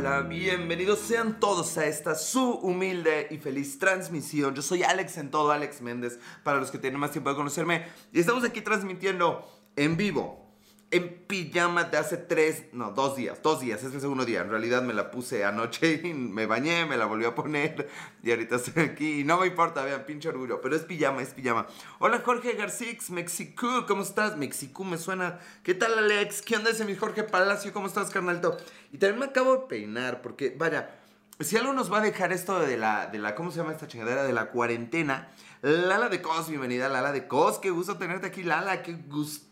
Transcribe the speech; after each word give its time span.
Hola, 0.00 0.22
bienvenidos 0.22 0.98
sean 1.00 1.38
todos 1.40 1.76
a 1.76 1.84
esta 1.84 2.14
su 2.14 2.52
humilde 2.52 3.26
y 3.30 3.36
feliz 3.36 3.78
transmisión. 3.78 4.54
Yo 4.54 4.62
soy 4.62 4.82
Alex 4.82 5.18
en 5.18 5.30
todo, 5.30 5.52
Alex 5.52 5.82
Méndez, 5.82 6.18
para 6.42 6.58
los 6.58 6.70
que 6.70 6.78
tienen 6.78 6.98
más 6.98 7.10
tiempo 7.10 7.28
de 7.28 7.36
conocerme. 7.36 7.84
Y 8.10 8.18
estamos 8.18 8.42
aquí 8.42 8.62
transmitiendo 8.62 9.46
en 9.76 9.98
vivo 9.98 10.49
en 10.92 11.24
pijama 11.26 11.84
de 11.84 11.98
hace 11.98 12.16
tres, 12.16 12.64
no, 12.72 12.90
dos 12.90 13.14
días, 13.14 13.40
dos 13.42 13.60
días, 13.60 13.82
es 13.84 13.94
el 13.94 14.00
segundo 14.00 14.24
día. 14.24 14.40
En 14.40 14.50
realidad 14.50 14.82
me 14.82 14.92
la 14.92 15.10
puse 15.10 15.44
anoche 15.44 16.00
y 16.04 16.12
me 16.14 16.46
bañé, 16.46 16.84
me 16.84 16.96
la 16.96 17.06
volví 17.06 17.24
a 17.24 17.34
poner 17.34 17.88
y 18.22 18.30
ahorita 18.30 18.56
estoy 18.56 18.82
aquí 18.82 19.22
no 19.24 19.38
me 19.38 19.46
importa, 19.46 19.84
vean, 19.84 20.04
pinche 20.04 20.28
orgullo, 20.28 20.60
pero 20.60 20.74
es 20.74 20.82
pijama, 20.82 21.22
es 21.22 21.30
pijama. 21.30 21.66
Hola 22.00 22.22
Jorge 22.24 22.54
Garcix, 22.54 23.10
Mexico, 23.10 23.86
¿cómo 23.86 24.02
estás? 24.02 24.36
Mexico 24.36 24.82
me 24.82 24.98
suena. 24.98 25.38
¿Qué 25.62 25.74
tal 25.74 25.96
Alex? 25.96 26.42
¿Qué 26.42 26.56
onda 26.56 26.70
ese 26.70 26.84
mi 26.84 26.96
Jorge 26.96 27.22
Palacio? 27.22 27.72
¿Cómo 27.72 27.86
estás, 27.86 28.10
carnalito? 28.10 28.56
Y 28.92 28.98
también 28.98 29.20
me 29.20 29.26
acabo 29.26 29.56
de 29.56 29.66
peinar 29.68 30.22
porque, 30.22 30.56
vaya, 30.58 30.98
si 31.38 31.56
algo 31.56 31.72
nos 31.72 31.92
va 31.92 31.98
a 31.98 32.02
dejar 32.02 32.32
esto 32.32 32.58
de 32.58 32.76
la, 32.76 33.06
de 33.06 33.20
la, 33.20 33.36
¿cómo 33.36 33.52
se 33.52 33.58
llama 33.58 33.72
esta 33.72 33.86
chingadera? 33.86 34.24
De 34.24 34.32
la 34.32 34.50
cuarentena. 34.50 35.30
Lala 35.62 36.08
de 36.08 36.20
Cos, 36.20 36.48
bienvenida 36.48 36.88
Lala 36.88 37.12
de 37.12 37.28
Cos, 37.28 37.58
qué 37.58 37.70
gusto 37.70 37.96
tenerte 37.96 38.26
aquí, 38.26 38.42
Lala, 38.42 38.82
qué 38.82 38.94
gusto 38.94 39.49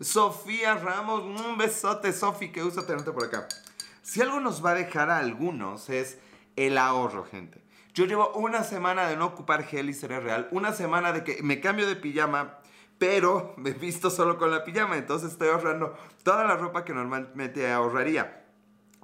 Sofía 0.00 0.74
Ramos, 0.74 1.22
un 1.22 1.56
besote, 1.56 2.12
Sofi, 2.12 2.50
qué 2.50 2.62
gusto 2.62 2.84
tenerte 2.84 3.12
por 3.12 3.24
acá. 3.24 3.46
Si 4.02 4.20
algo 4.20 4.40
nos 4.40 4.64
va 4.64 4.70
a 4.70 4.74
dejar 4.74 5.10
a 5.10 5.18
algunos 5.18 5.88
es 5.90 6.18
el 6.56 6.78
ahorro, 6.78 7.24
gente. 7.24 7.62
Yo 7.94 8.04
llevo 8.04 8.32
una 8.34 8.62
semana 8.62 9.08
de 9.08 9.16
no 9.16 9.26
ocupar 9.26 9.64
gel 9.64 9.88
y 9.88 9.94
cereal 9.94 10.22
real, 10.22 10.48
una 10.50 10.72
semana 10.72 11.12
de 11.12 11.24
que 11.24 11.42
me 11.42 11.60
cambio 11.60 11.86
de 11.86 11.96
pijama, 11.96 12.58
pero 12.98 13.54
me 13.56 13.70
visto 13.72 14.10
solo 14.10 14.38
con 14.38 14.50
la 14.50 14.64
pijama, 14.64 14.96
entonces 14.96 15.32
estoy 15.32 15.48
ahorrando 15.48 15.96
toda 16.22 16.44
la 16.44 16.56
ropa 16.56 16.84
que 16.84 16.92
normalmente 16.92 17.70
ahorraría. 17.72 18.45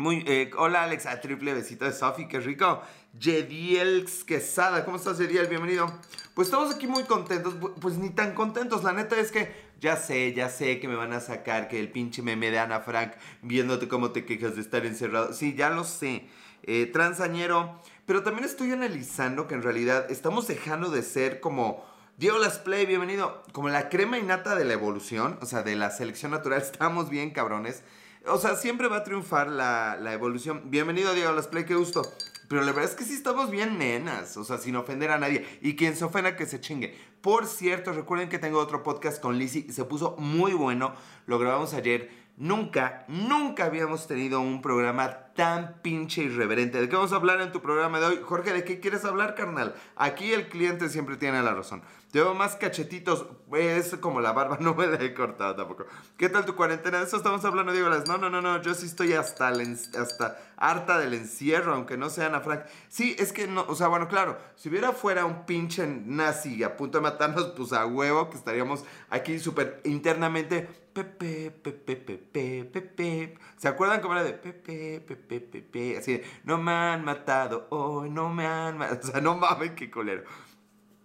Muy, 0.02 0.24
eh, 0.26 0.50
hola 0.58 0.82
Alexa, 0.82 1.20
triple 1.20 1.54
besito 1.54 1.84
de 1.84 1.92
Sofi, 1.92 2.26
qué 2.26 2.40
rico. 2.40 2.82
Jediel 3.20 4.04
Quesada, 4.26 4.84
¿cómo 4.84 4.96
estás 4.96 5.16
Jediel? 5.16 5.46
Bienvenido. 5.46 5.86
Pues 6.34 6.48
estamos 6.48 6.74
aquí 6.74 6.88
muy 6.88 7.04
contentos, 7.04 7.54
pues 7.80 7.98
ni 7.98 8.10
tan 8.10 8.34
contentos, 8.34 8.82
la 8.82 8.92
neta 8.92 9.16
es 9.20 9.30
que 9.30 9.54
ya 9.80 9.94
sé, 9.94 10.34
ya 10.34 10.48
sé 10.48 10.80
que 10.80 10.88
me 10.88 10.96
van 10.96 11.12
a 11.12 11.20
sacar 11.20 11.68
que 11.68 11.78
el 11.78 11.88
pinche 11.88 12.20
meme 12.20 12.50
de 12.50 12.58
Ana 12.58 12.80
Frank 12.80 13.12
viéndote 13.42 13.86
cómo 13.86 14.10
te 14.10 14.24
quejas 14.24 14.56
de 14.56 14.62
estar 14.62 14.84
encerrado. 14.84 15.32
Sí, 15.34 15.54
ya 15.54 15.70
lo 15.70 15.84
sé. 15.84 16.26
Eh, 16.64 16.90
transañero, 16.92 17.80
pero 18.04 18.24
también 18.24 18.44
estoy 18.44 18.72
analizando 18.72 19.46
que 19.46 19.54
en 19.54 19.62
realidad 19.62 20.10
estamos 20.10 20.48
dejando 20.48 20.90
de 20.90 21.02
ser 21.02 21.38
como... 21.38 21.86
Diego 22.18 22.38
Las 22.38 22.58
Play, 22.58 22.86
bienvenido. 22.86 23.42
Como 23.52 23.68
la 23.68 23.88
crema 23.88 24.18
innata 24.18 24.56
de 24.56 24.64
la 24.64 24.74
evolución, 24.74 25.38
o 25.40 25.46
sea, 25.46 25.62
de 25.62 25.76
la 25.76 25.90
selección 25.90 26.32
natural, 26.32 26.60
estamos 26.62 27.08
bien 27.08 27.30
cabrones. 27.30 27.84
O 28.26 28.38
sea, 28.38 28.54
siempre 28.54 28.86
va 28.86 28.98
a 28.98 29.04
triunfar 29.04 29.48
la, 29.48 29.96
la 30.00 30.12
evolución. 30.12 30.70
Bienvenido, 30.70 31.12
Diego 31.12 31.32
Las 31.32 31.48
Play, 31.48 31.64
qué 31.64 31.74
gusto. 31.74 32.02
Pero 32.48 32.62
la 32.62 32.70
verdad 32.70 32.90
es 32.90 32.96
que 32.96 33.04
sí 33.04 33.14
estamos 33.14 33.50
bien 33.50 33.78
nenas, 33.78 34.36
o 34.36 34.44
sea, 34.44 34.58
sin 34.58 34.76
ofender 34.76 35.10
a 35.10 35.18
nadie. 35.18 35.44
Y 35.60 35.74
quien 35.74 35.96
se 35.96 36.04
ofenda 36.04 36.36
que 36.36 36.46
se 36.46 36.60
chingue. 36.60 36.96
Por 37.20 37.46
cierto, 37.46 37.92
recuerden 37.92 38.28
que 38.28 38.38
tengo 38.38 38.58
otro 38.60 38.84
podcast 38.84 39.20
con 39.20 39.38
Lizzie 39.38 39.72
se 39.72 39.84
puso 39.84 40.16
muy 40.18 40.52
bueno. 40.52 40.94
Lo 41.26 41.40
grabamos 41.40 41.74
ayer. 41.74 42.10
Nunca, 42.36 43.04
nunca 43.08 43.66
habíamos 43.66 44.06
tenido 44.06 44.40
un 44.40 44.62
programa 44.62 45.32
tan 45.34 45.80
pinche 45.82 46.22
irreverente. 46.22 46.80
¿De 46.80 46.88
qué 46.88 46.96
vamos 46.96 47.12
a 47.12 47.16
hablar 47.16 47.40
en 47.40 47.52
tu 47.52 47.60
programa 47.60 48.00
de 48.00 48.06
hoy? 48.06 48.20
Jorge, 48.22 48.52
¿de 48.52 48.64
qué 48.64 48.80
quieres 48.80 49.04
hablar, 49.04 49.34
carnal? 49.34 49.74
Aquí 49.96 50.32
el 50.32 50.48
cliente 50.48 50.88
siempre 50.88 51.16
tiene 51.16 51.42
la 51.42 51.54
razón. 51.54 51.82
Llevo 52.12 52.34
más 52.34 52.56
cachetitos. 52.56 53.26
Es 53.52 53.96
como 53.96 54.20
la 54.20 54.32
barba, 54.32 54.58
no 54.60 54.74
me 54.74 54.86
la 54.86 55.02
he 55.02 55.14
cortado 55.14 55.56
tampoco. 55.56 55.86
¿Qué 56.16 56.28
tal 56.28 56.44
tu 56.44 56.54
cuarentena? 56.54 56.98
De 56.98 57.04
eso 57.04 57.16
estamos 57.16 57.44
hablando, 57.44 57.72
digo, 57.72 57.88
las. 57.88 58.08
No, 58.08 58.18
no, 58.18 58.28
no, 58.28 58.42
no. 58.42 58.60
Yo 58.62 58.74
sí 58.74 58.86
estoy 58.86 59.12
hasta, 59.12 59.48
hasta 59.48 60.38
harta 60.56 60.98
del 60.98 61.14
encierro, 61.14 61.74
aunque 61.74 61.96
no 61.96 62.10
sea 62.10 62.26
Ana 62.26 62.40
Frank. 62.40 62.62
Sí, 62.88 63.16
es 63.18 63.32
que 63.32 63.46
no. 63.46 63.64
O 63.68 63.74
sea, 63.74 63.88
bueno, 63.88 64.08
claro. 64.08 64.38
Si 64.56 64.68
hubiera 64.68 64.92
fuera 64.92 65.24
un 65.24 65.46
pinche 65.46 65.86
nazi 65.86 66.62
a 66.62 66.76
punto 66.76 66.98
de 66.98 67.02
matarnos, 67.02 67.52
pues 67.56 67.72
a 67.72 67.86
huevo, 67.86 68.28
que 68.30 68.36
estaríamos 68.36 68.84
aquí 69.10 69.38
súper 69.38 69.80
internamente. 69.84 70.81
Pepe, 70.92 71.50
pepe, 71.50 71.96
pepe, 71.96 72.64
pepe. 72.64 73.38
¿Se 73.56 73.68
acuerdan 73.68 74.00
cómo 74.00 74.14
era 74.14 74.24
de 74.24 74.34
pepe, 74.34 75.00
pepe, 75.00 75.40
pepe? 75.40 75.96
Así 75.96 76.18
de, 76.18 76.24
no 76.44 76.58
me 76.58 76.72
han 76.72 77.04
matado 77.04 77.66
hoy, 77.70 78.10
no 78.10 78.28
me 78.28 78.46
han 78.46 78.76
matado. 78.76 79.00
O 79.02 79.06
sea, 79.06 79.20
no 79.20 79.36
mames, 79.36 79.70
qué 79.72 79.90
colero. 79.90 80.24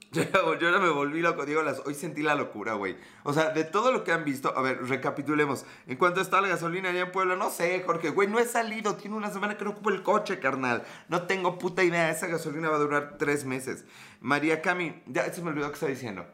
Yo, 0.11 0.23
ahora 0.33 0.79
me 0.79 0.89
volví 0.89 1.21
loco, 1.21 1.45
digo, 1.45 1.61
las, 1.63 1.81
hoy 1.85 1.93
sentí 1.93 2.21
la 2.21 2.35
locura, 2.35 2.73
güey. 2.73 2.97
O 3.23 3.33
sea, 3.33 3.49
de 3.49 3.63
todo 3.63 3.91
lo 3.91 4.03
que 4.03 4.11
han 4.11 4.23
visto, 4.25 4.57
a 4.57 4.61
ver, 4.61 4.83
recapitulemos. 4.87 5.65
En 5.85 5.97
cuanto 5.97 6.21
está 6.21 6.41
la 6.41 6.47
gasolina 6.47 6.89
allá 6.89 7.01
en 7.01 7.11
Puebla, 7.11 7.35
no 7.35 7.49
sé, 7.49 7.81
Jorge, 7.85 8.09
güey, 8.09 8.27
no 8.27 8.39
he 8.39 8.45
salido, 8.45 8.95
tiene 8.95 9.15
una 9.15 9.31
semana 9.31 9.57
que 9.57 9.65
no 9.65 9.71
ocupo 9.71 9.89
el 9.89 10.03
coche, 10.03 10.39
carnal. 10.39 10.83
No 11.09 11.23
tengo 11.23 11.57
puta 11.57 11.83
idea, 11.83 12.09
esa 12.09 12.27
gasolina 12.27 12.69
va 12.69 12.77
a 12.77 12.79
durar 12.79 13.17
tres 13.17 13.45
meses. 13.45 13.85
María 14.21 14.61
Cami, 14.61 15.03
ya 15.07 15.31
se 15.31 15.41
me 15.41 15.49
olvidó 15.49 15.67
qué 15.67 15.73
estaba 15.73 15.91
diciendo. 15.91 16.25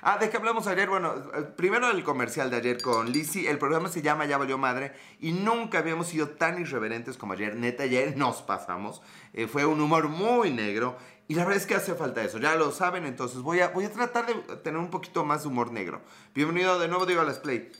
Ah, 0.00 0.16
de 0.18 0.30
qué 0.30 0.36
hablamos 0.36 0.68
ayer, 0.68 0.88
bueno, 0.88 1.14
eh, 1.34 1.42
primero 1.56 1.90
el 1.90 2.04
comercial 2.04 2.50
de 2.50 2.58
ayer 2.58 2.80
con 2.80 3.10
Lizzie, 3.10 3.50
el 3.50 3.58
programa 3.58 3.88
se 3.88 4.00
llama 4.00 4.26
Ya 4.26 4.38
valió 4.38 4.56
madre 4.56 4.92
y 5.18 5.32
nunca 5.32 5.78
habíamos 5.78 6.06
sido 6.06 6.28
tan 6.28 6.60
irreverentes 6.60 7.16
como 7.16 7.32
ayer, 7.32 7.56
neta, 7.56 7.82
ayer 7.82 8.16
nos 8.16 8.42
pasamos, 8.42 9.02
eh, 9.32 9.48
fue 9.48 9.66
un 9.66 9.80
humor 9.80 10.08
muy 10.08 10.52
negro 10.52 10.96
y 11.26 11.34
la 11.34 11.42
verdad 11.42 11.60
es 11.60 11.66
que 11.66 11.74
hace 11.74 11.94
falta 11.94 12.22
eso, 12.22 12.38
ya 12.38 12.54
lo 12.54 12.70
saben, 12.70 13.06
entonces 13.06 13.40
voy 13.40 13.58
a, 13.58 13.70
voy 13.70 13.86
a 13.86 13.92
tratar 13.92 14.26
de 14.26 14.34
tener 14.58 14.78
un 14.78 14.90
poquito 14.90 15.24
más 15.24 15.42
de 15.42 15.48
humor 15.48 15.72
negro. 15.72 16.00
Bienvenido 16.32 16.78
de 16.78 16.86
nuevo, 16.86 17.04
digo, 17.04 17.20
a 17.20 17.24
Let's 17.24 17.40
Play. 17.40 17.72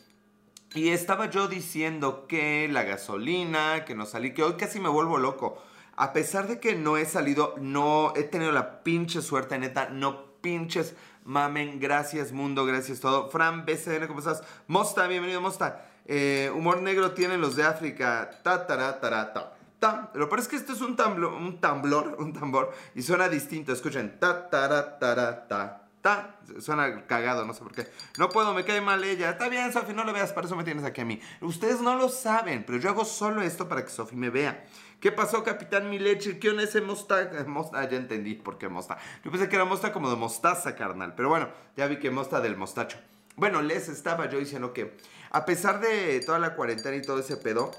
Y 0.74 0.88
estaba 0.88 1.30
yo 1.30 1.46
diciendo 1.46 2.26
que 2.26 2.68
la 2.68 2.82
gasolina, 2.82 3.84
que 3.84 3.94
no 3.94 4.06
salí, 4.06 4.34
que 4.34 4.42
hoy 4.42 4.54
casi 4.54 4.80
me 4.80 4.88
vuelvo 4.88 5.18
loco. 5.18 5.62
A 5.96 6.12
pesar 6.12 6.46
de 6.46 6.60
que 6.60 6.74
no 6.74 6.96
he 6.96 7.06
salido, 7.06 7.54
no 7.58 8.12
he 8.16 8.24
tenido 8.24 8.52
la 8.52 8.82
pinche 8.82 9.22
suerte, 9.22 9.58
neta, 9.58 9.88
no 9.88 10.28
pinches 10.40 10.94
mamen, 11.28 11.78
gracias 11.78 12.32
mundo, 12.32 12.64
gracias 12.64 13.00
todo. 13.00 13.28
Fran, 13.30 13.66
BCN, 13.66 14.06
¿cómo 14.06 14.20
estás? 14.20 14.42
Mosta, 14.66 15.06
bienvenido, 15.06 15.42
Mosta. 15.42 15.84
Eh, 16.06 16.50
humor 16.54 16.80
negro 16.80 17.12
tienen 17.12 17.42
los 17.42 17.54
de 17.54 17.64
África. 17.64 18.30
Ta, 18.42 18.66
ta, 18.66 18.98
ta, 18.98 19.54
ta. 19.78 20.10
Lo 20.14 20.28
peor 20.28 20.40
es 20.40 20.48
que 20.48 20.56
esto 20.56 20.72
es 20.72 20.80
un, 20.80 20.96
tamblo, 20.96 21.36
un 21.36 21.60
tamblor, 21.60 22.16
un 22.18 22.32
tambor, 22.32 22.72
y 22.94 23.02
suena 23.02 23.28
distinto. 23.28 23.72
Escuchen, 23.72 24.18
ta, 24.18 24.48
ta, 24.48 24.98
ta, 24.98 25.46
ta, 25.46 25.82
ta. 26.00 26.34
Suena 26.60 27.06
cagado, 27.06 27.44
no 27.44 27.52
sé 27.52 27.62
por 27.62 27.72
qué. 27.72 27.86
No 28.16 28.30
puedo, 28.30 28.54
me 28.54 28.64
cae 28.64 28.80
mal 28.80 29.04
ella. 29.04 29.28
Está 29.28 29.50
bien, 29.50 29.70
Sofi, 29.70 29.92
no 29.92 30.04
lo 30.04 30.14
veas, 30.14 30.32
para 30.32 30.46
eso 30.46 30.56
me 30.56 30.64
tienes 30.64 30.84
aquí 30.84 31.02
a 31.02 31.04
mí. 31.04 31.20
Ustedes 31.42 31.82
no 31.82 31.94
lo 31.94 32.08
saben, 32.08 32.64
pero 32.66 32.78
yo 32.78 32.88
hago 32.88 33.04
solo 33.04 33.42
esto 33.42 33.68
para 33.68 33.84
que 33.84 33.90
Sofi 33.90 34.16
me 34.16 34.30
vea. 34.30 34.64
¿Qué 35.00 35.12
pasó, 35.12 35.44
Capitán 35.44 35.88
Mileche? 35.90 36.40
¿Qué 36.40 36.50
onda 36.50 36.64
ese 36.64 36.80
mosta? 36.80 37.30
mosta? 37.46 37.78
Ah, 37.78 37.88
ya 37.88 37.96
entendí 37.96 38.34
por 38.34 38.58
qué 38.58 38.68
mosta. 38.68 38.98
Yo 39.24 39.30
pensé 39.30 39.48
que 39.48 39.54
era 39.54 39.64
mosta 39.64 39.92
como 39.92 40.10
de 40.10 40.16
mostaza, 40.16 40.74
carnal. 40.74 41.14
Pero 41.14 41.28
bueno, 41.28 41.50
ya 41.76 41.86
vi 41.86 42.00
que 42.00 42.10
mosta 42.10 42.40
del 42.40 42.56
mostacho. 42.56 42.98
Bueno, 43.36 43.62
les 43.62 43.88
estaba 43.88 44.28
yo 44.28 44.40
diciendo 44.40 44.72
que 44.72 44.96
a 45.30 45.44
pesar 45.44 45.80
de 45.80 46.18
toda 46.26 46.40
la 46.40 46.56
cuarentena 46.56 46.96
y 46.96 47.02
todo 47.02 47.20
ese 47.20 47.36
pedo, 47.36 47.70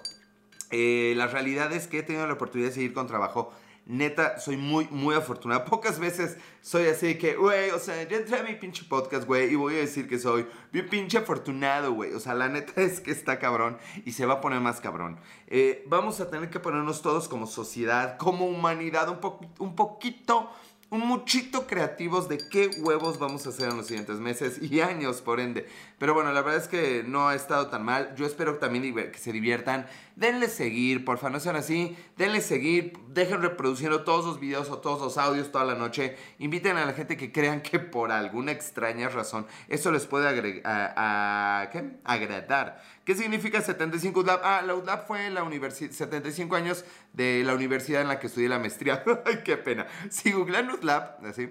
eh, 0.71 1.13
la 1.17 1.27
realidad 1.27 1.73
es 1.73 1.87
que 1.87 1.99
he 1.99 2.03
tenido 2.03 2.25
la 2.25 2.35
oportunidad 2.35 2.69
de 2.69 2.75
seguir 2.75 2.93
con 2.93 3.07
trabajo. 3.07 3.51
Neta, 3.89 4.37
soy 4.37 4.55
muy, 4.55 4.87
muy 4.91 5.15
afortunado. 5.15 5.65
Pocas 5.69 5.97
veces 5.97 6.37
soy 6.61 6.85
así 6.85 7.17
que, 7.17 7.33
güey, 7.33 7.71
o 7.71 7.79
sea, 7.79 8.07
ya 8.07 8.17
entré 8.17 8.37
a 8.37 8.43
mi 8.43 8.53
pinche 8.53 8.83
podcast, 8.87 9.25
güey, 9.25 9.51
y 9.51 9.55
voy 9.55 9.77
a 9.77 9.79
decir 9.79 10.07
que 10.07 10.19
soy 10.19 10.45
bien 10.71 10.87
pinche 10.87 11.17
afortunado, 11.17 11.93
güey. 11.93 12.13
O 12.13 12.19
sea, 12.19 12.35
la 12.35 12.49
neta 12.49 12.79
es 12.83 13.01
que 13.01 13.09
está 13.09 13.39
cabrón 13.39 13.79
y 14.05 14.11
se 14.11 14.27
va 14.27 14.35
a 14.35 14.41
poner 14.41 14.59
más 14.59 14.79
cabrón. 14.79 15.19
Eh, 15.47 15.83
vamos 15.87 16.19
a 16.21 16.29
tener 16.29 16.51
que 16.51 16.59
ponernos 16.59 17.01
todos 17.01 17.27
como 17.27 17.47
sociedad, 17.47 18.17
como 18.17 18.45
humanidad, 18.45 19.09
un, 19.09 19.19
po 19.19 19.39
un 19.57 19.75
poquito 19.75 20.51
un 20.91 21.01
muchito 21.01 21.67
creativos 21.67 22.27
de 22.29 22.39
qué 22.49 22.69
huevos 22.79 23.19
vamos 23.19 23.45
a 23.45 23.49
hacer 23.49 23.69
en 23.69 23.77
los 23.77 23.87
siguientes 23.87 24.19
meses 24.19 24.59
y 24.61 24.81
años, 24.81 25.21
por 25.21 25.39
ende. 25.39 25.67
Pero 25.97 26.13
bueno, 26.13 26.31
la 26.31 26.41
verdad 26.41 26.61
es 26.61 26.67
que 26.67 27.03
no 27.05 27.27
ha 27.27 27.35
estado 27.35 27.67
tan 27.67 27.83
mal. 27.83 28.15
Yo 28.15 28.25
espero 28.25 28.57
también 28.57 28.93
que 29.11 29.17
se 29.17 29.31
diviertan. 29.31 29.87
Denle 30.19 30.49
seguir, 30.49 31.05
porfa, 31.05 31.29
no 31.29 31.39
sean 31.39 31.55
así. 31.55 31.95
Denle 32.17 32.41
seguir, 32.41 32.91
dejen 33.07 33.41
reproduciendo 33.41 34.03
todos 34.03 34.25
los 34.25 34.37
videos 34.37 34.69
o 34.69 34.79
todos 34.79 34.99
los 35.01 35.17
audios 35.17 35.49
toda 35.49 35.63
la 35.63 35.75
noche. 35.75 36.17
Inviten 36.39 36.75
a 36.75 36.85
la 36.85 36.91
gente 36.91 37.15
que 37.15 37.31
crean 37.31 37.61
que 37.61 37.79
por 37.79 38.11
alguna 38.11 38.51
extraña 38.51 39.07
razón 39.07 39.47
eso 39.69 39.93
les 39.93 40.05
puede 40.07 40.61
¿qué? 40.61 41.99
agradar. 42.03 42.83
¿Qué 43.05 43.15
significa 43.15 43.61
75 43.61 44.19
UDLAB? 44.19 44.41
Ah, 44.43 44.61
la 44.61 44.75
UDLAB 44.75 45.07
fue 45.07 45.29
la 45.29 45.43
universidad, 45.43 45.91
75 45.91 46.53
años 46.53 46.83
de 47.13 47.41
la 47.45 47.53
universidad 47.55 48.01
en 48.01 48.09
la 48.09 48.19
que 48.19 48.27
estudié 48.27 48.49
la 48.49 48.59
maestría. 48.59 49.01
Ay, 49.25 49.39
qué 49.45 49.55
pena. 49.55 49.87
Si 50.09 50.33
googlean 50.33 50.69
UDLAB, 50.69 51.27
así, 51.27 51.49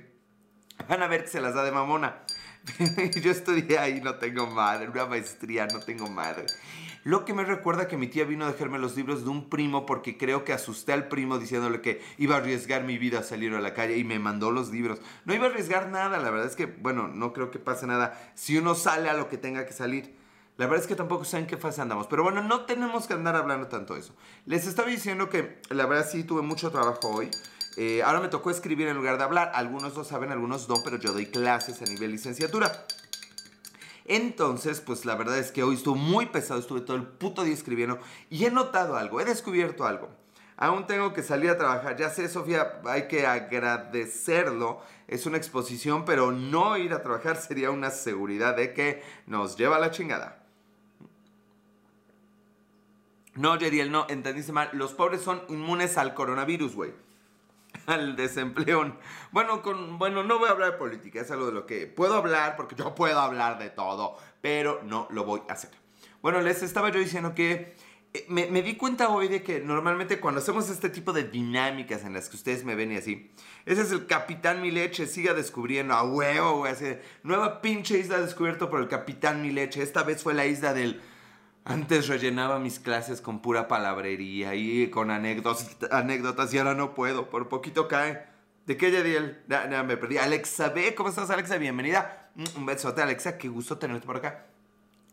van 0.86 1.02
a 1.02 1.06
ver 1.06 1.22
que 1.22 1.30
se 1.30 1.40
las 1.40 1.54
da 1.54 1.64
de 1.64 1.72
mamona. 1.72 2.18
Yo 3.22 3.30
estudié 3.30 3.78
ahí, 3.78 4.02
no 4.02 4.16
tengo 4.16 4.46
madre. 4.46 4.90
Una 4.90 5.06
maestría, 5.06 5.66
no 5.66 5.80
tengo 5.80 6.06
madre. 6.10 6.44
Lo 7.08 7.24
que 7.24 7.32
me 7.32 7.42
recuerda 7.42 7.88
que 7.88 7.96
mi 7.96 8.06
tía 8.06 8.26
vino 8.26 8.44
a 8.44 8.52
dejarme 8.52 8.78
los 8.78 8.94
libros 8.94 9.24
de 9.24 9.30
un 9.30 9.48
primo 9.48 9.86
porque 9.86 10.18
creo 10.18 10.44
que 10.44 10.52
asusté 10.52 10.92
al 10.92 11.08
primo 11.08 11.38
diciéndole 11.38 11.80
que 11.80 12.02
iba 12.18 12.34
a 12.34 12.38
arriesgar 12.40 12.84
mi 12.84 12.98
vida 12.98 13.20
a 13.20 13.22
salir 13.22 13.54
a 13.54 13.62
la 13.62 13.72
calle 13.72 13.96
y 13.96 14.04
me 14.04 14.18
mandó 14.18 14.50
los 14.50 14.68
libros. 14.68 15.00
No 15.24 15.32
iba 15.32 15.46
a 15.46 15.48
arriesgar 15.48 15.88
nada, 15.88 16.18
la 16.18 16.28
verdad 16.28 16.46
es 16.46 16.54
que, 16.54 16.66
bueno, 16.66 17.08
no 17.08 17.32
creo 17.32 17.50
que 17.50 17.58
pase 17.58 17.86
nada 17.86 18.30
si 18.34 18.58
uno 18.58 18.74
sale 18.74 19.08
a 19.08 19.14
lo 19.14 19.30
que 19.30 19.38
tenga 19.38 19.64
que 19.64 19.72
salir. 19.72 20.14
La 20.58 20.66
verdad 20.66 20.82
es 20.82 20.86
que 20.86 20.96
tampoco 20.96 21.24
sé 21.24 21.38
en 21.38 21.46
qué 21.46 21.56
fase 21.56 21.80
andamos. 21.80 22.08
Pero 22.08 22.24
bueno, 22.24 22.42
no 22.42 22.66
tenemos 22.66 23.06
que 23.06 23.14
andar 23.14 23.36
hablando 23.36 23.68
tanto 23.68 23.94
de 23.94 24.00
eso. 24.00 24.14
Les 24.44 24.66
estaba 24.66 24.90
diciendo 24.90 25.30
que 25.30 25.62
la 25.70 25.86
verdad 25.86 26.06
sí 26.06 26.24
tuve 26.24 26.42
mucho 26.42 26.70
trabajo 26.70 27.08
hoy. 27.08 27.30
Eh, 27.78 28.02
ahora 28.02 28.20
me 28.20 28.28
tocó 28.28 28.50
escribir 28.50 28.86
en 28.86 28.98
lugar 28.98 29.16
de 29.16 29.24
hablar. 29.24 29.52
Algunos 29.54 29.96
lo 29.96 30.04
saben, 30.04 30.30
algunos 30.30 30.68
no, 30.68 30.74
pero 30.84 30.98
yo 30.98 31.14
doy 31.14 31.24
clases 31.24 31.80
a 31.80 31.86
nivel 31.86 32.10
licenciatura. 32.10 32.70
Entonces, 34.08 34.80
pues 34.80 35.04
la 35.04 35.14
verdad 35.14 35.38
es 35.38 35.52
que 35.52 35.62
hoy 35.62 35.74
estuvo 35.74 35.94
muy 35.94 36.26
pesado, 36.26 36.58
estuve 36.58 36.80
todo 36.80 36.96
el 36.96 37.04
puto 37.04 37.44
día 37.44 37.52
escribiendo 37.52 37.98
y 38.30 38.46
he 38.46 38.50
notado 38.50 38.96
algo, 38.96 39.20
he 39.20 39.24
descubierto 39.24 39.86
algo. 39.86 40.08
Aún 40.56 40.88
tengo 40.88 41.12
que 41.12 41.22
salir 41.22 41.50
a 41.50 41.58
trabajar. 41.58 41.96
Ya 41.96 42.10
sé, 42.10 42.28
Sofía, 42.28 42.80
hay 42.86 43.06
que 43.06 43.26
agradecerlo. 43.26 44.80
Es 45.06 45.24
una 45.24 45.36
exposición, 45.36 46.04
pero 46.04 46.32
no 46.32 46.76
ir 46.76 46.92
a 46.94 47.02
trabajar 47.02 47.36
sería 47.40 47.70
una 47.70 47.90
seguridad 47.90 48.56
de 48.56 48.74
que 48.74 49.02
nos 49.26 49.56
lleva 49.56 49.76
a 49.76 49.78
la 49.78 49.92
chingada. 49.92 50.42
No, 53.34 53.56
Yeriel, 53.56 53.92
no, 53.92 54.06
entendiste 54.08 54.50
mal. 54.50 54.70
Los 54.72 54.94
pobres 54.94 55.20
son 55.20 55.42
inmunes 55.48 55.96
al 55.96 56.14
coronavirus, 56.14 56.74
güey. 56.74 57.07
Al 57.86 58.16
desempleo. 58.16 58.96
Bueno, 59.30 59.62
con, 59.62 59.98
bueno, 59.98 60.22
no 60.22 60.38
voy 60.38 60.48
a 60.48 60.52
hablar 60.52 60.72
de 60.72 60.78
política, 60.78 61.20
es 61.20 61.30
algo 61.30 61.46
de 61.46 61.52
lo 61.52 61.66
que 61.66 61.86
puedo 61.86 62.14
hablar, 62.14 62.56
porque 62.56 62.74
yo 62.74 62.94
puedo 62.94 63.18
hablar 63.18 63.58
de 63.58 63.70
todo, 63.70 64.16
pero 64.40 64.80
no 64.84 65.08
lo 65.10 65.24
voy 65.24 65.42
a 65.48 65.52
hacer. 65.52 65.70
Bueno, 66.22 66.40
les 66.40 66.62
estaba 66.62 66.90
yo 66.90 66.98
diciendo 66.98 67.34
que 67.34 67.76
eh, 68.14 68.24
me, 68.28 68.46
me, 68.46 68.62
di 68.62 68.76
cuenta 68.76 69.10
hoy 69.10 69.28
de 69.28 69.42
que 69.42 69.60
normalmente 69.60 70.18
cuando 70.18 70.40
hacemos 70.40 70.70
este 70.70 70.88
tipo 70.88 71.12
de 71.12 71.24
dinámicas 71.24 72.04
en 72.04 72.14
las 72.14 72.28
que 72.28 72.36
ustedes 72.36 72.64
me 72.64 72.74
ven 72.74 72.92
y 72.92 72.96
así, 72.96 73.30
ese 73.66 73.82
es 73.82 73.92
el 73.92 74.06
Capitán 74.06 74.62
Mileche, 74.62 75.06
siga 75.06 75.34
descubriendo 75.34 75.94
a 75.94 76.02
huevo, 76.02 76.58
güey, 76.58 76.74
nueva 77.22 77.60
pinche 77.60 77.98
isla 77.98 78.18
descubierto 78.18 78.70
por 78.70 78.80
el 78.80 78.88
Capitán 78.88 79.42
Mileche. 79.42 79.82
Esta 79.82 80.02
vez 80.02 80.22
fue 80.22 80.32
la 80.32 80.46
isla 80.46 80.72
del 80.72 81.02
antes 81.68 82.08
rellenaba 82.08 82.58
mis 82.58 82.80
clases 82.80 83.20
con 83.20 83.40
pura 83.40 83.68
palabrería 83.68 84.54
y 84.54 84.88
con 84.90 85.10
anécdotas, 85.10 85.76
anécdotas 85.90 86.52
y 86.54 86.58
ahora 86.58 86.74
no 86.74 86.94
puedo, 86.94 87.28
por 87.28 87.48
poquito 87.48 87.86
cae. 87.88 88.26
¿De 88.66 88.76
qué 88.76 88.90
Yadiel? 88.90 89.42
Ya, 89.48 89.68
ya 89.70 89.82
me 89.82 89.96
perdí. 89.96 90.16
Alexa 90.18 90.70
B, 90.70 90.94
¿cómo 90.94 91.10
estás 91.10 91.30
Alexa? 91.30 91.58
Bienvenida. 91.58 92.30
Mm, 92.34 92.44
un 92.56 92.66
besote 92.66 93.02
Alexa, 93.02 93.36
qué 93.38 93.48
gusto 93.48 93.78
tenerte 93.78 94.06
por 94.06 94.16
acá. 94.16 94.46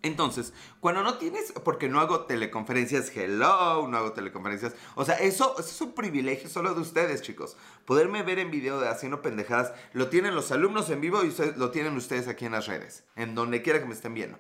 Entonces, 0.02 0.54
cuando 0.80 1.04
no 1.04 1.18
tienes, 1.18 1.52
porque 1.64 1.90
no 1.90 2.00
hago 2.00 2.26
teleconferencias, 2.26 3.12
hello, 3.16 3.88
no 3.88 3.98
hago 3.98 4.14
teleconferencias, 4.14 4.76
o 4.94 5.04
sea, 5.04 5.16
eso, 5.16 5.56
eso, 5.58 5.68
es 5.68 5.82
un 5.82 5.94
privilegio 5.94 6.48
solo 6.48 6.74
de 6.74 6.82
ustedes, 6.82 7.22
chicos. 7.22 7.58
Poderme 7.86 8.22
ver 8.22 8.40
en 8.40 8.52
video 8.52 8.80
de 8.80 8.88
haciendo 8.88 9.22
pendejadas, 9.22 9.74
lo 9.94 10.10
tienen 10.10 10.36
los 10.36 10.52
alumnos 10.52 10.90
en 10.90 11.02
vivo 11.02 11.24
y 11.24 11.30
ustedes, 11.30 11.58
lo 11.58 11.72
tienen 11.72 11.98
ustedes 11.98 12.28
aquí 12.28 12.46
en 12.46 12.52
las 12.52 12.68
redes, 12.68 13.04
en 13.16 13.36
donde 13.36 13.62
quiera 13.62 13.80
que 13.80 13.86
me 13.86 13.94
estén 13.94 14.14
viendo. 14.14 14.38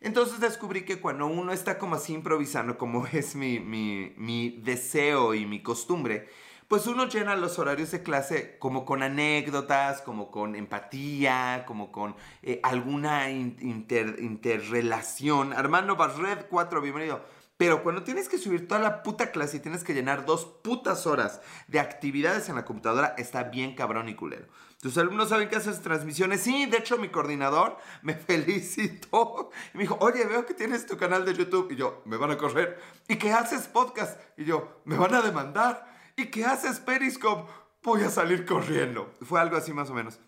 Entonces 0.00 0.40
descubrí 0.40 0.84
que 0.84 1.00
cuando 1.00 1.26
uno 1.26 1.52
está 1.52 1.78
como 1.78 1.96
así 1.96 2.14
improvisando, 2.14 2.78
como 2.78 3.06
es 3.12 3.34
mi, 3.34 3.60
mi, 3.60 4.14
mi 4.16 4.50
deseo 4.62 5.34
y 5.34 5.46
mi 5.46 5.62
costumbre, 5.62 6.28
pues 6.68 6.86
uno 6.86 7.08
llena 7.08 7.34
los 7.34 7.58
horarios 7.58 7.90
de 7.90 8.04
clase 8.04 8.56
como 8.60 8.84
con 8.84 9.02
anécdotas, 9.02 10.02
como 10.02 10.30
con 10.30 10.54
empatía, 10.54 11.64
como 11.66 11.90
con 11.90 12.14
eh, 12.42 12.60
alguna 12.62 13.28
inter, 13.28 14.18
interrelación. 14.20 15.52
Armando 15.52 15.96
Barred 15.96 16.46
4, 16.48 16.80
bienvenido. 16.80 17.24
Pero 17.56 17.82
cuando 17.82 18.04
tienes 18.04 18.28
que 18.28 18.38
subir 18.38 18.68
toda 18.68 18.80
la 18.80 19.02
puta 19.02 19.32
clase 19.32 19.58
y 19.58 19.60
tienes 19.60 19.84
que 19.84 19.94
llenar 19.94 20.24
dos 20.24 20.46
putas 20.46 21.06
horas 21.06 21.42
de 21.66 21.80
actividades 21.80 22.48
en 22.48 22.54
la 22.54 22.64
computadora, 22.64 23.16
está 23.18 23.42
bien 23.42 23.74
cabrón 23.74 24.08
y 24.08 24.14
culero. 24.14 24.46
¿Tus 24.80 24.96
alumnos 24.96 25.28
saben 25.28 25.50
que 25.50 25.56
haces 25.56 25.82
transmisiones? 25.82 26.40
Sí, 26.40 26.64
de 26.64 26.78
hecho 26.78 26.96
mi 26.96 27.10
coordinador 27.10 27.76
me 28.02 28.14
felicitó 28.28 29.50
y 29.74 29.76
me 29.76 29.82
dijo, 29.84 29.98
oye, 30.00 30.24
veo 30.24 30.46
que 30.46 30.54
tienes 30.54 30.86
tu 30.86 30.96
canal 30.96 31.26
de 31.26 31.34
YouTube. 31.34 31.70
Y 31.70 31.76
yo, 31.76 32.02
me 32.06 32.16
van 32.16 32.30
a 32.30 32.38
correr. 32.38 32.80
¿Y 33.06 33.16
que 33.16 33.30
haces 33.32 33.68
podcast? 33.68 34.18
Y 34.38 34.44
yo, 34.44 34.80
me 34.86 34.96
van 34.96 35.14
a 35.14 35.20
demandar. 35.20 35.86
¿Y 36.16 36.26
que 36.26 36.46
haces 36.46 36.80
Periscope? 36.80 37.50
Voy 37.82 38.02
a 38.02 38.10
salir 38.10 38.46
corriendo. 38.46 39.12
Fue 39.22 39.38
algo 39.38 39.56
así 39.56 39.72
más 39.72 39.90
o 39.90 39.94
menos. 39.94 40.18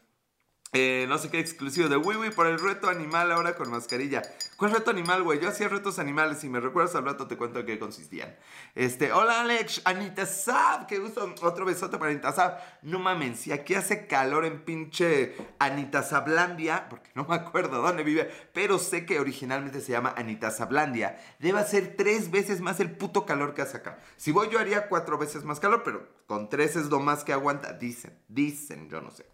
Eh, 0.75 1.05
no 1.07 1.19
sé 1.19 1.29
qué 1.29 1.39
exclusivo 1.39 1.91
de 1.91 1.99
Wiwi 1.99 2.31
por 2.31 2.47
el 2.47 2.59
reto 2.59 2.89
animal 2.89 3.31
ahora 3.31 3.55
con 3.57 3.71
mascarilla. 3.71 4.23
¿Cuál 4.57 4.71
reto 4.71 4.91
animal, 4.91 5.23
güey? 5.23 5.39
Yo 5.39 5.51
hacía 5.51 5.69
retos 5.69 5.99
animales. 5.99 6.39
Si 6.39 6.49
me 6.49 6.61
recuerdas 6.61 6.95
al 6.95 7.05
rato 7.05 7.27
te 7.27 7.37
cuento 7.37 7.59
en 7.59 7.67
qué 7.67 7.79
consistían. 7.79 8.35
Este, 8.75 9.13
hola 9.13 9.43
Alex, 9.43 9.83
Anita 9.85 10.25
Sab, 10.25 10.87
qué 10.87 10.99
gusto. 10.99 11.35
Otro 11.43 11.67
besote 11.67 11.99
para 11.99 12.11
Anita 12.11 12.33
Sab. 12.33 12.57
No 12.81 12.99
mames, 12.99 13.41
si 13.41 13.53
aquí 13.53 13.75
hace 13.75 14.07
calor 14.07 14.47
en 14.47 14.65
pinche 14.65 15.37
Anita 15.59 16.03
Sablandia, 16.03 16.89
porque 16.89 17.11
no 17.15 17.27
me 17.27 17.35
acuerdo 17.35 17.83
dónde 17.83 18.03
vive, 18.03 18.31
pero 18.55 18.79
sé 18.79 19.05
que 19.05 19.21
originalmente 19.21 19.83
se 19.83 19.93
llama 19.93 20.15
Anita 20.17 20.51
Sablandia. 20.51 21.21
Debe 21.39 21.63
ser 21.65 21.97
tres 21.99 22.31
veces 22.31 22.63
más 22.63 22.81
el 22.81 22.93
puto 22.93 23.27
calor 23.27 23.53
que 23.53 23.61
hace 23.61 23.77
acá. 23.77 23.99
Si 24.17 24.33
voy 24.33 24.49
yo 24.51 24.59
haría 24.59 24.89
cuatro 24.89 25.19
veces 25.19 25.45
más 25.45 25.61
calor, 25.61 25.83
pero 25.85 26.09
con 26.27 26.49
tres 26.49 26.77
es 26.77 26.87
lo 26.87 26.99
más 26.99 27.25
que 27.25 27.35
aguanta. 27.35 27.75
Dicen, 27.75 28.19
dicen, 28.29 28.89
yo 28.89 29.03
no 29.03 29.11
sé. 29.11 29.32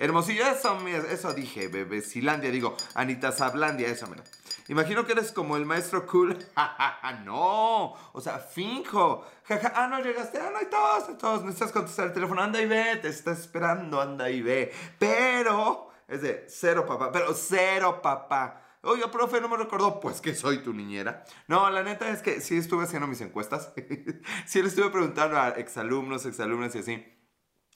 Hermosillo, 0.00 0.46
eso, 0.46 0.78
eso 1.10 1.34
dije, 1.34 1.68
bebé. 1.68 2.00
Silandia, 2.00 2.50
digo, 2.50 2.74
Anita 2.94 3.32
Sablandia, 3.32 3.86
eso, 3.86 4.06
mira. 4.06 4.24
Imagino 4.68 5.04
que 5.04 5.12
eres 5.12 5.30
como 5.30 5.58
el 5.58 5.66
maestro 5.66 6.06
cool. 6.06 6.38
no, 7.26 7.92
o 8.14 8.20
sea, 8.22 8.38
finjo. 8.38 9.26
ah, 9.74 9.88
no 9.88 10.00
llegaste. 10.00 10.38
Ah, 10.38 10.48
no 10.50 10.58
hay 10.58 10.70
todos, 10.70 11.18
todos. 11.18 11.44
Necesitas 11.44 11.72
contestar 11.72 12.06
el 12.06 12.12
teléfono. 12.14 12.40
Anda 12.40 12.62
y 12.62 12.66
ve, 12.66 12.96
te 12.96 13.08
está 13.08 13.32
esperando, 13.32 14.00
anda 14.00 14.30
y 14.30 14.40
ve. 14.40 14.72
Pero, 14.98 15.90
es 16.08 16.22
de 16.22 16.46
cero 16.48 16.86
papá, 16.86 17.12
pero 17.12 17.34
cero 17.34 18.00
papá. 18.02 18.62
Oye, 18.82 19.06
profe, 19.08 19.38
no 19.42 19.50
me 19.50 19.58
recordó. 19.58 20.00
Pues 20.00 20.22
que 20.22 20.34
soy 20.34 20.62
tu 20.62 20.72
niñera. 20.72 21.24
No, 21.46 21.68
la 21.68 21.82
neta 21.82 22.08
es 22.08 22.22
que 22.22 22.40
sí 22.40 22.56
estuve 22.56 22.84
haciendo 22.84 23.06
mis 23.06 23.20
encuestas. 23.20 23.74
sí 24.46 24.62
le 24.62 24.68
estuve 24.68 24.88
preguntando 24.88 25.38
a 25.38 25.50
exalumnos, 25.50 26.24
exalumnas 26.24 26.74
y 26.74 26.78
así. 26.78 27.19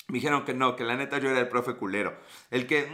Me 0.09 0.17
dijeron 0.17 0.45
que 0.45 0.53
no, 0.53 0.77
que 0.77 0.85
la 0.85 0.97
neta 0.97 1.17
yo 1.17 1.31
era 1.31 1.41
el 1.41 1.49
profe 1.49 1.77
culero. 1.77 2.15
El 2.51 2.67
que 2.67 2.87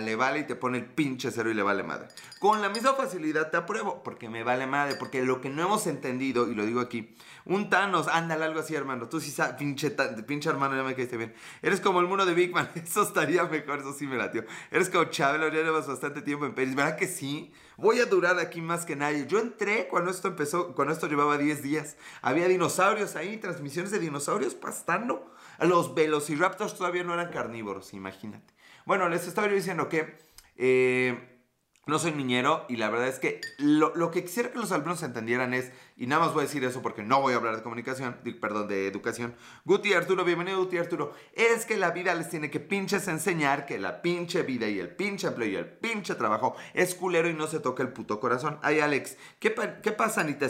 le 0.00 0.16
vale 0.16 0.38
y 0.38 0.44
te 0.44 0.56
pone 0.56 0.78
el 0.78 0.86
pinche 0.86 1.30
cero 1.30 1.50
y 1.50 1.54
le 1.54 1.62
vale 1.62 1.82
madre. 1.82 2.08
Con 2.38 2.62
la 2.62 2.70
misma 2.70 2.94
facilidad 2.94 3.50
te 3.50 3.58
apruebo, 3.58 4.02
porque 4.02 4.30
me 4.30 4.42
vale 4.42 4.66
madre. 4.66 4.94
Porque 4.94 5.22
lo 5.22 5.42
que 5.42 5.50
no 5.50 5.62
hemos 5.62 5.86
entendido, 5.86 6.50
y 6.50 6.54
lo 6.54 6.64
digo 6.64 6.80
aquí, 6.80 7.14
un 7.44 7.68
Thanos, 7.68 8.08
ándale 8.08 8.46
algo 8.46 8.60
así, 8.60 8.74
hermano. 8.74 9.06
Tú 9.10 9.20
sí 9.20 9.30
sabes, 9.30 9.56
pinche, 9.56 9.90
pinche 10.26 10.48
hermano, 10.48 10.76
ya 10.76 10.82
me 10.82 10.94
caíste 10.94 11.18
bien. 11.18 11.34
Eres 11.60 11.78
como 11.78 12.00
el 12.00 12.06
mundo 12.06 12.24
de 12.24 12.32
Big 12.32 12.54
Man, 12.54 12.70
eso 12.74 13.02
estaría 13.02 13.44
mejor, 13.44 13.80
eso 13.80 13.92
sí 13.92 14.06
me 14.06 14.16
latió. 14.16 14.42
Eres 14.70 14.88
como 14.88 15.04
Chabelo, 15.04 15.48
ya 15.48 15.62
llevas 15.62 15.88
bastante 15.88 16.22
tiempo 16.22 16.46
en 16.46 16.54
Peris, 16.54 16.74
¿verdad 16.74 16.96
que 16.96 17.06
sí? 17.06 17.52
Voy 17.76 18.00
a 18.00 18.06
durar 18.06 18.38
aquí 18.38 18.62
más 18.62 18.86
que 18.86 18.96
nadie. 18.96 19.26
Yo 19.26 19.40
entré 19.40 19.88
cuando 19.88 20.10
esto 20.10 20.28
empezó, 20.28 20.74
cuando 20.74 20.94
esto 20.94 21.06
llevaba 21.06 21.36
10 21.36 21.62
días. 21.62 21.96
Había 22.22 22.48
dinosaurios 22.48 23.14
ahí, 23.14 23.36
transmisiones 23.36 23.90
de 23.90 23.98
dinosaurios 23.98 24.54
pastando. 24.54 25.34
Los 25.60 25.94
velociraptors 25.94 26.76
todavía 26.76 27.04
no 27.04 27.14
eran 27.14 27.30
carnívoros, 27.30 27.92
imagínate. 27.94 28.54
Bueno, 28.86 29.08
les 29.08 29.26
estaba 29.26 29.48
yo 29.48 29.54
diciendo 29.54 29.88
que 29.88 30.18
eh, 30.56 31.42
no 31.86 31.98
soy 31.98 32.12
niñero 32.12 32.64
y 32.68 32.76
la 32.76 32.88
verdad 32.90 33.08
es 33.08 33.18
que 33.18 33.40
lo, 33.58 33.94
lo, 33.94 34.10
que 34.10 34.24
quisiera 34.24 34.50
que 34.50 34.58
los 34.58 34.72
alumnos 34.72 35.02
entendieran 35.02 35.54
es, 35.54 35.72
y 36.00 36.06
nada 36.06 36.24
más 36.24 36.32
voy 36.32 36.44
a 36.44 36.46
decir 36.46 36.64
eso 36.64 36.80
porque 36.80 37.02
no 37.02 37.20
voy 37.20 37.34
a 37.34 37.36
hablar 37.36 37.56
de 37.56 37.62
comunicación, 37.62 38.16
perdón, 38.40 38.68
de 38.68 38.86
educación. 38.86 39.34
Guti 39.66 39.92
Arturo, 39.92 40.24
bienvenido 40.24 40.56
Guti 40.56 40.78
Arturo. 40.78 41.12
Es 41.34 41.66
que 41.66 41.76
la 41.76 41.90
vida 41.90 42.14
les 42.14 42.30
tiene 42.30 42.50
que 42.50 42.58
pinches 42.58 43.06
enseñar 43.06 43.66
que 43.66 43.78
la 43.78 44.00
pinche 44.00 44.42
vida 44.42 44.66
y 44.66 44.78
el 44.78 44.88
pinche 44.88 45.26
empleo 45.26 45.48
y 45.50 45.56
el 45.56 45.66
pinche 45.66 46.14
trabajo 46.14 46.56
es 46.72 46.94
culero 46.94 47.28
y 47.28 47.34
no 47.34 47.46
se 47.46 47.60
toca 47.60 47.82
el 47.82 47.90
puto 47.90 48.18
corazón. 48.18 48.58
Ay, 48.62 48.80
Alex, 48.80 49.18
¿qué, 49.38 49.54
qué 49.82 49.92
pasa, 49.92 50.22
Anita 50.22 50.46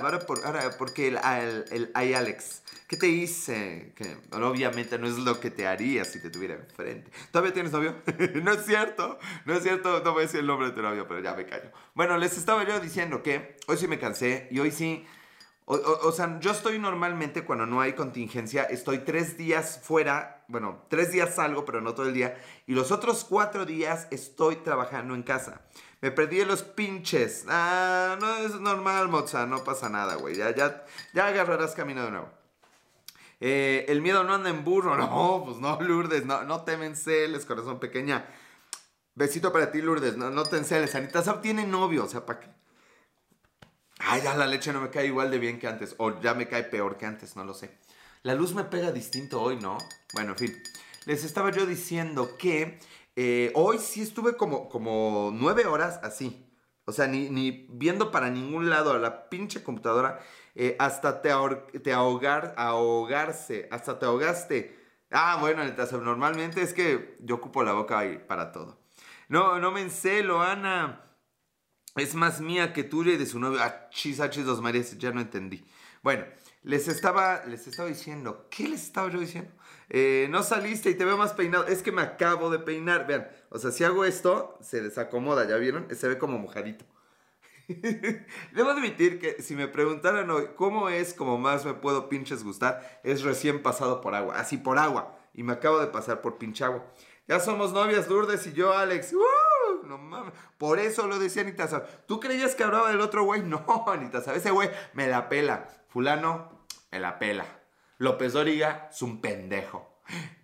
Ahora, 0.00 0.20
por, 0.20 0.42
ahora 0.46 0.70
porque 0.78 1.08
el, 1.08 1.18
el, 1.18 1.64
el, 1.70 1.90
ay, 1.92 2.14
Alex. 2.14 2.62
¿Qué 2.86 2.96
te 2.96 3.08
hice? 3.08 3.92
Que 3.96 4.16
obviamente 4.32 4.98
no 4.98 5.06
es 5.06 5.16
lo 5.18 5.40
que 5.40 5.50
te 5.50 5.66
haría 5.66 6.04
si 6.04 6.20
te 6.20 6.30
tuviera 6.30 6.54
enfrente. 6.54 7.10
¿Todavía 7.30 7.52
tienes 7.52 7.72
novio? 7.72 7.96
no 8.42 8.52
es 8.52 8.64
cierto, 8.66 9.18
no 9.46 9.54
es 9.54 9.62
cierto, 9.62 10.02
no 10.02 10.12
voy 10.12 10.20
a 10.20 10.26
decir 10.26 10.40
el 10.40 10.46
nombre 10.46 10.68
de 10.68 10.74
tu 10.74 10.82
novio, 10.82 11.08
pero 11.08 11.20
ya 11.20 11.34
me 11.34 11.46
callo. 11.46 11.70
Bueno, 11.94 12.18
les 12.18 12.36
estaba 12.36 12.62
yo 12.64 12.78
diciendo 12.80 13.22
que 13.22 13.56
hoy 13.68 13.78
sí 13.78 13.88
me 13.88 13.98
cansé 13.98 14.48
y 14.50 14.58
hoy 14.60 14.70
sí... 14.70 14.93
O, 15.66 16.12
sea, 16.12 16.38
yo 16.40 16.50
estoy 16.50 16.78
normalmente 16.78 17.46
cuando 17.46 17.64
no 17.64 17.80
hay 17.80 17.94
contingencia, 17.94 18.64
estoy 18.64 18.98
tres 18.98 19.38
días 19.38 19.80
fuera, 19.82 20.44
bueno, 20.46 20.84
tres 20.90 21.10
días 21.10 21.36
salgo, 21.36 21.64
pero 21.64 21.80
no 21.80 21.94
todo 21.94 22.06
el 22.06 22.12
día, 22.12 22.36
y 22.66 22.74
los 22.74 22.92
otros 22.92 23.24
cuatro 23.24 23.64
días 23.64 24.06
estoy 24.10 24.56
trabajando 24.56 25.14
en 25.14 25.22
casa. 25.22 25.62
Me 26.02 26.10
perdí 26.10 26.44
los 26.44 26.62
pinches. 26.62 27.46
Ah, 27.48 28.18
no 28.20 28.36
es 28.36 28.60
normal, 28.60 29.08
moza, 29.08 29.46
no 29.46 29.64
pasa 29.64 29.88
nada, 29.88 30.16
güey. 30.16 30.34
Ya, 30.34 30.54
ya, 30.54 30.84
ya 31.14 31.28
agarrarás 31.28 31.74
camino 31.74 32.04
de 32.04 32.10
nuevo. 32.10 32.28
Eh, 33.40 33.86
el 33.88 34.02
miedo 34.02 34.22
no 34.22 34.34
anda 34.34 34.50
en 34.50 34.64
burro. 34.64 34.94
No, 34.98 35.42
pues 35.46 35.56
no, 35.56 35.80
Lourdes. 35.80 36.26
No, 36.26 36.44
no 36.44 36.64
celes, 36.94 37.46
corazón 37.46 37.80
pequeña. 37.80 38.26
Besito 39.14 39.50
para 39.50 39.70
ti, 39.70 39.80
Lourdes. 39.80 40.18
No, 40.18 40.28
no 40.28 40.44
te 40.44 40.58
enceles. 40.58 40.94
Anita 40.94 41.22
Sab 41.22 41.40
tiene 41.40 41.66
novio. 41.66 42.04
O 42.04 42.08
sea, 42.08 42.26
¿para 42.26 42.40
qué? 42.40 42.48
Ay, 44.06 44.22
ya 44.22 44.34
la 44.34 44.46
leche 44.46 44.72
no 44.72 44.80
me 44.80 44.90
cae 44.90 45.06
igual 45.06 45.30
de 45.30 45.38
bien 45.38 45.58
que 45.58 45.66
antes. 45.66 45.94
O 45.98 46.20
ya 46.20 46.34
me 46.34 46.46
cae 46.46 46.64
peor 46.64 46.96
que 46.96 47.06
antes, 47.06 47.36
no 47.36 47.44
lo 47.44 47.54
sé. 47.54 47.78
La 48.22 48.34
luz 48.34 48.54
me 48.54 48.64
pega 48.64 48.92
distinto 48.92 49.40
hoy, 49.40 49.56
¿no? 49.56 49.78
Bueno, 50.12 50.32
en 50.32 50.38
fin. 50.38 50.62
Les 51.06 51.24
estaba 51.24 51.50
yo 51.50 51.66
diciendo 51.66 52.36
que 52.38 52.78
eh, 53.16 53.50
hoy 53.54 53.78
sí 53.78 54.02
estuve 54.02 54.36
como, 54.36 54.68
como 54.68 55.30
nueve 55.32 55.66
horas 55.66 56.00
así. 56.02 56.46
O 56.86 56.92
sea, 56.92 57.06
ni, 57.06 57.30
ni 57.30 57.66
viendo 57.70 58.10
para 58.10 58.30
ningún 58.30 58.68
lado 58.68 58.92
a 58.92 58.98
la 58.98 59.30
pinche 59.30 59.62
computadora, 59.62 60.20
eh, 60.54 60.76
hasta 60.78 61.22
te, 61.22 61.30
te 61.80 61.92
ahogar, 61.92 62.54
ahogarse, 62.58 63.68
hasta 63.70 63.98
te 63.98 64.04
ahogaste. 64.04 64.78
Ah, 65.10 65.38
bueno, 65.40 65.62
normalmente 66.02 66.60
es 66.60 66.74
que 66.74 67.16
yo 67.20 67.36
ocupo 67.36 67.62
la 67.62 67.72
boca 67.72 67.98
ahí 67.98 68.18
para 68.18 68.52
todo. 68.52 68.78
No, 69.28 69.58
no 69.58 69.70
me 69.70 69.80
encelo, 69.80 70.42
Ana. 70.42 71.03
Es 71.96 72.14
más 72.14 72.40
mía 72.40 72.72
que 72.72 72.82
tuya 72.82 73.12
y 73.12 73.16
de 73.16 73.26
su 73.26 73.38
novio. 73.38 73.60
Ah, 73.62 73.88
chis, 73.90 74.20
chis, 74.30 74.44
dos 74.44 74.60
Marías, 74.60 74.98
ya 74.98 75.12
no 75.12 75.20
entendí. 75.20 75.64
Bueno, 76.02 76.24
les 76.62 76.88
estaba, 76.88 77.44
les 77.46 77.66
estaba 77.66 77.88
diciendo, 77.88 78.48
¿qué 78.50 78.68
les 78.68 78.82
estaba 78.82 79.10
yo 79.10 79.20
diciendo? 79.20 79.52
Eh, 79.88 80.26
no 80.30 80.42
saliste 80.42 80.90
y 80.90 80.94
te 80.94 81.04
veo 81.04 81.16
más 81.16 81.34
peinado. 81.34 81.66
Es 81.66 81.82
que 81.82 81.92
me 81.92 82.02
acabo 82.02 82.50
de 82.50 82.58
peinar. 82.58 83.06
Vean, 83.06 83.28
o 83.50 83.58
sea, 83.58 83.70
si 83.70 83.84
hago 83.84 84.04
esto, 84.04 84.58
se 84.60 84.82
desacomoda, 84.82 85.46
¿ya 85.46 85.56
vieron? 85.56 85.86
Se 85.94 86.08
ve 86.08 86.18
como 86.18 86.38
mojadito. 86.38 86.84
Debo 88.52 88.70
admitir 88.70 89.18
que 89.18 89.40
si 89.40 89.54
me 89.54 89.68
preguntaran 89.68 90.28
hoy 90.30 90.48
cómo 90.56 90.88
es 90.88 91.14
como 91.14 91.38
más 91.38 91.64
me 91.64 91.74
puedo 91.74 92.08
pinches 92.08 92.44
gustar, 92.44 93.00
es 93.04 93.22
recién 93.22 93.62
pasado 93.62 94.00
por 94.00 94.14
agua, 94.14 94.38
así 94.38 94.58
por 94.58 94.78
agua. 94.78 95.16
Y 95.32 95.42
me 95.42 95.52
acabo 95.52 95.78
de 95.80 95.86
pasar 95.86 96.20
por 96.20 96.38
pinche 96.38 96.64
agua. 96.64 96.84
Ya 97.26 97.40
somos 97.40 97.72
novias, 97.72 98.08
Lourdes 98.08 98.46
y 98.46 98.52
yo, 98.52 98.74
Alex. 98.74 99.14
No 99.84 99.98
mames. 99.98 100.32
Por 100.58 100.78
eso 100.78 101.06
lo 101.06 101.18
decía 101.18 101.42
Anita 101.42 101.68
¿Tú 102.06 102.20
creías 102.20 102.54
que 102.54 102.64
hablaba 102.64 102.90
del 102.90 103.00
otro 103.00 103.24
güey? 103.24 103.42
No, 103.44 103.84
Anita 103.86 104.18
Ese 104.34 104.50
güey 104.50 104.70
me 104.92 105.06
la 105.06 105.28
pela. 105.28 105.68
Fulano, 105.88 106.66
me 106.90 107.00
la 107.00 107.18
pela. 107.18 107.46
López 107.98 108.32
Doriga 108.32 108.88
es 108.90 109.02
un 109.02 109.20
pendejo. 109.20 109.94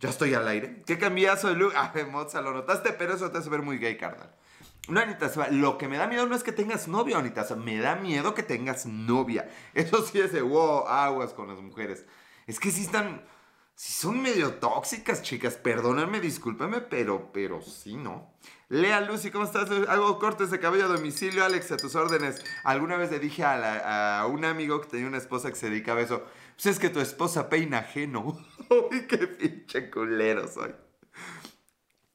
Ya 0.00 0.08
estoy 0.08 0.34
al 0.34 0.48
aire. 0.48 0.82
¿Qué 0.86 0.98
cambiazo 0.98 1.48
de 1.48 1.54
look? 1.54 1.72
Ah, 1.76 1.92
Moza, 2.10 2.40
lo 2.40 2.52
notaste, 2.52 2.92
pero 2.92 3.14
eso 3.14 3.30
te 3.30 3.38
hace 3.38 3.50
ver 3.50 3.62
muy 3.62 3.78
gay, 3.78 3.96
carnal. 3.96 4.34
No, 4.88 5.00
Anita, 5.00 5.30
lo 5.50 5.78
que 5.78 5.88
me 5.88 5.98
da 5.98 6.06
miedo 6.06 6.26
no 6.26 6.34
es 6.34 6.42
que 6.42 6.52
tengas 6.52 6.88
novio, 6.88 7.18
Anita, 7.18 7.46
me 7.56 7.78
da 7.78 7.96
miedo 7.96 8.34
que 8.34 8.42
tengas 8.42 8.86
novia. 8.86 9.48
Eso 9.74 10.02
sí 10.02 10.18
es 10.20 10.32
de 10.32 10.42
wow, 10.42 10.86
aguas 10.88 11.32
con 11.32 11.48
las 11.48 11.60
mujeres. 11.60 12.06
Es 12.46 12.58
que 12.58 12.70
sí 12.70 12.82
están, 12.82 13.22
sí 13.74 13.92
son 13.92 14.20
medio 14.20 14.54
tóxicas, 14.54 15.22
chicas. 15.22 15.54
Perdónenme, 15.54 16.18
discúlpenme, 16.20 16.80
pero, 16.80 17.30
pero 17.32 17.60
sí, 17.60 17.96
¿no? 17.96 18.32
Lea 18.70 19.00
Lucy, 19.00 19.32
¿cómo 19.32 19.44
estás? 19.44 19.68
Hago 19.88 20.20
cortes 20.20 20.52
de 20.52 20.60
cabello 20.60 20.84
a 20.84 20.88
domicilio, 20.88 21.44
Alex, 21.44 21.72
a 21.72 21.76
tus 21.76 21.96
órdenes. 21.96 22.40
Alguna 22.62 22.96
vez 22.96 23.10
le 23.10 23.18
dije 23.18 23.42
a, 23.42 24.20
a 24.20 24.26
un 24.28 24.44
amigo 24.44 24.80
que 24.80 24.86
tenía 24.86 25.08
una 25.08 25.18
esposa 25.18 25.50
que 25.50 25.56
se 25.56 25.68
dedicaba 25.70 25.98
a 25.98 26.04
eso. 26.04 26.22
Pues 26.54 26.66
es 26.66 26.78
que 26.78 26.88
tu 26.88 27.00
esposa 27.00 27.48
peina 27.48 27.78
ajeno. 27.78 28.38
Uy, 28.90 29.08
qué 29.08 29.26
pinche 29.26 29.90
culero 29.90 30.46
soy. 30.46 30.70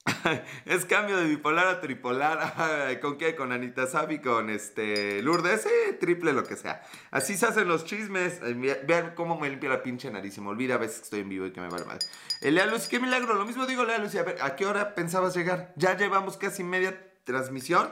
es 0.65 0.85
cambio 0.85 1.17
de 1.17 1.25
bipolar 1.25 1.67
a 1.67 1.81
tripolar. 1.81 3.00
¿Con 3.01 3.17
qué? 3.17 3.35
Con 3.35 3.51
Anita 3.51 3.88
Sabi, 3.88 4.19
con 4.19 4.50
este 4.50 5.21
Lourdes, 5.21 5.67
triple 6.00 6.33
lo 6.33 6.43
que 6.43 6.55
sea. 6.55 6.83
Así 7.12 7.35
se 7.35 7.47
hacen 7.47 7.67
los 7.67 7.85
chismes. 7.85 8.39
Vean 8.85 9.13
cómo 9.15 9.39
me 9.39 9.50
limpia 9.50 9.69
la 9.69 9.81
pinche 9.81 10.12
nariz. 10.12 10.35
Se 10.35 10.41
me 10.41 10.50
olvida 10.50 10.75
a 10.75 10.77
veces 10.77 10.97
que 10.97 11.03
estoy 11.05 11.19
en 11.21 11.29
vivo 11.29 11.45
y 11.47 11.51
que 11.51 11.62
me 11.62 11.69
vale 11.69 11.85
mal. 11.85 12.00
Eh, 12.41 12.51
Lea 12.51 12.67
Lucy, 12.67 12.89
qué 12.89 13.00
milagro. 13.00 13.33
Lo 13.33 13.45
mismo 13.45 13.65
digo, 13.65 13.83
Lea 13.83 13.97
Lucy. 13.97 14.17
A 14.17 14.24
ver, 14.24 14.41
¿a 14.41 14.55
qué 14.55 14.65
hora 14.65 14.93
pensabas 14.93 15.35
llegar? 15.35 15.74
Ya 15.75 15.97
llevamos 15.97 16.38
casi 16.38 16.63
media 16.63 17.12
transmisión 17.24 17.89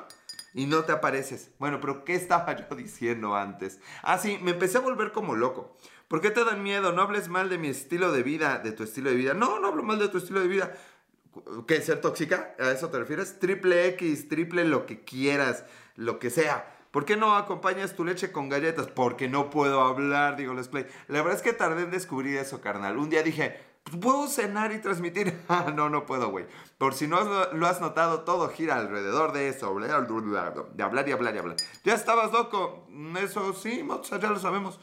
y 0.54 0.68
no 0.68 0.84
te 0.84 0.92
apareces. 0.92 1.52
Bueno, 1.58 1.80
pero 1.82 2.06
¿qué 2.06 2.14
estaba 2.14 2.56
yo 2.70 2.76
diciendo 2.76 3.36
antes? 3.36 3.80
Ah, 4.04 4.20
sí, 4.20 4.38
me 4.42 4.52
empecé 4.52 4.78
a 4.78 4.82
volver 4.82 5.12
como 5.12 5.36
loco. 5.36 5.76
¿Por 6.08 6.22
qué 6.22 6.30
te 6.30 6.44
dan 6.44 6.62
miedo? 6.62 6.92
No 6.92 7.02
hables 7.02 7.28
mal 7.28 7.50
de 7.50 7.58
mi 7.58 7.70
estilo 7.70 8.12
de 8.12 8.22
vida, 8.22 8.60
de 8.60 8.72
tu 8.72 8.84
estilo 8.84 9.10
de 9.10 9.16
vida. 9.16 9.34
No, 9.34 9.60
no 9.60 9.70
hablo 9.70 9.82
mal 9.82 9.98
de 9.98 10.10
tu 10.10 10.20
estilo 10.20 10.42
de 10.42 10.48
vida. 10.48 10.72
¿Qué? 11.68 11.82
¿Ser 11.82 12.02
tóxica? 12.02 12.56
¿A 12.60 12.72
eso 12.72 12.90
te 12.90 13.00
refieres? 13.00 13.40
Triple 13.40 13.88
X, 13.90 14.30
triple 14.30 14.66
lo 14.66 14.86
que 14.86 15.04
quieras, 15.04 15.66
lo 15.96 16.20
que 16.20 16.30
sea. 16.30 16.70
¿Por 16.92 17.06
qué 17.06 17.18
no 17.18 17.36
acompañas 17.36 17.96
tu 17.96 18.06
leche 18.06 18.32
con 18.32 18.50
galletas? 18.50 18.88
Porque 18.88 19.28
no 19.28 19.50
puedo 19.50 19.82
hablar, 19.82 20.36
digo 20.36 20.54
les 20.54 20.68
play. 20.68 20.86
La 21.08 21.24
verdad 21.24 21.38
es 21.38 21.42
que 21.42 21.54
tardé 21.54 21.84
en 21.84 21.92
descubrir 21.92 22.38
eso, 22.38 22.62
carnal. 22.62 22.98
Un 23.00 23.10
día 23.10 23.24
dije, 23.24 23.60
pues, 23.84 23.98
¿puedo 23.98 24.28
cenar 24.28 24.72
y 24.72 24.80
transmitir? 24.80 25.42
Ah, 25.50 25.72
no, 25.76 25.90
no 25.90 26.06
puedo, 26.06 26.30
güey. 26.30 26.46
Por 26.78 26.94
si 26.94 27.08
no 27.08 27.24
lo 27.54 27.68
has 27.68 27.82
notado, 27.82 28.22
todo 28.22 28.48
gira 28.50 28.76
alrededor 28.76 29.34
de 29.34 29.50
eso. 29.50 29.74
De 29.80 29.92
hablar 30.84 31.10
y 31.10 31.12
hablar 31.12 31.36
y 31.36 31.40
hablar. 31.40 31.58
Ya 31.84 31.96
estabas 31.96 32.32
loco. 32.32 32.88
Eso 33.20 33.54
sí, 33.54 33.84
ya 34.22 34.30
lo 34.30 34.40
sabemos. 34.40 34.80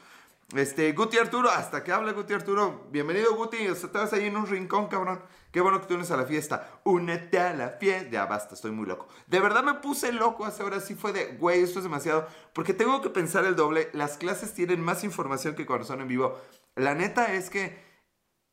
Este, 0.57 0.91
Guti 0.93 1.17
Arturo, 1.17 1.49
hasta 1.49 1.85
que 1.85 1.93
hable 1.93 2.13
Guti 2.13 2.33
Arturo. 2.33 2.89
Bienvenido, 2.91 3.37
Guti. 3.37 3.69
O 3.69 3.75
sea, 3.77 3.87
estás 3.87 4.13
ahí 4.13 4.25
en 4.25 4.37
un 4.37 4.49
rincón, 4.49 4.89
cabrón. 4.89 5.23
Qué 5.53 5.61
bueno 5.61 5.81
que 5.81 5.87
tú 5.87 5.95
unes 5.95 6.11
a 6.11 6.17
la 6.17 6.25
fiesta. 6.25 6.81
Únete 6.83 7.39
a 7.39 7.55
la 7.55 7.69
fiesta. 7.69 8.11
Ya 8.11 8.27
basta, 8.27 8.57
estoy 8.57 8.73
muy 8.73 8.85
loco. 8.85 9.07
De 9.29 9.39
verdad 9.39 9.63
me 9.63 9.75
puse 9.75 10.11
loco 10.11 10.45
hace 10.45 10.65
horas. 10.65 10.85
Sí 10.85 10.97
fue 10.97 11.13
de, 11.13 11.37
güey, 11.37 11.63
esto 11.63 11.79
es 11.79 11.85
demasiado. 11.85 12.27
Porque 12.53 12.75
tengo 12.75 13.01
que 13.01 13.11
pensar 13.11 13.45
el 13.45 13.55
doble. 13.55 13.91
Las 13.93 14.17
clases 14.17 14.53
tienen 14.53 14.81
más 14.81 15.05
información 15.05 15.55
que 15.55 15.67
cuando 15.67 15.87
son 15.87 16.01
en 16.01 16.09
vivo. 16.09 16.41
La 16.75 16.97
neta 16.97 17.33
es 17.33 17.49
que, 17.49 17.81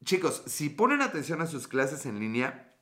chicos, 0.04 0.44
si 0.46 0.70
ponen 0.70 1.02
atención 1.02 1.42
a 1.42 1.48
sus 1.48 1.68
clases 1.68 2.06
en 2.06 2.20
línea, 2.20 2.76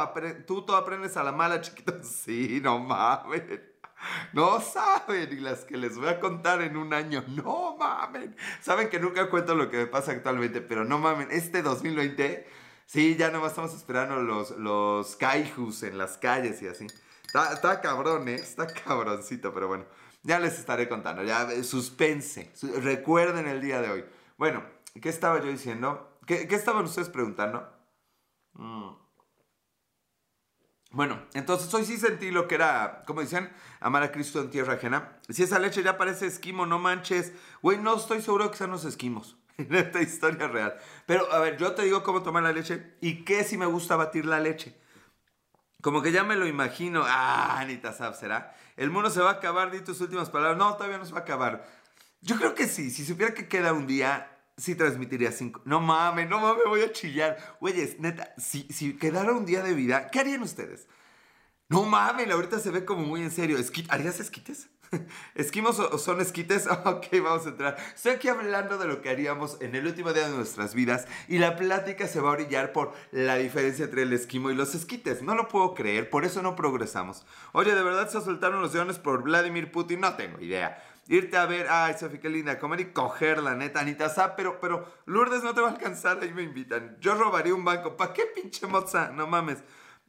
tú 0.46 0.62
todo 0.62 0.76
aprendes 0.76 1.18
a 1.18 1.22
la 1.22 1.32
mala, 1.32 1.60
chiquito. 1.60 1.92
Sí, 2.02 2.58
no 2.62 2.78
mames. 2.78 3.42
No 4.32 4.60
saben, 4.60 5.32
y 5.32 5.40
las 5.40 5.64
que 5.64 5.76
les 5.76 5.96
voy 5.96 6.08
a 6.08 6.20
contar 6.20 6.62
en 6.62 6.76
un 6.76 6.92
año, 6.92 7.24
no 7.28 7.76
mamen. 7.76 8.36
Saben 8.60 8.88
que 8.88 9.00
nunca 9.00 9.28
cuento 9.30 9.54
lo 9.54 9.70
que 9.70 9.78
me 9.78 9.86
pasa 9.86 10.12
actualmente, 10.12 10.60
pero 10.60 10.84
no 10.84 10.98
mamen, 10.98 11.28
este 11.30 11.62
2020, 11.62 12.46
sí, 12.86 13.16
ya 13.16 13.30
nomás 13.30 13.52
estamos 13.52 13.74
esperando 13.74 14.16
los, 14.16 14.50
los 14.52 15.16
kaijus 15.16 15.82
en 15.82 15.98
las 15.98 16.18
calles 16.18 16.62
y 16.62 16.68
así. 16.68 16.86
Está, 17.26 17.52
está 17.52 17.80
cabrón, 17.80 18.28
¿eh? 18.28 18.34
Está 18.34 18.66
cabroncito, 18.66 19.52
pero 19.52 19.68
bueno, 19.68 19.84
ya 20.22 20.38
les 20.38 20.58
estaré 20.58 20.88
contando, 20.88 21.22
ya 21.22 21.42
eh, 21.52 21.64
suspense, 21.64 22.52
recuerden 22.80 23.46
el 23.46 23.60
día 23.60 23.80
de 23.80 23.90
hoy. 23.90 24.04
Bueno, 24.36 24.64
¿qué 25.00 25.08
estaba 25.08 25.40
yo 25.40 25.48
diciendo? 25.48 26.18
¿Qué, 26.26 26.48
qué 26.48 26.54
estaban 26.54 26.84
ustedes 26.84 27.08
preguntando? 27.08 27.68
Mm. 28.54 29.05
Bueno, 30.96 31.20
entonces 31.34 31.72
hoy 31.74 31.84
sí 31.84 31.98
sentí 31.98 32.30
lo 32.30 32.48
que 32.48 32.54
era, 32.54 33.02
como 33.06 33.20
dicen, 33.20 33.52
amar 33.80 34.02
a 34.02 34.10
Cristo 34.10 34.40
en 34.40 34.48
tierra 34.48 34.72
ajena. 34.72 35.18
Si 35.28 35.42
esa 35.42 35.58
leche 35.58 35.82
ya 35.82 35.98
parece 35.98 36.24
esquimo, 36.26 36.64
no 36.64 36.78
manches. 36.78 37.34
Güey, 37.60 37.76
no 37.76 37.96
estoy 37.96 38.22
seguro 38.22 38.50
que 38.50 38.56
sean 38.56 38.70
los 38.70 38.86
esquimos. 38.86 39.36
En 39.58 39.74
esta 39.74 40.00
historia 40.00 40.48
real. 40.48 40.74
Pero, 41.04 41.30
a 41.32 41.38
ver, 41.38 41.58
yo 41.58 41.72
te 41.74 41.82
digo 41.82 42.02
cómo 42.02 42.22
tomar 42.22 42.42
la 42.44 42.52
leche 42.52 42.94
y 43.02 43.24
qué 43.24 43.44
si 43.44 43.58
me 43.58 43.66
gusta 43.66 43.96
batir 43.96 44.24
la 44.24 44.40
leche. 44.40 44.74
Como 45.82 46.00
que 46.00 46.12
ya 46.12 46.24
me 46.24 46.36
lo 46.36 46.46
imagino. 46.46 47.04
Ah, 47.06 47.58
Anita 47.58 47.92
Sab, 47.92 48.14
¿será? 48.14 48.54
El 48.76 48.90
mundo 48.90 49.10
se 49.10 49.20
va 49.20 49.30
a 49.30 49.34
acabar, 49.34 49.70
di 49.70 49.80
tus 49.80 50.00
últimas 50.00 50.30
palabras. 50.30 50.56
No, 50.56 50.74
todavía 50.76 50.96
no 50.96 51.04
se 51.04 51.12
va 51.12 51.18
a 51.18 51.22
acabar. 51.22 51.66
Yo 52.22 52.36
creo 52.36 52.54
que 52.54 52.68
sí. 52.68 52.90
Si 52.90 53.04
supiera 53.04 53.34
que 53.34 53.48
queda 53.48 53.74
un 53.74 53.86
día, 53.86 54.35
sí 54.56 54.74
transmitiría 54.74 55.32
cinco. 55.32 55.62
No 55.64 55.80
mames, 55.80 56.28
no 56.28 56.40
mames, 56.40 56.64
voy 56.66 56.82
a 56.82 56.92
chillar. 56.92 57.36
Güeyes, 57.60 58.00
neta, 58.00 58.34
si, 58.38 58.66
si 58.70 58.96
quedara 58.96 59.32
un 59.32 59.46
día 59.46 59.62
de 59.62 59.74
vida, 59.74 60.08
¿qué 60.10 60.20
harían 60.20 60.42
ustedes? 60.42 60.88
No 61.68 61.84
mames, 61.84 62.30
ahorita 62.30 62.58
se 62.58 62.70
ve 62.70 62.84
como 62.84 63.04
muy 63.04 63.22
en 63.22 63.30
serio. 63.30 63.58
¿Harías 63.88 64.20
esquites? 64.20 64.68
¿Esquimos 65.34 65.78
o 65.80 65.98
son 65.98 66.20
esquites? 66.20 66.68
Ok, 66.86 67.06
vamos 67.22 67.44
a 67.46 67.50
entrar. 67.50 67.76
Estoy 67.94 68.12
aquí 68.12 68.28
hablando 68.28 68.78
de 68.78 68.86
lo 68.86 69.02
que 69.02 69.10
haríamos 69.10 69.58
en 69.60 69.74
el 69.74 69.86
último 69.86 70.12
día 70.12 70.28
de 70.28 70.36
nuestras 70.36 70.74
vidas 70.74 71.06
y 71.28 71.38
la 71.38 71.56
plática 71.56 72.06
se 72.06 72.20
va 72.20 72.30
a 72.30 72.32
orillar 72.32 72.72
por 72.72 72.94
la 73.10 73.36
diferencia 73.36 73.86
entre 73.86 74.02
el 74.02 74.12
esquimo 74.12 74.50
y 74.50 74.54
los 74.54 74.74
esquites. 74.74 75.22
No 75.22 75.34
lo 75.34 75.48
puedo 75.48 75.74
creer, 75.74 76.08
por 76.08 76.24
eso 76.24 76.42
no 76.42 76.54
progresamos. 76.54 77.26
Oye, 77.52 77.74
¿de 77.74 77.82
verdad 77.82 78.08
se 78.08 78.20
soltaron 78.20 78.62
los 78.62 78.72
leones 78.72 78.98
por 78.98 79.22
Vladimir 79.22 79.72
Putin? 79.72 80.00
No 80.00 80.14
tengo 80.14 80.40
idea 80.40 80.80
irte 81.08 81.36
a 81.36 81.46
ver, 81.46 81.66
ay, 81.68 81.94
Sofía, 81.98 82.20
qué 82.20 82.28
linda, 82.28 82.58
comer 82.58 82.80
y 82.80 82.92
coger, 82.92 83.42
la 83.42 83.54
neta, 83.54 83.80
Anita 83.80 84.08
Sa, 84.08 84.36
pero, 84.36 84.60
pero, 84.60 84.92
Lourdes 85.06 85.42
no 85.42 85.54
te 85.54 85.60
va 85.60 85.68
a 85.68 85.72
alcanzar, 85.72 86.18
ahí 86.20 86.32
me 86.32 86.42
invitan. 86.42 86.96
Yo 87.00 87.14
robaría 87.14 87.54
un 87.54 87.64
banco, 87.64 87.96
¿para 87.96 88.12
qué 88.12 88.24
pinche 88.34 88.66
moza? 88.66 89.10
No 89.10 89.26
mames. 89.26 89.62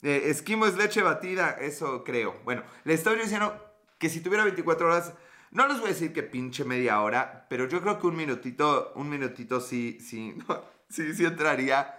Eh, 0.04 0.24
esquimo 0.26 0.66
es 0.66 0.76
leche 0.76 1.02
batida, 1.02 1.52
eso 1.52 2.04
creo. 2.04 2.40
Bueno, 2.44 2.64
le 2.84 2.94
estoy 2.94 3.18
diciendo 3.20 3.56
que 3.98 4.10
si 4.10 4.22
tuviera 4.22 4.44
24 4.44 4.88
horas, 4.88 5.14
no 5.52 5.68
les 5.68 5.78
voy 5.78 5.88
a 5.88 5.94
decir 5.94 6.14
que 6.14 6.24
pinche 6.24 6.64
media 6.66 7.02
hora, 7.02 7.48
pero 7.50 7.68
yo 7.68 7.82
creo 7.82 8.00
que 8.00 8.08
un 8.08 8.16
minutito, 8.16 8.92
un 8.96 9.10
minutito 9.10 9.62
sí, 9.62 10.00
sí, 10.00 10.38
sí, 10.90 11.14
sí 11.14 11.26
entraría. 11.26 11.94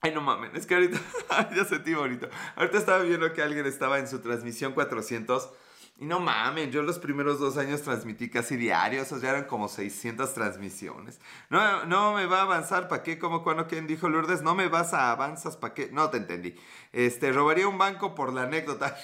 Ay, 0.00 0.14
no 0.14 0.20
mames, 0.20 0.50
es 0.54 0.66
que 0.66 0.74
ahorita, 0.74 0.98
ya 1.56 1.64
sentí 1.64 1.94
bonito. 1.94 2.28
Ahorita 2.54 2.78
estaba 2.78 3.02
viendo 3.02 3.32
que 3.32 3.42
alguien 3.42 3.66
estaba 3.66 3.98
en 3.98 4.06
su 4.06 4.20
transmisión 4.20 4.72
400 4.72 5.50
Y 5.98 6.04
no 6.04 6.20
mames, 6.20 6.70
yo 6.70 6.82
los 6.82 6.98
primeros 6.98 7.40
dos 7.40 7.56
años 7.56 7.80
transmití 7.80 8.28
casi 8.28 8.56
diarios, 8.56 9.10
o 9.12 9.18
sea, 9.18 9.30
eran 9.30 9.44
como 9.44 9.66
600 9.66 10.34
transmisiones. 10.34 11.18
No, 11.48 11.86
no 11.86 12.12
me 12.12 12.26
va 12.26 12.40
a 12.40 12.42
avanzar, 12.42 12.86
¿para 12.86 13.02
qué? 13.02 13.18
Como 13.18 13.42
cuando 13.42 13.66
quien 13.66 13.86
dijo 13.86 14.10
Lourdes, 14.10 14.42
no 14.42 14.54
me 14.54 14.68
vas 14.68 14.92
a 14.92 15.10
avanzas, 15.10 15.56
¿para 15.56 15.72
qué? 15.72 15.88
No 15.90 16.10
te 16.10 16.18
entendí. 16.18 16.54
Este, 16.92 17.32
robaría 17.32 17.66
un 17.66 17.78
banco 17.78 18.14
por 18.14 18.34
la 18.34 18.42
anécdota. 18.42 18.94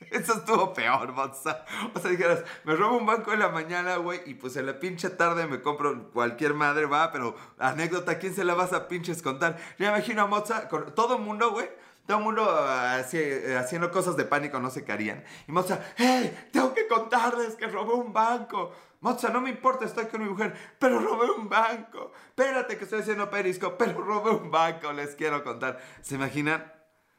Eso 0.10 0.34
estuvo 0.34 0.72
peor, 0.72 1.12
Moza. 1.12 1.66
O 1.94 1.98
sea, 1.98 2.10
dijeras, 2.10 2.42
me 2.64 2.74
robo 2.76 2.96
un 2.96 3.04
banco 3.04 3.32
en 3.32 3.40
la 3.40 3.50
mañana, 3.50 3.96
güey, 3.96 4.20
y 4.24 4.32
pues 4.32 4.56
en 4.56 4.64
la 4.64 4.80
pinche 4.80 5.10
tarde 5.10 5.46
me 5.46 5.60
compro 5.60 6.10
cualquier 6.12 6.54
madre, 6.54 6.86
va, 6.86 7.12
pero 7.12 7.36
anécdota, 7.58 8.18
¿quién 8.18 8.34
se 8.34 8.44
la 8.44 8.54
vas 8.54 8.72
a 8.72 8.88
pinches 8.88 9.20
contar? 9.20 9.58
Me 9.76 9.86
imagino 9.86 10.22
a 10.22 10.26
Moza, 10.26 10.68
con 10.68 10.94
todo 10.94 11.18
mundo, 11.18 11.50
güey, 11.50 11.68
todo 12.08 12.16
el 12.16 12.24
mundo 12.24 12.42
haciendo 12.48 13.90
cosas 13.90 14.16
de 14.16 14.24
pánico, 14.24 14.58
no 14.58 14.70
se 14.70 14.82
querían. 14.82 15.22
Y 15.46 15.52
Moza, 15.52 15.78
¡hey! 15.98 16.48
Tengo 16.50 16.72
que 16.72 16.88
contarles 16.88 17.54
que 17.54 17.66
robé 17.66 17.92
un 17.92 18.14
banco. 18.14 18.72
Moza, 19.00 19.28
no 19.28 19.42
me 19.42 19.50
importa, 19.50 19.84
estoy 19.84 20.06
con 20.06 20.22
mi 20.22 20.28
mujer, 20.30 20.54
pero 20.78 21.00
robé 21.00 21.30
un 21.30 21.50
banco. 21.50 22.12
Espérate 22.28 22.78
que 22.78 22.84
estoy 22.84 23.00
haciendo 23.00 23.28
perisco, 23.28 23.76
pero 23.76 24.00
robé 24.00 24.30
un 24.30 24.50
banco, 24.50 24.90
les 24.94 25.16
quiero 25.16 25.44
contar. 25.44 25.80
¿Se 26.00 26.14
imaginan? 26.14 26.72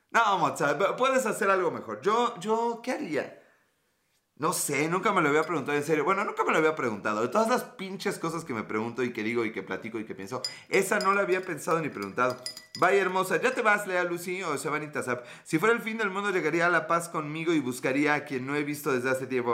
No, 0.10 0.40
Moza, 0.40 0.76
puedes 0.98 1.28
hacer 1.28 1.52
algo 1.52 1.70
mejor. 1.70 2.02
Yo, 2.02 2.40
yo, 2.40 2.82
¿qué 2.84 2.94
haría? 2.94 3.44
No 4.38 4.54
sé, 4.54 4.88
nunca 4.88 5.14
me 5.14 5.22
lo 5.22 5.30
había 5.30 5.44
preguntado 5.44 5.78
en 5.78 5.84
serio. 5.84 6.04
Bueno, 6.04 6.24
nunca 6.24 6.44
me 6.44 6.52
lo 6.52 6.58
había 6.58 6.74
preguntado. 6.74 7.22
De 7.22 7.28
todas 7.28 7.48
las 7.48 7.64
pinches 7.64 8.18
cosas 8.18 8.44
que 8.44 8.56
me 8.56 8.64
pregunto 8.64 9.04
y 9.04 9.14
que 9.14 9.22
digo 9.22 9.46
y 9.46 9.52
que 9.52 9.62
platico 9.62 10.00
y 10.00 10.06
que 10.06 10.16
pienso, 10.16 10.42
esa 10.68 10.98
no 10.98 11.14
la 11.14 11.22
había 11.22 11.42
pensado 11.42 11.80
ni 11.80 11.90
preguntado. 11.90 12.42
Vaya 12.78 13.02
hermosa, 13.02 13.42
¿ya 13.42 13.54
te 13.54 13.62
vas, 13.62 13.88
Lea 13.88 14.04
Lucy 14.04 14.44
o 14.44 14.58
Sebanita 14.58 15.02
Zap? 15.02 15.26
Si 15.44 15.58
fuera 15.58 15.74
el 15.74 15.82
fin 15.82 15.98
del 15.98 16.12
mundo, 16.12 16.30
llegaría 16.30 16.68
a 16.68 16.70
la 16.70 16.88
paz 16.88 17.10
conmigo 17.10 17.52
y 17.54 17.60
buscaría 17.60 18.14
a 18.14 18.26
quien 18.26 18.46
no 18.46 18.56
he 18.56 18.64
visto 18.64 18.92
desde 18.92 19.10
hace 19.10 19.26
tiempo. 19.26 19.54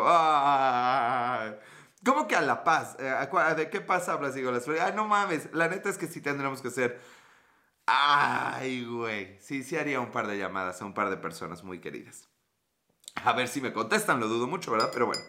¿Cómo 2.06 2.28
que 2.28 2.36
a 2.36 2.42
la 2.42 2.64
paz? 2.64 2.98
Eh, 3.00 3.56
¿De 3.56 3.70
qué 3.70 3.82
paz 3.82 4.10
hablas? 4.10 4.36
Digo, 4.36 4.52
las 4.52 4.68
Ay, 4.68 4.94
no 4.96 5.08
mames. 5.08 5.50
La 5.54 5.68
neta 5.70 5.90
es 5.90 5.98
que 5.98 6.08
sí 6.08 6.22
tendremos 6.22 6.62
que 6.62 6.68
hacer. 6.68 7.02
Ay, 7.86 8.86
güey. 8.86 9.40
Sí, 9.42 9.64
sí 9.64 9.78
haría 9.78 10.00
un 10.00 10.12
par 10.12 10.28
de 10.28 10.38
llamadas 10.38 10.82
a 10.82 10.86
un 10.86 10.94
par 10.94 11.10
de 11.10 11.18
personas 11.18 11.64
muy 11.64 11.80
queridas. 11.80 12.30
A 13.24 13.34
ver 13.34 13.48
si 13.48 13.62
me 13.62 13.74
contestan, 13.74 14.20
lo 14.20 14.28
dudo 14.28 14.48
mucho, 14.48 14.72
¿verdad? 14.72 14.90
Pero 14.94 15.08
bueno. 15.08 15.24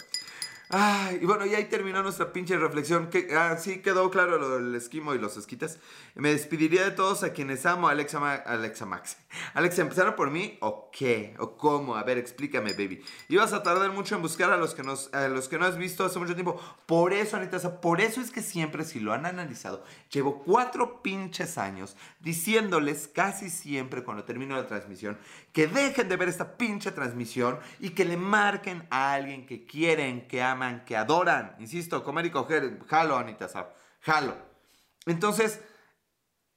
Ay, 0.68 1.20
y 1.22 1.26
bueno, 1.26 1.46
y 1.46 1.54
ahí 1.54 1.66
terminó 1.66 2.02
nuestra 2.02 2.32
pinche 2.32 2.56
reflexión. 2.56 3.08
Que, 3.08 3.28
ah, 3.36 3.56
sí, 3.56 3.82
quedó 3.82 4.10
claro 4.10 4.38
lo 4.38 4.58
del 4.58 4.74
esquimo 4.74 5.14
y 5.14 5.18
los 5.18 5.36
esquites. 5.36 5.78
Me 6.14 6.30
despediría 6.30 6.82
de 6.82 6.90
todos 6.90 7.22
a 7.22 7.32
quienes 7.32 7.64
amo. 7.66 7.88
Alexa, 7.88 8.34
Alexa 8.34 8.84
Max. 8.84 9.16
Alexa, 9.54 9.82
¿empezaron 9.82 10.16
por 10.16 10.30
mí 10.30 10.58
o 10.60 10.90
qué? 10.90 11.34
¿O 11.38 11.56
cómo? 11.56 11.94
A 11.94 12.02
ver, 12.02 12.18
explícame, 12.18 12.72
baby. 12.72 13.00
Ibas 13.28 13.52
a 13.52 13.62
tardar 13.62 13.92
mucho 13.92 14.16
en 14.16 14.22
buscar 14.22 14.50
a 14.50 14.56
los 14.56 14.74
que, 14.74 14.82
nos, 14.82 15.12
a 15.14 15.28
los 15.28 15.48
que 15.48 15.58
no 15.58 15.66
has 15.66 15.78
visto 15.78 16.04
hace 16.04 16.18
mucho 16.18 16.34
tiempo. 16.34 16.60
Por 16.86 17.12
eso, 17.12 17.36
Anita, 17.36 17.80
por 17.80 18.00
eso 18.00 18.20
es 18.20 18.32
que 18.32 18.42
siempre, 18.42 18.84
si 18.84 18.98
lo 18.98 19.12
han 19.12 19.24
analizado, 19.24 19.84
llevo 20.10 20.42
cuatro 20.42 21.00
pinches 21.00 21.58
años 21.58 21.96
diciéndoles 22.20 23.08
casi 23.08 23.50
siempre 23.50 24.02
cuando 24.02 24.24
termino 24.24 24.56
la 24.56 24.66
transmisión 24.66 25.16
que 25.56 25.66
dejen 25.66 26.10
de 26.10 26.16
ver 26.16 26.28
esta 26.28 26.58
pinche 26.58 26.90
transmisión 26.90 27.58
y 27.80 27.90
que 27.90 28.04
le 28.04 28.18
marquen 28.18 28.86
a 28.90 29.14
alguien 29.14 29.46
que 29.46 29.64
quieren, 29.64 30.28
que 30.28 30.42
aman, 30.42 30.55
que 30.84 30.96
adoran. 30.96 31.56
Insisto, 31.58 32.02
comer 32.04 32.26
y 32.26 32.30
coger, 32.30 32.84
jalo, 32.86 33.16
Anita 33.16 33.48
Sab, 33.48 33.74
jalo. 34.00 34.36
Entonces, 35.06 35.60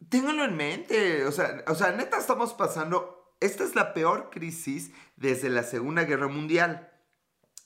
ténganlo 0.10 0.46
en 0.46 0.56
mente. 0.56 1.25
O 1.25 1.32
sea, 1.32 1.63
o 1.68 1.75
sea, 1.75 1.91
neta 1.91 2.18
estamos 2.18 2.53
pasando, 2.53 3.36
esta 3.39 3.63
es 3.63 3.75
la 3.75 3.94
peor 3.94 4.29
crisis 4.32 4.91
desde 5.15 5.50
la 5.50 5.63
Segunda 5.63 6.03
Guerra 6.03 6.27
Mundial. 6.27 6.89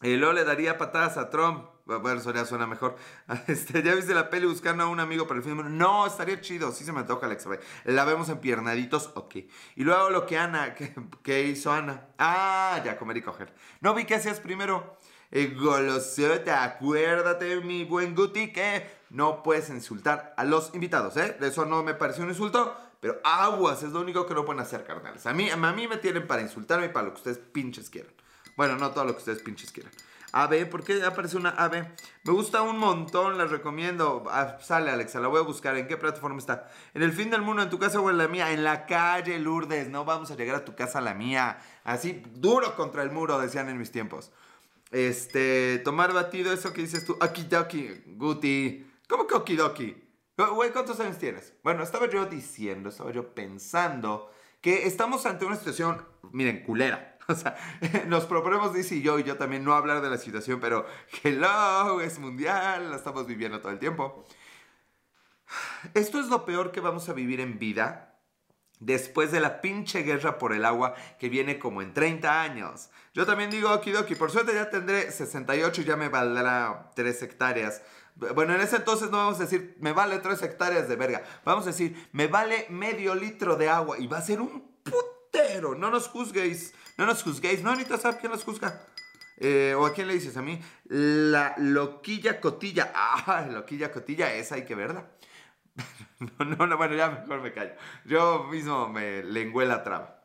Y 0.01 0.17
luego 0.17 0.33
le 0.33 0.43
daría 0.43 0.77
patadas 0.77 1.17
a 1.17 1.29
Trump. 1.29 1.69
Bueno, 1.85 2.13
eso 2.13 2.33
ya 2.33 2.45
suena 2.45 2.67
mejor. 2.67 2.95
Este, 3.47 3.83
¿Ya 3.83 3.93
viste 3.93 4.13
la 4.13 4.29
peli 4.29 4.45
buscando 4.45 4.83
a 4.83 4.87
un 4.87 4.99
amigo 4.99 5.27
para 5.27 5.39
el 5.39 5.43
film? 5.43 5.77
No, 5.77 6.05
estaría 6.05 6.39
chido. 6.41 6.71
Sí 6.71 6.83
se 6.83 6.91
me 6.91 7.03
toca 7.03 7.25
Alexa. 7.25 7.49
La 7.85 8.05
vemos 8.05 8.29
en 8.29 8.39
piernaditos. 8.39 9.11
Ok. 9.15 9.35
Y 9.75 9.83
luego 9.83 10.09
lo 10.09 10.25
que 10.25 10.37
Ana, 10.37 10.75
¿qué, 11.23 11.43
hizo 11.43 11.71
Ana? 11.71 12.07
Ah, 12.17 12.81
ya, 12.83 12.97
comer 12.97 13.17
y 13.17 13.21
coger. 13.21 13.53
No 13.81 13.93
vi 13.93 14.05
qué 14.05 14.15
hacías 14.15 14.39
primero. 14.39 14.97
Eh, 15.35 15.55
goloseta, 15.59 16.63
acuérdate, 16.63 17.59
mi 17.61 17.85
buen 17.85 18.13
Guti, 18.13 18.53
que 18.53 18.87
no 19.09 19.41
puedes 19.41 19.67
insultar 19.69 20.35
a 20.37 20.43
los 20.43 20.69
invitados, 20.75 21.17
¿eh? 21.17 21.35
Eso 21.41 21.65
no 21.65 21.81
me 21.81 21.95
pareció 21.95 22.23
un 22.23 22.29
insulto, 22.29 22.77
pero 22.99 23.19
aguas 23.23 23.81
es 23.81 23.89
lo 23.93 24.01
único 24.01 24.27
que 24.27 24.35
no 24.35 24.45
pueden 24.45 24.61
hacer, 24.61 24.85
carnales. 24.85 25.25
A 25.25 25.33
mí, 25.33 25.49
a 25.49 25.57
mí 25.57 25.87
me 25.87 25.97
tienen 25.97 26.27
para 26.27 26.43
insultarme 26.43 26.85
y 26.85 26.89
para 26.89 27.07
lo 27.07 27.13
que 27.13 27.17
ustedes 27.17 27.39
pinches 27.39 27.89
quieran. 27.89 28.13
Bueno, 28.55 28.77
no 28.77 28.91
todo 28.91 29.05
lo 29.05 29.13
que 29.13 29.17
ustedes 29.17 29.41
pinches 29.41 29.71
quieran. 29.71 29.91
AB, 30.33 30.69
¿por 30.69 30.83
qué 30.83 31.03
aparece 31.03 31.35
una 31.37 31.49
AB? 31.49 31.83
Me 32.25 32.31
gusta 32.31 32.61
un 32.61 32.77
montón, 32.77 33.39
les 33.39 33.49
recomiendo. 33.49 34.25
Ah, 34.29 34.57
sale 34.61 34.91
Alexa, 34.91 35.19
la 35.19 35.29
voy 35.29 35.39
a 35.39 35.43
buscar. 35.43 35.75
¿En 35.77 35.87
qué 35.87 35.97
plataforma 35.97 36.37
está? 36.37 36.69
En 36.93 37.01
el 37.01 37.11
fin 37.11 37.31
del 37.31 37.41
mundo, 37.41 37.63
en 37.63 37.71
tu 37.71 37.79
casa 37.79 37.99
o 37.99 38.09
en 38.11 38.19
la 38.19 38.27
mía. 38.27 38.51
En 38.51 38.63
la 38.63 38.85
calle, 38.85 39.39
Lourdes. 39.39 39.89
No 39.89 40.05
vamos 40.05 40.29
a 40.29 40.35
llegar 40.35 40.55
a 40.57 40.65
tu 40.65 40.75
casa, 40.75 41.01
la 41.01 41.15
mía. 41.15 41.57
Así, 41.83 42.21
duro 42.35 42.75
contra 42.75 43.01
el 43.01 43.11
muro, 43.11 43.39
decían 43.39 43.67
en 43.69 43.79
mis 43.79 43.91
tiempos. 43.91 44.31
Este, 44.93 45.79
tomar 45.79 46.13
batido, 46.13 46.53
eso 46.53 46.71
que 46.71 46.81
dices 46.81 47.03
tú. 47.03 47.17
Okidoki, 47.19 48.03
Guti. 48.15 48.87
¿Cómo 49.09 49.25
que 49.25 49.33
okidoki? 49.33 49.97
Güey, 50.37 50.71
¿cuántos 50.71 50.99
años 50.99 51.17
tienes? 51.17 51.53
Bueno, 51.63 51.83
estaba 51.83 52.07
yo 52.07 52.27
diciendo, 52.27 52.89
estaba 52.89 53.11
yo 53.11 53.33
pensando 53.33 54.31
que 54.61 54.85
estamos 54.85 55.25
ante 55.25 55.45
una 55.45 55.55
situación, 55.55 56.05
miren, 56.31 56.63
culera. 56.63 57.09
O 57.29 57.35
sea, 57.35 57.55
nos 58.07 58.25
proponemos, 58.25 58.73
dice 58.73 58.99
yo, 58.99 59.17
y 59.17 59.23
yo 59.23 59.37
también, 59.37 59.63
no 59.63 59.73
hablar 59.75 60.01
de 60.01 60.09
la 60.09 60.17
situación, 60.17 60.59
pero 60.59 60.85
hello, 61.23 62.01
es 62.01 62.19
mundial, 62.19 62.89
la 62.89 62.97
estamos 62.97 63.25
viviendo 63.27 63.61
todo 63.61 63.71
el 63.71 63.79
tiempo. 63.79 64.25
Esto 65.93 66.19
es 66.19 66.27
lo 66.27 66.43
peor 66.43 66.73
que 66.73 66.81
vamos 66.81 67.07
a 67.07 67.13
vivir 67.13 67.39
en 67.39 67.59
vida 67.59 68.12
después 68.85 69.31
de 69.31 69.39
la 69.39 69.61
pinche 69.61 70.03
guerra 70.03 70.37
por 70.37 70.53
el 70.53 70.65
agua 70.65 70.95
que 71.19 71.29
viene 71.29 71.59
como 71.59 71.81
en 71.81 71.93
30 71.93 72.41
años. 72.41 72.89
Yo 73.13 73.25
también 73.25 73.49
digo 73.49 73.71
okidoki, 73.71 74.15
por 74.15 74.31
suerte 74.31 74.53
ya 74.53 74.69
tendré 74.69 75.11
68 75.11 75.81
y 75.81 75.85
ya 75.85 75.95
me 75.95 76.09
valdrá 76.09 76.91
3 76.95 77.23
hectáreas. 77.23 77.81
Bueno, 78.15 78.53
en 78.53 78.61
ese 78.61 78.77
entonces 78.77 79.09
no 79.09 79.17
vamos 79.17 79.37
a 79.39 79.43
decir, 79.43 79.75
me 79.79 79.93
vale 79.93 80.19
3 80.19 80.41
hectáreas 80.43 80.87
de 80.87 80.95
verga. 80.95 81.23
Vamos 81.45 81.65
a 81.65 81.71
decir, 81.71 82.09
me 82.11 82.27
vale 82.27 82.67
medio 82.69 83.15
litro 83.15 83.55
de 83.55 83.69
agua 83.69 83.97
y 83.99 84.07
va 84.07 84.17
a 84.17 84.21
ser 84.21 84.41
un 84.41 84.71
putero. 84.83 85.75
No 85.75 85.89
nos 85.89 86.07
juzguéis. 86.07 86.73
No 86.97 87.05
nos 87.05 87.23
juzguéis. 87.23 87.63
No, 87.63 87.71
Anita, 87.71 87.97
¿sabes 87.97 88.17
quién 88.19 88.31
nos 88.31 88.43
juzga? 88.43 88.87
Eh, 89.37 89.73
¿O 89.77 89.85
a 89.85 89.93
quién 89.93 90.07
le 90.07 90.13
dices 90.13 90.37
a 90.37 90.41
mí? 90.41 90.61
La 90.85 91.55
loquilla 91.57 92.39
cotilla. 92.39 92.91
Ah, 93.25 93.47
loquilla 93.49 93.91
cotilla, 93.91 94.33
esa 94.33 94.55
hay 94.55 94.65
que 94.65 94.75
verla. 94.75 95.09
no, 96.19 96.45
no, 96.45 96.67
no, 96.67 96.77
bueno, 96.77 96.95
ya 96.95 97.09
mejor 97.09 97.41
me 97.41 97.53
callo. 97.53 97.73
Yo 98.05 98.45
mismo 98.45 98.89
me 98.89 99.23
lengué 99.23 99.65
la 99.65 99.83
traba. 99.83 100.21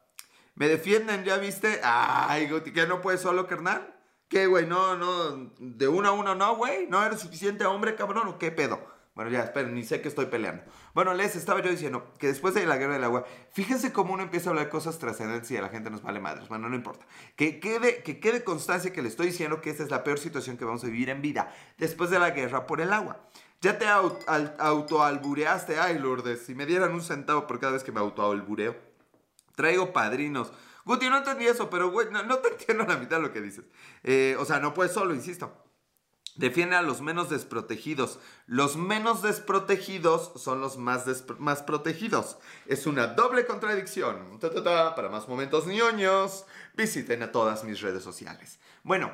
¿Me 0.55 0.69
defienden? 0.69 1.25
¿Ya 1.25 1.37
viste? 1.39 1.81
Ay, 1.83 2.49
Goti, 2.49 2.73
¿que 2.73 2.87
no 2.87 3.01
puedes 3.01 3.21
solo, 3.21 3.47
carnal? 3.47 3.95
¿Qué, 4.29 4.47
güey? 4.47 4.67
No, 4.67 4.97
no, 4.97 5.53
de 5.59 5.89
uno 5.89 6.09
a 6.09 6.13
uno 6.13 6.35
no, 6.35 6.57
güey. 6.57 6.87
¿No 6.89 7.05
eres 7.05 7.21
suficiente 7.21 7.65
hombre, 7.65 7.95
cabrón? 7.95 8.29
¿O 8.29 8.39
qué 8.39 8.51
pedo? 8.51 8.99
Bueno, 9.19 9.33
ya, 9.33 9.43
esperen, 9.43 9.75
ni 9.75 9.83
sé 9.83 10.01
que 10.01 10.07
estoy 10.07 10.27
peleando. 10.27 10.63
Bueno, 10.95 11.13
les 11.13 11.35
estaba 11.35 11.61
yo 11.61 11.71
diciendo 11.71 12.15
que 12.21 12.29
después 12.29 12.55
de 12.55 12.65
la 12.67 12.77
guerra 12.77 12.93
del 12.93 13.03
agua, 13.03 13.25
fíjense 13.51 13.93
cómo 13.93 14.15
uno 14.15 14.23
empieza 14.23 14.49
a 14.49 14.53
hablar 14.53 14.69
cosas 14.69 14.99
trascendentes 14.99 15.51
y 15.51 15.57
a 15.57 15.63
la 15.63 15.71
gente 15.71 15.91
nos 15.91 16.03
vale 16.03 16.21
madres. 16.21 16.49
Bueno, 16.49 16.69
no 16.69 16.77
importa. 16.77 17.05
Que 17.35 17.59
quede, 17.59 18.05
que 18.05 18.21
quede 18.21 18.45
constancia 18.45 18.93
que 18.93 19.03
le 19.03 19.09
estoy 19.09 19.27
diciendo 19.27 19.61
que 19.61 19.71
esta 19.71 19.83
es 19.83 19.91
la 19.91 20.05
peor 20.05 20.21
situación 20.21 20.57
que 20.57 20.65
vamos 20.65 20.85
a 20.85 20.87
vivir 20.87 21.09
en 21.11 21.21
vida 21.21 21.53
después 21.79 22.11
de 22.11 22.21
la 22.21 22.31
guerra 22.31 22.67
por 22.67 22.81
el 22.81 22.93
agua. 22.93 23.29
Ya 23.61 23.77
te 23.77 23.87
autoalbureaste, 23.87 25.81
ay 25.81 25.99
Lourdes, 25.99 26.47
si 26.47 26.55
me 26.55 26.65
dieran 26.65 26.93
un 26.93 27.03
centavo 27.03 27.47
por 27.47 27.59
cada 27.59 27.73
vez 27.73 27.83
que 27.83 27.91
me 27.91 27.99
autoalbureo. 28.01 28.77
Traigo 29.57 29.93
padrinos. 29.93 30.53
Guti, 30.85 31.11
no 31.11 31.19
entendí 31.19 31.47
eso, 31.47 31.69
pero 31.69 31.91
güey, 31.91 32.09
no, 32.11 32.39
te 32.39 32.49
entiendo 32.53 32.85
la 32.85 32.97
mitad 32.97 33.17
de 33.17 33.23
lo 33.25 33.33
que 33.33 33.41
dices. 33.41 33.65
Eh, 34.05 34.37
o 34.39 34.45
sea, 34.45 34.61
no 34.61 34.75
puedes 34.75 34.93
solo, 34.93 35.13
insisto. 35.15 35.53
Defiende 36.37 36.77
a 36.77 36.83
los 36.83 37.01
menos 37.01 37.31
desprotegidos. 37.31 38.21
Los 38.47 38.77
menos 38.77 39.23
desprotegidos 39.23 40.31
son 40.37 40.61
los 40.61 40.79
más, 40.79 41.05
más 41.39 41.65
protegidos. 41.65 42.39
Es 42.67 42.87
una 42.87 43.09
doble 43.09 43.45
contradicción. 43.45 44.39
Para 44.41 45.09
más 45.09 45.27
momentos 45.27 45.67
ñoños, 45.67 46.47
visiten 46.75 47.25
a 47.25 47.33
todas 47.33 47.65
mis 47.65 47.81
redes 47.81 48.05
sociales. 48.05 48.61
Bueno, 48.85 49.11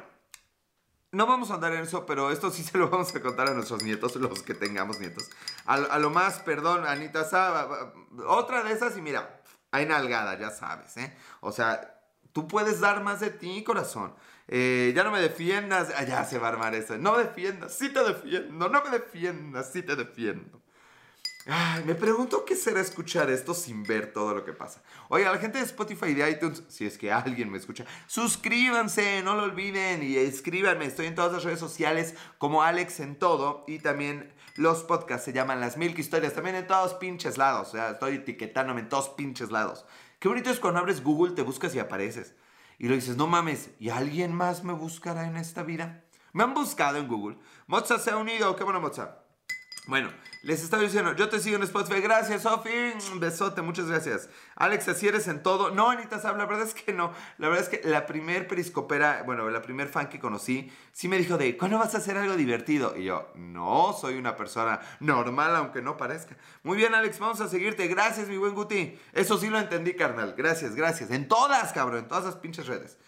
no 1.15 1.27
vamos 1.27 1.51
a 1.51 1.55
andar 1.55 1.73
en 1.73 1.83
eso, 1.83 2.05
pero 2.07 2.31
esto 2.31 2.51
sí 2.51 2.63
se 2.65 2.79
lo 2.79 2.91
vamos 2.91 3.15
a 3.15 3.21
contar 3.21 3.49
a 3.49 3.55
nuestros 3.55 3.83
nietos, 3.83 4.17
los 4.17 4.43
que 4.43 4.55
tengamos 4.55 5.01
nietos. 5.01 5.31
A, 5.65 5.99
lo 5.99 6.11
más, 6.11 6.41
perdón, 6.41 6.87
Anita 6.87 7.25
Saba, 7.25 7.93
otra 8.27 8.63
de 8.63 8.73
esas 8.73 8.97
y 8.97 9.03
mira, 9.03 9.41
hay 9.71 9.87
nalgada, 9.87 10.39
ya 10.39 10.51
sabes, 10.51 10.97
¿eh? 10.97 11.17
O 11.41 11.53
sea, 11.53 12.01
tú 12.33 12.47
puedes 12.47 12.81
dar 12.81 13.03
más 13.03 13.21
de 13.21 13.31
ti, 13.31 13.65
corazón. 13.65 14.15
Eh, 14.47 14.93
ya 14.95 15.05
no 15.05 15.11
me 15.11 15.21
defiendas. 15.21 15.91
Ah, 15.97 16.05
ya 16.05 16.25
se 16.25 16.39
va 16.39 16.49
a 16.49 16.51
armar 16.51 16.75
eso. 16.75 16.99
No 16.99 17.17
defiendas, 17.17 17.75
sí 17.75 17.89
te 17.89 18.05
defiendo. 18.05 18.69
No 18.69 18.83
me 18.83 18.91
defiendas, 18.91 19.73
sí 19.73 19.83
te 19.83 19.97
defiendo. 19.97 20.61
Me 21.85 21.95
pregunto 21.95 22.47
qué 22.47 22.57
será 22.57 22.81
escuchar 22.81 23.29
esto 23.31 23.53
sin 23.53 23.83
ver 23.83 24.15
todo 24.15 24.35
lo 24.35 24.45
que 24.47 24.55
pasa. 24.55 24.83
Oye, 25.09 25.27
a 25.27 25.33
la 25.33 25.39
gente 25.39 25.59
de 25.59 25.65
Spotify 25.65 26.07
y 26.07 26.15
de 26.15 26.31
iTunes, 26.31 26.63
si 26.69 26.87
es 26.87 26.97
que 26.97 27.13
alguien 27.13 27.51
me 27.51 27.59
escucha, 27.59 27.85
suscríbanse, 28.07 29.23
no 29.23 29.35
lo 29.35 29.43
olviden 29.43 30.03
y 30.03 30.17
escríbanme. 30.17 30.87
Estoy 30.87 31.07
en 31.07 31.15
todas 31.15 31.33
las 31.33 31.45
redes 31.45 31.61
sociales 31.61 32.15
como 32.39 32.63
Alex 32.63 33.01
en 33.01 33.19
todo 33.19 33.65
y 33.67 33.79
también 33.79 34.33
los 34.57 34.85
podcasts 34.85 35.27
se 35.27 35.35
llaman 35.35 35.61
Las 35.61 35.77
Milk 35.77 35.99
Historias, 35.99 36.33
también 36.33 36.57
en 36.57 36.67
todos 36.67 36.95
pinches 36.95 37.37
lados. 37.37 37.69
O 37.69 37.73
sea, 37.73 37.91
estoy 37.91 38.15
etiquetándome 38.15 38.81
en 38.81 38.89
todos 38.89 39.11
pinches 39.11 39.51
lados. 39.51 39.85
Qué 40.19 40.29
bonito 40.29 40.49
es 40.49 40.61
cuando 40.61 40.81
abres 40.81 41.03
Google, 41.05 41.35
te 41.35 41.43
buscas 41.43 41.75
y 41.75 41.79
apareces. 41.79 42.35
Y 42.79 42.89
lo 42.89 42.95
dices, 42.95 43.19
no 43.19 43.27
mames, 43.27 43.69
¿y 43.79 43.91
alguien 43.91 44.33
más 44.33 44.65
me 44.65 44.73
buscará 44.73 45.27
en 45.27 45.37
esta 45.37 45.63
vida? 45.63 46.05
Me 46.33 46.43
han 46.43 46.55
buscado 46.55 46.97
en 46.97 47.07
Google. 47.07 47.37
Moza 47.67 47.99
se 47.99 48.11
ha 48.11 48.17
unido, 48.17 48.57
qué 48.57 48.65
bueno 48.65 48.81
Moza. 48.81 49.19
Bueno, 49.87 50.11
les 50.45 50.63
estaba 50.63 50.83
diciendo, 50.83 51.15
yo 51.15 51.31
te 51.31 51.41
sigo 51.41 51.57
en 51.57 51.63
Spotify. 51.63 52.03
Gracias, 52.03 52.43
Sofi. 52.43 52.93
Besote, 53.15 53.63
muchas 53.63 53.87
gracias. 53.87 54.29
Alex, 54.57 54.89
así 54.89 55.09
eres 55.09 55.27
en 55.27 55.43
todo. 55.43 55.71
No, 55.71 55.89
Anita 55.89 56.19
Sab, 56.19 56.37
la 56.37 56.45
verdad 56.45 56.67
es 56.67 56.75
que 56.75 56.93
no. 56.93 57.13
La 57.39 57.49
verdad 57.49 57.65
es 57.65 57.71
que 57.71 57.89
la 57.89 58.05
primer 58.05 58.47
periscopera, 58.47 59.23
bueno, 59.25 59.49
la 59.49 59.63
primer 59.63 59.89
fan 59.89 60.11
que 60.11 60.21
conocí, 60.21 60.71
sí 60.93 61.09
me 61.09 61.17
dijo 61.17 61.39
de, 61.39 61.57
¿cuándo 61.57 61.79
vas 61.79 61.95
a 61.95 61.99
hacer 61.99 62.19
algo 62.19 62.37
divertido? 62.37 62.95
Y 62.95 63.05
yo, 63.05 63.33
no, 63.37 63.97
soy 63.99 64.17
una 64.17 64.37
persona 64.37 64.81
normal, 65.01 65.57
aunque 65.57 65.81
no 65.81 65.97
parezca. 65.97 66.37
Muy 66.63 66.77
bien, 66.77 66.95
Alex, 66.95 67.19
vamos 67.19 67.41
a 67.41 67.49
seguirte. 67.49 67.89
Gracias, 67.89 68.29
mi 68.29 68.37
buen 68.37 68.55
Guti. 68.55 68.99
Eso 69.15 69.39
sí 69.39 69.49
lo 69.49 69.59
entendí, 69.59 69.95
carnal. 69.95 70.35
Gracias, 70.37 70.75
gracias. 70.75 71.11
En 71.11 71.27
todas, 71.27 71.73
cabrón, 71.73 72.01
en 72.01 72.09
todas 72.09 72.25
las 72.25 72.37
pinches 72.37 72.67
redes. 72.67 72.99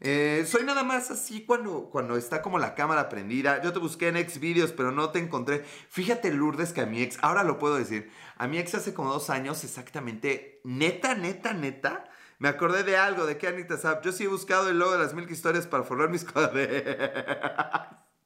Eh, 0.00 0.44
soy 0.46 0.64
nada 0.64 0.82
más 0.82 1.10
así 1.10 1.44
cuando, 1.44 1.88
cuando 1.90 2.16
está 2.16 2.42
como 2.42 2.58
la 2.58 2.74
cámara 2.74 3.08
prendida. 3.08 3.62
Yo 3.62 3.72
te 3.72 3.78
busqué 3.78 4.08
en 4.08 4.16
ex 4.16 4.38
videos, 4.40 4.72
pero 4.72 4.92
no 4.92 5.10
te 5.10 5.18
encontré. 5.18 5.64
Fíjate, 5.88 6.32
Lourdes, 6.32 6.72
que 6.72 6.82
a 6.82 6.86
mi 6.86 7.02
ex, 7.02 7.18
ahora 7.22 7.44
lo 7.44 7.58
puedo 7.58 7.76
decir, 7.76 8.10
a 8.36 8.46
mi 8.46 8.58
ex 8.58 8.74
hace 8.74 8.94
como 8.94 9.12
dos 9.12 9.30
años 9.30 9.64
exactamente, 9.64 10.60
neta, 10.64 11.14
neta, 11.14 11.52
neta, 11.54 12.10
me 12.38 12.48
acordé 12.48 12.82
de 12.84 12.96
algo, 12.98 13.24
de 13.24 13.38
que 13.38 13.48
Anita 13.48 13.78
Zap. 13.78 14.04
Yo 14.04 14.12
sí 14.12 14.24
he 14.24 14.28
buscado 14.28 14.68
el 14.68 14.78
logo 14.78 14.92
de 14.92 14.98
las 14.98 15.14
mil 15.14 15.30
historias 15.30 15.66
para 15.66 15.84
forrar 15.84 16.10
mis 16.10 16.24
cuadernos. 16.30 17.32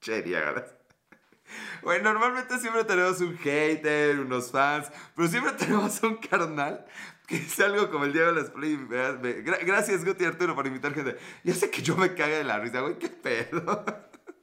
che, 0.01 0.23
Bueno, 1.83 2.13
normalmente 2.13 2.59
siempre 2.59 2.85
tenemos 2.85 3.21
un 3.21 3.37
hater, 3.39 4.19
unos 4.19 4.51
fans, 4.51 4.91
pero 5.15 5.29
siempre 5.29 5.53
tenemos 5.53 6.03
un 6.03 6.17
carnal 6.17 6.85
que 7.31 7.37
es 7.47 7.61
algo 7.61 7.91
como 7.91 8.05
el 8.05 8.13
Diego 8.13 8.33
de 8.33 8.41
las 8.41 8.51
Play. 8.51 8.77
Gracias, 9.65 10.05
Guti 10.05 10.25
Arturo, 10.25 10.55
por 10.55 10.67
invitar 10.67 10.93
gente. 10.93 11.17
Ya 11.45 11.55
sé 11.55 11.71
que 11.71 11.81
yo 11.81 11.97
me 11.97 12.15
caga 12.15 12.39
de 12.39 12.45
la 12.45 12.59
risa, 12.59 12.81
güey, 12.81 12.99
qué 12.99 13.09
pedo. 13.09 13.85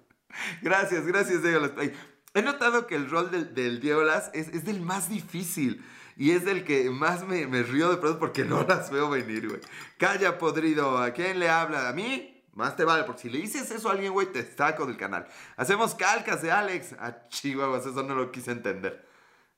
gracias, 0.61 1.05
gracias, 1.05 1.43
Diego 1.43 1.59
las 1.59 1.71
Play. 1.71 1.93
He 2.33 2.41
notado 2.41 2.87
que 2.87 2.95
el 2.95 3.09
rol 3.09 3.29
del, 3.29 3.53
del 3.53 3.81
Diego 3.81 4.03
Las 4.03 4.29
es, 4.33 4.47
es, 4.49 4.63
del 4.63 4.79
más 4.81 5.09
difícil. 5.09 5.83
Y 6.15 6.31
es 6.31 6.45
del 6.45 6.63
que 6.63 6.89
más 6.89 7.27
me, 7.27 7.45
me 7.45 7.61
río 7.61 7.89
de 7.89 7.97
pronto 7.97 8.19
porque 8.19 8.43
no 8.43 8.63
las 8.63 8.89
veo 8.89 9.09
venir, 9.09 9.49
güey. 9.49 9.61
Calla, 9.97 10.37
podrido. 10.37 10.97
¿A 10.97 11.11
quién 11.11 11.39
le 11.39 11.49
habla? 11.49 11.89
¿A 11.89 11.93
mí? 11.93 12.43
Más 12.53 12.75
te 12.75 12.85
vale, 12.85 13.03
porque 13.03 13.23
si 13.23 13.29
le 13.29 13.39
dices 13.39 13.69
eso 13.69 13.89
a 13.89 13.91
alguien, 13.91 14.13
güey, 14.13 14.31
te 14.31 14.43
saco 14.43 14.85
del 14.85 14.97
canal. 14.97 15.27
Hacemos 15.57 15.93
calcas 15.93 16.41
de 16.41 16.51
Alex. 16.51 16.95
Ah, 16.99 17.17
chihuahuas, 17.29 17.85
eso 17.85 18.01
no 18.01 18.15
lo 18.15 18.31
quise 18.31 18.51
entender. 18.51 19.06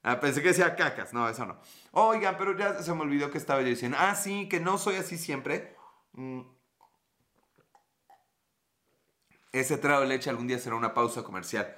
Ah, 0.04 0.20
pensé 0.20 0.42
que 0.42 0.50
decía 0.50 0.76
cacas. 0.76 1.14
No, 1.14 1.28
eso 1.28 1.46
no. 1.46 1.60
Oigan, 1.92 2.38
pero 2.38 2.58
ya 2.58 2.82
se 2.82 2.94
me 2.94 3.02
olvidó 3.02 3.32
que 3.32 3.38
estaba 3.38 3.62
yo 3.62 3.68
diciendo. 3.68 3.98
Ah, 4.00 4.16
sí, 4.16 4.48
que 4.48 4.60
no 4.60 4.78
soy 4.78 4.96
así 4.96 5.18
siempre. 5.18 5.76
Mm. 6.14 6.42
Ese 9.52 9.78
trago 9.78 10.02
de 10.02 10.08
leche 10.08 10.30
algún 10.30 10.48
día 10.48 10.60
será 10.60 10.76
una 10.76 10.94
pausa 10.94 11.24
comercial. 11.24 11.76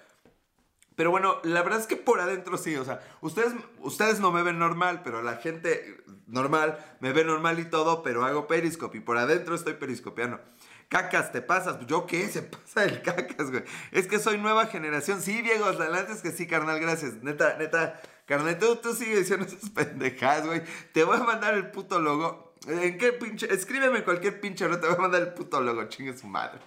Pero 0.96 1.10
bueno, 1.10 1.38
la 1.44 1.64
verdad 1.64 1.80
es 1.80 1.88
que 1.88 1.96
por 1.96 2.20
adentro 2.20 2.58
sí, 2.58 2.76
o 2.76 2.84
sea, 2.84 3.00
ustedes, 3.22 3.54
ustedes 3.80 4.20
no 4.20 4.32
me 4.32 4.44
ven 4.44 4.60
normal, 4.60 5.02
pero 5.04 5.22
la 5.22 5.38
gente 5.38 6.04
normal 6.28 6.78
me 7.00 7.14
ve 7.14 7.24
normal 7.24 7.60
y 7.60 7.66
todo, 7.66 8.04
pero 8.04 8.26
hago 8.26 8.46
periscope 8.46 8.98
y 8.98 9.02
por 9.02 9.18
adentro 9.18 9.56
estoy 9.56 9.74
periscopiando. 9.76 10.42
Cacas, 10.90 11.32
te 11.32 11.42
pasas. 11.42 11.86
¿Yo 11.88 12.06
qué? 12.06 12.28
Se 12.28 12.42
pasa 12.44 12.84
el 12.84 13.02
cacas, 13.02 13.50
güey. 13.50 13.64
Es 13.92 14.08
que 14.08 14.20
soy 14.20 14.38
nueva 14.38 14.66
generación. 14.66 15.22
Sí, 15.22 15.42
Diego, 15.42 15.66
adelante 15.66 16.12
es 16.12 16.22
que 16.22 16.32
sí, 16.32 16.46
carnal, 16.48 16.82
gracias. 16.82 17.24
Neta, 17.24 17.58
neta, 17.58 18.02
carnal, 18.32 18.58
tú, 18.58 18.78
tú 18.78 18.94
sigues 18.94 19.20
diciendo 19.20 19.46
esas 19.46 19.70
pendejadas, 19.70 20.46
güey. 20.46 20.62
Te 20.94 21.04
voy 21.04 21.18
a 21.18 21.24
mandar 21.24 21.54
el 21.54 21.70
puto 21.70 22.00
logo. 22.00 22.56
¿En 22.66 22.98
qué 22.98 23.12
pinche? 23.12 23.54
Escríbeme 23.54 24.04
cualquier 24.04 24.40
pinche 24.40 24.68
no 24.70 24.80
te 24.80 24.88
voy 24.88 24.96
a 24.96 25.00
mandar 25.00 25.22
el 25.22 25.34
puto 25.34 25.60
logo, 25.60 25.84
chingue 25.86 26.18
su 26.18 26.28
madre. 26.28 26.60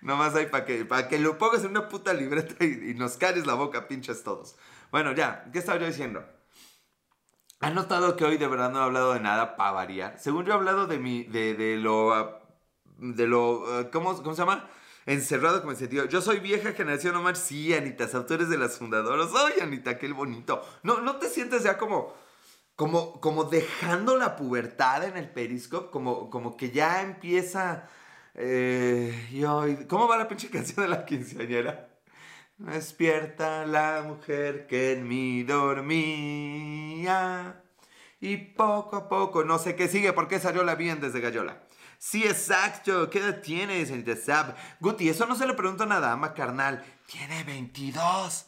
Nomás 0.00 0.34
hay 0.34 0.46
para 0.46 0.64
que, 0.64 0.84
para 0.86 1.08
que 1.08 1.18
lo 1.18 1.36
pongas 1.36 1.64
en 1.64 1.70
una 1.70 1.88
puta 1.88 2.14
libreta 2.14 2.64
y, 2.64 2.94
nos 2.94 3.16
cares 3.16 3.46
la 3.46 3.54
boca, 3.54 3.88
pinches 3.88 4.22
todos. 4.22 4.56
Bueno, 4.90 5.12
ya, 5.12 5.44
¿qué 5.52 5.58
estaba 5.58 5.78
yo 5.78 5.86
diciendo? 5.86 6.24
¿Han 7.60 7.74
notado 7.74 8.16
que 8.16 8.24
hoy 8.24 8.38
de 8.38 8.46
verdad 8.46 8.70
no 8.70 8.80
he 8.80 8.84
hablado 8.84 9.12
de 9.12 9.20
nada 9.20 9.56
para 9.56 9.72
variar? 9.72 10.18
Según 10.18 10.46
yo 10.46 10.52
he 10.52 10.54
hablado 10.54 10.86
de, 10.86 10.98
mi, 10.98 11.24
de, 11.24 11.76
lo 11.76 12.40
de 12.96 13.26
lo, 13.26 13.80
eh, 13.80 13.90
¿cómo, 13.90 14.16
¿cómo 14.22 14.34
se 14.34 14.42
llama? 14.42 14.68
Encerrado 15.06 15.60
como 15.60 15.70
el 15.70 15.78
sentido. 15.78 16.04
Yo 16.06 16.20
soy 16.20 16.40
vieja 16.40 16.72
generación, 16.72 17.14
Omar. 17.14 17.36
Sí, 17.36 17.72
Anita, 17.72 18.08
autores 18.12 18.48
de 18.48 18.58
las 18.58 18.76
fundadoras. 18.76 19.30
Ay, 19.34 19.60
Anita, 19.62 19.96
qué 19.98 20.12
bonito. 20.12 20.62
No, 20.82 21.00
no 21.00 21.16
te 21.16 21.28
sientes 21.28 21.62
ya 21.62 21.78
como, 21.78 22.12
como, 22.74 23.20
como 23.20 23.44
dejando 23.44 24.16
la 24.16 24.34
pubertad 24.36 25.04
en 25.04 25.16
el 25.16 25.30
periscope, 25.30 25.90
como, 25.90 26.28
como 26.28 26.56
que 26.56 26.70
ya 26.72 27.02
empieza... 27.02 27.88
Eh, 28.34 29.40
¿Cómo 29.88 30.08
va 30.08 30.18
la 30.18 30.28
pinche 30.28 30.50
canción 30.50 30.82
de 30.84 30.88
la 30.88 31.06
quinceañera? 31.06 31.88
Despierta 32.58 33.64
la 33.66 34.02
mujer 34.04 34.66
que 34.66 34.92
en 34.92 35.06
mí 35.06 35.44
dormía. 35.44 36.02
Y 38.20 38.38
poco 38.38 38.96
a 38.96 39.08
poco, 39.08 39.44
no 39.44 39.58
sé 39.58 39.76
qué 39.76 39.88
sigue, 39.88 40.12
porque 40.12 40.40
salió 40.40 40.64
la 40.64 40.74
bien 40.74 41.00
desde 41.00 41.20
Gallola. 41.20 41.65
Sí, 41.98 42.24
exacto. 42.24 43.08
¿Qué 43.10 43.18
edad 43.18 43.40
tienes, 43.40 43.88
señorita? 43.88 44.56
Guti, 44.80 45.08
eso 45.08 45.26
no 45.26 45.34
se 45.34 45.46
le 45.46 45.54
pregunta 45.54 45.84
a 45.84 45.86
una 45.86 46.00
dama, 46.00 46.34
carnal. 46.34 46.84
Tiene 47.06 47.44
22. 47.44 48.46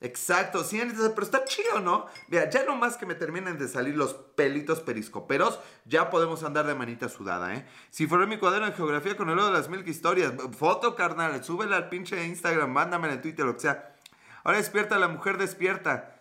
Exacto, 0.00 0.62
sí, 0.62 0.80
pero 0.96 1.22
está 1.22 1.44
chido, 1.44 1.80
¿no? 1.80 2.06
Mira, 2.28 2.48
ya 2.48 2.62
no 2.62 2.76
más 2.76 2.96
que 2.96 3.04
me 3.04 3.16
terminen 3.16 3.58
de 3.58 3.66
salir 3.66 3.96
los 3.96 4.14
pelitos 4.14 4.80
periscoperos, 4.80 5.58
ya 5.86 6.08
podemos 6.08 6.44
andar 6.44 6.68
de 6.68 6.76
manita 6.76 7.08
sudada, 7.08 7.52
¿eh? 7.52 7.66
Si 7.90 8.06
fuera 8.06 8.24
mi 8.24 8.38
cuaderno 8.38 8.66
de 8.66 8.74
geografía 8.74 9.16
con 9.16 9.28
el 9.28 9.34
logo 9.34 9.48
de 9.48 9.54
las 9.54 9.68
mil 9.68 9.86
historias, 9.88 10.32
foto, 10.56 10.94
carnal, 10.94 11.42
súbela 11.42 11.76
al 11.76 11.88
pinche 11.88 12.24
Instagram, 12.24 12.70
mándame 12.70 13.12
en 13.12 13.20
Twitter, 13.20 13.44
lo 13.44 13.54
que 13.54 13.60
sea. 13.60 13.96
Ahora 14.44 14.58
despierta, 14.58 14.98
la 14.98 15.08
mujer 15.08 15.36
despierta. 15.36 16.14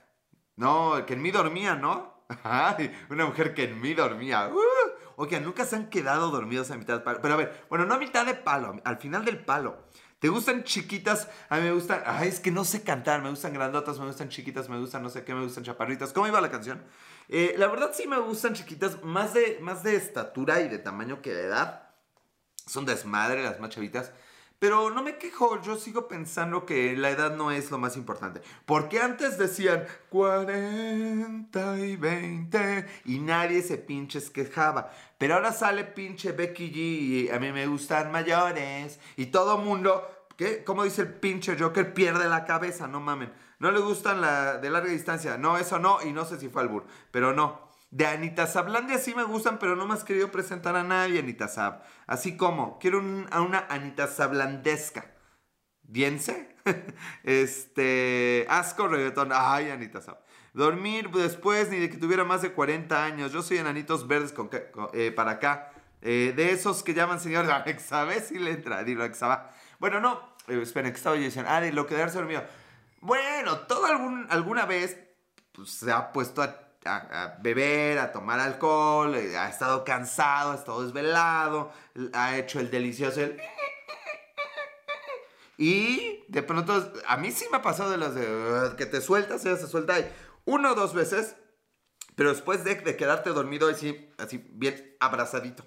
No, 0.56 1.06
que 1.06 1.13
en 1.13 1.21
mí 1.21 1.30
dormía, 1.30 1.75
¿no? 1.75 2.23
Ay, 2.43 2.91
una 3.12 3.27
mujer 3.27 3.53
que 3.53 3.65
en 3.65 3.80
mí 3.80 3.93
dormía. 3.93 4.49
Uh. 4.51 4.87
Oigan, 5.19 5.43
nunca 5.43 5.65
se 5.65 5.75
han 5.75 5.89
quedado 5.89 6.30
dormidos 6.30 6.69
a 6.69 6.77
mitad 6.77 6.93
del 6.93 7.01
palo. 7.01 7.19
Pero 7.23 7.34
a 7.34 7.38
ver, 7.38 7.65
bueno, 7.69 7.88
no 7.88 7.95
a 7.95 7.97
mitad 7.97 8.23
de 8.23 8.36
palo, 8.36 8.80
al 8.84 8.97
final 8.97 9.25
del 9.25 9.43
palo. 9.43 9.88
¿Te 10.19 10.30
gustan 10.30 10.63
chiquitas? 10.63 11.27
A 11.49 11.58
mí 11.58 11.63
me 11.63 11.71
gustan. 11.71 12.03
Ay, 12.06 12.27
es 12.27 12.39
que 12.39 12.51
no 12.51 12.63
sé 12.63 12.84
cantar. 12.84 13.23
Me 13.23 13.32
gustan 13.32 13.51
grandotas, 13.51 13.99
me 13.99 14.06
gustan 14.06 14.30
chiquitas, 14.30 14.69
me 14.69 14.77
gustan 14.77 15.01
no 15.01 15.10
sé 15.10 15.23
qué, 15.23 15.34
me 15.34 15.41
gustan 15.43 15.63
chaparritas. 15.63 16.13
¿Cómo 16.13 16.27
iba 16.27 16.39
la 16.39 16.51
canción? 16.51 16.84
Eh, 17.30 17.56
la 17.58 17.65
verdad 17.65 17.91
sí 17.95 18.08
me 18.08 18.19
gustan 18.19 18.53
chiquitas, 18.53 19.01
más 19.03 19.34
de, 19.34 19.58
más 19.60 19.82
de 19.82 19.95
estatura 19.95 20.62
y 20.62 20.69
de 20.69 20.77
tamaño 20.77 21.23
que 21.23 21.34
de 21.34 21.45
edad. 21.45 21.89
Son 22.67 22.86
desmadre 22.86 23.41
las 23.41 23.60
más 23.60 23.71
chavitas. 23.71 24.12
Pero 24.60 24.89
no 24.89 25.04
me 25.04 25.20
quejo, 25.20 25.62
yo 25.62 25.76
sigo 25.76 26.08
pensando 26.08 26.65
que 26.65 26.98
la 26.98 27.12
edad 27.12 27.36
no 27.36 27.52
es 27.52 27.70
lo 27.70 27.78
más 27.78 27.96
importante. 27.96 28.41
Porque 28.65 29.00
antes 29.00 29.38
decían 29.38 29.86
40 30.10 31.80
y 31.80 31.96
20 31.96 32.88
y 33.06 33.20
nadie 33.20 33.62
se 33.62 33.78
pinches 33.78 34.32
quejaba. 34.32 34.91
Pero 35.20 35.36
ahora 35.36 35.52
sale 35.52 35.84
pinche 35.84 36.32
Becky 36.32 36.72
G 36.72 36.76
y 36.76 37.30
a 37.30 37.38
mí 37.39 37.52
me 37.52 37.67
gustan 37.67 38.12
mayores. 38.12 39.00
Y 39.15 39.28
todo 39.28 39.60
mundo, 39.60 40.10
¿qué? 40.38 40.63
¿Cómo 40.63 40.86
dice 40.86 41.04
el 41.04 41.13
pinche 41.13 41.56
Joker? 41.56 41.93
Pierde 41.93 42.28
la 42.28 42.43
cabeza, 42.46 42.88
no 42.88 43.00
mamen. 43.00 43.32
No 43.60 43.70
le 43.70 43.80
gustan 43.80 44.22
la 44.22 44.58
de 44.58 44.72
larga 44.72 44.89
distancia. 44.89 45.38
No, 45.38 45.60
eso 45.60 45.78
no. 45.78 46.00
Y 46.04 46.13
no 46.13 46.26
sé 46.26 46.39
si 46.39 46.50
fue 46.50 46.63
al 46.63 46.70
bur. 46.70 46.86
Pero 47.12 47.32
no. 47.32 47.66
De 47.89 48.06
Anita 48.06 48.47
Sablandia 48.47 48.97
sí 48.97 49.15
me 49.15 49.23
gustan, 49.23 49.60
pero 49.60 49.76
no 49.76 49.86
me 49.86 49.93
has 49.93 50.04
querido 50.04 50.30
presentar 50.30 50.76
a 50.76 50.84
nadie, 50.84 51.19
Anita 51.19 51.47
Sab. 51.47 51.84
Así 52.06 52.36
como, 52.36 52.80
quiero 52.80 53.02
a 53.32 53.41
una 53.41 53.65
Anita 53.69 54.08
Sablandesca. 54.08 55.13
¿Bien 55.84 56.19
sé? 56.19 56.56
este. 57.23 58.45
Asco 58.50 58.88
reggaetón. 58.89 59.30
Ay, 59.34 59.69
Anita 59.69 60.02
Sab. 60.02 60.19
Dormir 60.54 61.10
después 61.12 61.69
ni 61.69 61.78
de 61.78 61.89
que 61.89 61.97
tuviera 61.97 62.26
más 62.26 62.41
de 62.41 62.52
40 62.52 63.06
años. 63.06 63.32
Yo 63.32 63.41
soy 63.41 63.58
enanitos 63.58 64.08
verdes 64.08 64.34
con, 64.34 64.50
eh, 64.93 65.13
para 65.15 65.32
acá. 65.32 65.71
Eh, 66.02 66.34
de 66.36 66.52
esos 66.52 66.84
que 66.84 66.93
llaman 66.93 67.21
señor 67.21 67.50
Alexa. 67.50 68.04
¿Ves 68.04 68.28
si 68.28 68.38
le 68.38 68.52
entra? 68.52 68.84
Dilo, 68.84 69.04
Alexa, 69.04 69.52
Bueno, 69.80 70.02
no. 70.02 70.36
Eh, 70.47 70.60
esperen, 70.62 70.91
que 70.91 70.97
estaba 70.97 71.15
yo 71.15 71.21
diciendo. 71.21 71.50
Ah, 71.50 71.62
de 71.62 71.71
lo 71.71 71.88
quedarse 71.88 72.17
dormido. 72.17 72.43
Bueno, 73.00 73.60
todo 73.60 73.86
algún, 73.86 74.28
alguna 74.30 74.65
vez 74.65 75.00
pues, 75.54 75.69
se 75.69 75.91
ha 75.91 76.12
puesto 76.12 76.41
a 76.41 76.66
a, 76.88 77.38
beber, 77.41 78.00
a 78.00 78.12
tomar 78.12 78.39
alcohol, 78.39 79.15
eh, 79.15 79.38
ha 79.38 79.50
estado 79.50 79.84
cansado, 79.84 80.52
ha 80.52 80.56
estado 80.56 80.84
desvelado, 80.84 81.71
ha 82.13 82.38
hecho 82.38 82.60
el 82.60 82.71
delicioso 82.71 83.21
Y 85.58 86.23
de 86.28 86.43
pronto, 86.43 86.93
a 87.08 87.17
mí 87.17 87.32
sí 87.32 87.45
me 87.52 87.58
ha 87.58 87.62
pasado 87.62 87.91
de 87.91 87.97
las 87.97 88.15
de 88.15 88.76
que 88.78 88.86
te 88.86 89.02
sueltas, 89.02 89.41
se 89.41 89.67
suelta 89.67 90.00
y 90.00 90.12
Una 90.45 90.71
o 90.71 90.76
dos 90.76 90.93
veces, 90.93 91.36
pero 92.15 92.30
después 92.30 92.63
de, 92.63 92.76
de 92.76 92.95
quedarte 92.95 93.32
dormido 93.32 93.69
así, 93.69 94.10
así 94.17 94.43
bien 94.52 94.95
abrazadito. 95.00 95.63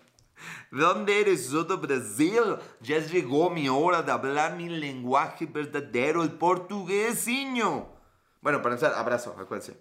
¿De 0.70 0.82
dónde 0.82 1.20
eres? 1.20 1.50
De 1.50 1.76
Brasil. 1.76 2.56
Ya 2.80 2.98
llegó 2.98 3.50
mi 3.50 3.68
hora 3.68 4.02
de 4.02 4.12
hablar 4.12 4.56
mi 4.56 4.68
lenguaje 4.68 5.46
verdadero, 5.46 6.22
el 6.22 6.32
portugués, 6.32 7.26
niño. 7.26 7.99
Bueno, 8.40 8.62
para 8.62 8.74
empezar, 8.74 8.94
abrazo, 8.96 9.36
acuérdense. 9.38 9.78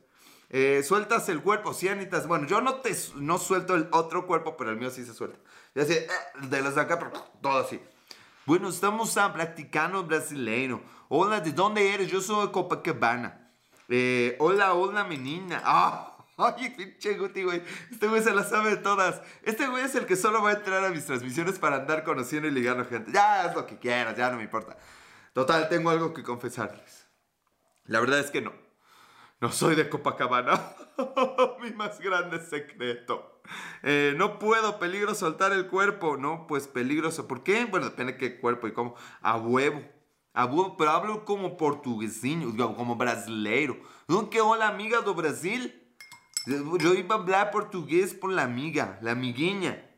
Eh, 0.49 0.83
sueltas 0.83 1.29
el 1.29 1.41
cuerpo, 1.41 1.73
sí, 1.73 1.87
Anitas. 1.87 2.27
Bueno, 2.27 2.47
yo 2.47 2.59
no 2.61 2.75
te 2.75 2.95
no 3.15 3.37
suelto 3.37 3.75
el 3.75 3.87
otro 3.91 4.25
cuerpo, 4.25 4.57
pero 4.57 4.71
el 4.71 4.77
mío 4.77 4.89
sí 4.89 5.05
se 5.05 5.13
suelta. 5.13 5.37
Ya 5.75 5.85
sé, 5.85 6.05
eh, 6.05 6.47
de 6.47 6.61
los 6.61 6.75
de 6.75 6.81
acá, 6.81 6.97
pero 6.97 7.11
todo 7.41 7.59
así. 7.59 7.79
Bueno, 8.45 8.69
estamos 8.69 9.15
a 9.17 9.31
practicando 9.31 10.03
brasileño. 10.03 10.81
Hola, 11.07 11.39
¿de 11.39 11.51
dónde 11.51 11.93
eres? 11.93 12.07
Yo 12.09 12.19
soy 12.19 12.47
de 12.47 12.51
Copacabana. 12.51 13.51
Eh, 13.87 14.35
hola, 14.39 14.73
hola, 14.73 15.03
menina. 15.03 15.61
Ah, 15.63 16.17
ay, 16.37 16.71
pinche 16.71 17.13
Guti, 17.15 17.43
güey. 17.43 17.61
Este 17.91 18.07
güey 18.07 18.23
se 18.23 18.33
la 18.33 18.43
sabe 18.43 18.71
de 18.71 18.77
todas. 18.77 19.21
Este 19.43 19.67
güey 19.67 19.83
es 19.83 19.93
el 19.95 20.07
que 20.07 20.15
solo 20.15 20.41
va 20.41 20.49
a 20.49 20.53
entrar 20.53 20.83
a 20.83 20.89
mis 20.89 21.05
transmisiones 21.05 21.59
para 21.59 21.77
andar 21.77 22.03
conociendo 22.03 22.47
y 22.47 22.51
ligando 22.51 22.85
gente. 22.85 23.11
Ya, 23.11 23.43
haz 23.43 23.55
lo 23.55 23.67
que 23.67 23.77
quieras, 23.77 24.17
ya 24.17 24.31
no 24.31 24.37
me 24.37 24.43
importa. 24.43 24.77
Total, 25.33 25.69
tengo 25.69 25.91
algo 25.91 26.13
que 26.13 26.23
confesarles. 26.23 26.98
La 27.89 27.99
verdad 27.99 28.19
es 28.19 28.29
que 28.29 28.41
no. 28.41 28.53
No 29.41 29.51
soy 29.51 29.75
de 29.75 29.89
Copacabana. 29.89 30.75
Mi 31.61 31.71
más 31.71 31.99
grande 31.99 32.39
secreto. 32.39 33.41
Eh, 33.81 34.13
no 34.15 34.37
puedo, 34.37 34.77
peligro 34.77 35.15
soltar 35.15 35.53
el 35.53 35.67
cuerpo. 35.67 36.15
No, 36.15 36.45
pues 36.47 36.67
peligroso. 36.67 37.27
¿Por 37.27 37.41
qué? 37.43 37.65
Bueno, 37.65 37.89
depende 37.89 38.13
de 38.13 38.19
qué 38.19 38.39
cuerpo 38.39 38.67
y 38.67 38.73
cómo. 38.73 38.95
A 39.21 39.37
huevo. 39.37 39.81
A 40.33 40.45
huevo, 40.45 40.77
pero 40.77 40.91
hablo 40.91 41.25
como 41.25 41.57
portuguesinho, 41.57 42.55
como 42.75 42.95
brasileiro. 42.95 43.77
¿No 44.07 44.29
que 44.29 44.39
hola 44.39 44.67
amiga 44.67 45.01
do 45.01 45.15
Brasil? 45.15 45.73
Yo 46.45 46.93
iba 46.93 47.15
a 47.15 47.17
hablar 47.17 47.49
portugués 47.49 48.13
por 48.13 48.31
la 48.31 48.43
amiga, 48.43 48.99
la 49.01 49.11
amiguinha. 49.11 49.88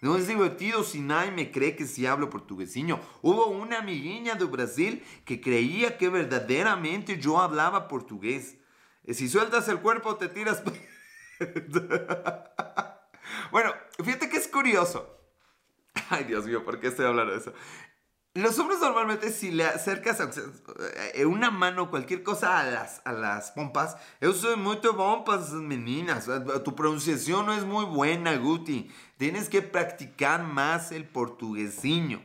No 0.00 0.16
es 0.16 0.28
divertido 0.28 0.84
si 0.84 1.00
nadie 1.00 1.32
me 1.32 1.50
cree 1.50 1.74
que 1.74 1.86
si 1.86 2.06
hablo 2.06 2.30
portuguesinho. 2.30 3.00
Hubo 3.20 3.46
una 3.46 3.78
amiguinha 3.78 4.36
do 4.36 4.48
Brasil 4.48 5.02
que 5.24 5.40
creía 5.40 5.98
que 5.98 6.08
verdaderamente 6.08 7.18
yo 7.18 7.40
hablaba 7.40 7.88
portugués. 7.88 8.58
Si 9.08 9.28
sueltas 9.28 9.66
el 9.68 9.80
cuerpo, 9.80 10.16
te 10.16 10.28
tiras. 10.28 10.62
bueno, 13.50 13.74
fíjate 14.04 14.28
que 14.28 14.36
es 14.36 14.46
curioso. 14.46 15.18
Ay, 16.10 16.24
Dios 16.24 16.46
mío, 16.46 16.64
¿por 16.64 16.78
qué 16.78 16.88
estoy 16.88 17.06
hablando 17.06 17.32
de 17.32 17.38
eso? 17.38 17.52
Los 18.38 18.56
hombres 18.60 18.78
normalmente 18.78 19.32
si 19.32 19.50
le 19.50 19.64
acercas 19.64 20.20
eh, 21.14 21.26
una 21.26 21.50
mano 21.50 21.90
cualquier 21.90 22.22
cosa 22.22 22.60
a 22.60 22.70
las, 22.70 23.02
a 23.04 23.10
las 23.10 23.50
pompas, 23.50 23.96
yo 24.20 24.32
soy 24.32 24.54
muy 24.54 24.76
pompas, 24.76 25.50
meninas. 25.50 26.28
Tu 26.64 26.74
pronunciación 26.76 27.46
no 27.46 27.52
es 27.52 27.64
muy 27.64 27.84
buena, 27.84 28.36
Guti. 28.36 28.92
Tienes 29.16 29.48
que 29.48 29.60
practicar 29.60 30.44
más 30.44 30.92
el 30.92 31.04
portuguesiño. 31.04 32.22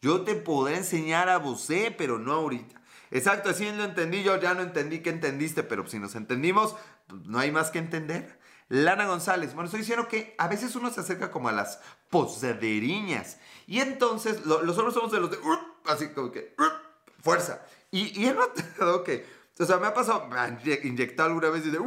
Yo 0.00 0.22
te 0.22 0.34
podré 0.34 0.78
enseñar 0.78 1.28
a 1.28 1.36
vosé, 1.36 1.94
pero 1.96 2.18
no 2.18 2.32
ahorita. 2.32 2.80
Exacto, 3.10 3.50
así 3.50 3.70
lo 3.70 3.84
entendí 3.84 4.22
yo, 4.22 4.40
ya 4.40 4.54
no 4.54 4.62
entendí 4.62 5.00
que 5.00 5.10
entendiste, 5.10 5.62
pero 5.62 5.86
si 5.86 5.98
nos 5.98 6.14
entendimos, 6.14 6.74
no 7.26 7.38
hay 7.38 7.52
más 7.52 7.70
que 7.70 7.80
entender. 7.80 8.40
Lana 8.70 9.06
González, 9.06 9.52
bueno, 9.52 9.66
estoy 9.66 9.80
diciendo 9.80 10.08
que 10.08 10.34
a 10.38 10.48
veces 10.48 10.74
uno 10.76 10.90
se 10.90 11.00
acerca 11.00 11.30
como 11.30 11.48
a 11.48 11.52
las 11.52 11.80
posaderiñas. 12.08 13.38
Y 13.66 13.80
entonces, 13.80 14.46
los 14.46 14.78
hombres 14.78 14.94
somos 14.94 15.12
de 15.12 15.20
los 15.20 15.30
de, 15.30 15.38
así 15.86 16.08
como 16.10 16.30
que, 16.30 16.54
fuerza. 17.20 17.62
Y, 17.90 18.18
y 18.18 18.26
he 18.26 18.32
notado 18.32 19.04
que, 19.04 19.26
o 19.58 19.64
sea, 19.64 19.78
me 19.78 19.88
ha 19.88 19.94
pasado, 19.94 20.26
me 20.28 20.38
han 20.38 20.60
inyectado 20.84 21.28
alguna 21.28 21.50
vez 21.50 21.66
y 21.66 21.70
de, 21.70 21.80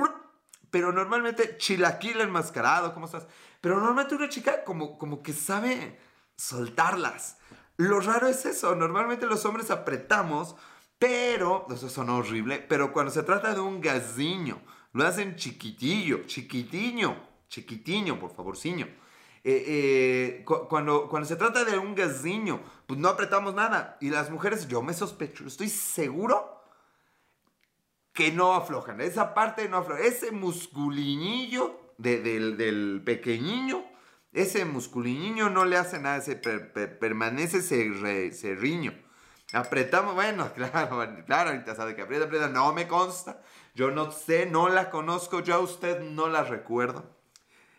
pero 0.69 0.91
normalmente 0.91 1.57
chilaquil 1.57 2.19
enmascarado, 2.19 2.93
¿cómo 2.93 3.05
estás? 3.05 3.27
Pero 3.61 3.75
normalmente 3.75 4.15
una 4.15 4.27
chica 4.29 4.63
como, 4.65 4.97
como 4.97 5.23
que 5.23 5.31
sabe 5.31 5.99
soltarlas. 6.35 7.37
Lo 7.77 8.01
raro 8.01 8.27
es 8.27 8.45
eso, 8.45 8.75
normalmente 8.75 9.25
los 9.25 9.45
hombres 9.45 9.71
apretamos 9.71 10.55
pero, 11.03 11.67
eso 11.69 11.89
suena 11.89 12.15
horrible, 12.15 12.59
pero 12.59 12.93
cuando 12.93 13.11
se 13.11 13.23
trata 13.23 13.53
de 13.53 13.59
un 13.59 13.81
gaziño, 13.81 14.61
lo 14.93 15.05
hacen 15.05 15.35
chiquitillo, 15.35 16.25
chiquitiño, 16.25 17.15
chiquitiño, 17.49 18.19
por 18.19 18.33
favor, 18.35 18.55
ciño. 18.55 18.87
Eh, 19.43 19.65
eh, 19.67 20.45
cuando, 20.45 21.09
cuando 21.09 21.27
se 21.27 21.35
trata 21.35 21.65
de 21.65 21.77
un 21.77 21.95
gaziño, 21.95 22.61
pues 22.87 22.99
no 22.99 23.09
apretamos 23.09 23.53
nada. 23.53 23.97
Y 23.99 24.09
las 24.09 24.29
mujeres, 24.29 24.67
yo 24.67 24.81
me 24.81 24.93
sospecho, 24.93 25.45
estoy 25.45 25.69
seguro 25.69 26.61
que 28.13 28.31
no 28.31 28.53
aflojan. 28.53 29.01
Esa 29.01 29.33
parte 29.33 29.67
no 29.67 29.77
afloja. 29.77 30.01
Ese 30.01 30.31
musculinillo 30.31 31.95
del, 31.97 32.55
del 32.55 33.01
pequeñiño, 33.03 33.83
ese 34.31 34.63
musculinillo 34.65 35.49
no 35.49 35.65
le 35.65 35.77
hace 35.77 35.99
nada, 35.99 36.21
se 36.21 36.35
permanece 36.35 37.57
ese 37.57 38.55
riño. 38.55 38.93
Apretamos, 39.53 40.15
bueno, 40.15 40.51
claro, 40.55 41.23
claro, 41.25 41.49
ahorita 41.51 41.75
sabe 41.75 41.95
que 41.95 42.01
aprieta, 42.01 42.25
aprieta, 42.25 42.47
no 42.49 42.73
me 42.73 42.87
consta. 42.87 43.41
Yo 43.75 43.89
no 43.89 44.11
sé, 44.11 44.45
no 44.45 44.69
la 44.69 44.91
conozco, 44.91 45.39
yo 45.39 45.55
a 45.55 45.59
usted 45.59 45.99
no 46.01 46.27
la 46.27 46.43
recuerdo. 46.43 47.03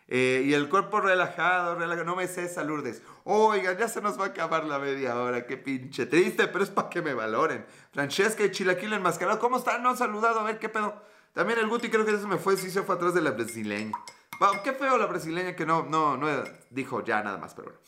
Eh, 0.07 0.43
y 0.45 0.53
el 0.53 0.69
cuerpo 0.69 0.99
relajado, 0.99 1.75
relajado, 1.75 2.05
no 2.05 2.15
me 2.15 2.27
sé 2.27 2.51
Lourdes. 2.63 3.01
Oiga, 3.23 3.77
ya 3.77 3.87
se 3.87 4.01
nos 4.01 4.19
va 4.19 4.25
a 4.25 4.27
acabar 4.27 4.65
la 4.65 4.77
media 4.77 5.15
hora, 5.17 5.47
qué 5.47 5.57
pinche 5.57 6.05
triste, 6.05 6.47
pero 6.47 6.63
es 6.63 6.69
para 6.69 6.89
que 6.89 7.01
me 7.01 7.13
valoren. 7.13 7.65
Francesca 7.91 8.43
y 8.43 8.51
Chilaquil 8.51 8.93
enmascarado, 8.93 9.39
¿cómo 9.39 9.57
están? 9.57 9.81
No 9.81 9.89
han 9.89 9.97
saludado, 9.97 10.41
a 10.41 10.43
ver 10.43 10.59
qué 10.59 10.69
pedo. 10.69 11.01
También 11.33 11.59
el 11.59 11.67
Guti 11.67 11.89
creo 11.89 12.05
que 12.05 12.17
se 12.17 12.27
me 12.27 12.37
fue, 12.37 12.57
sí 12.57 12.69
se 12.69 12.83
fue 12.83 12.95
atrás 12.95 13.13
de 13.13 13.21
la 13.21 13.31
brasileña. 13.31 13.97
Wow, 14.39 14.61
qué 14.63 14.73
feo 14.73 14.97
la 14.97 15.05
brasileña 15.05 15.55
que 15.55 15.65
no, 15.65 15.83
no, 15.83 16.17
no 16.17 16.27
dijo 16.69 17.03
ya 17.03 17.23
nada 17.23 17.37
más, 17.37 17.53
pero 17.53 17.69
bueno. 17.69 17.79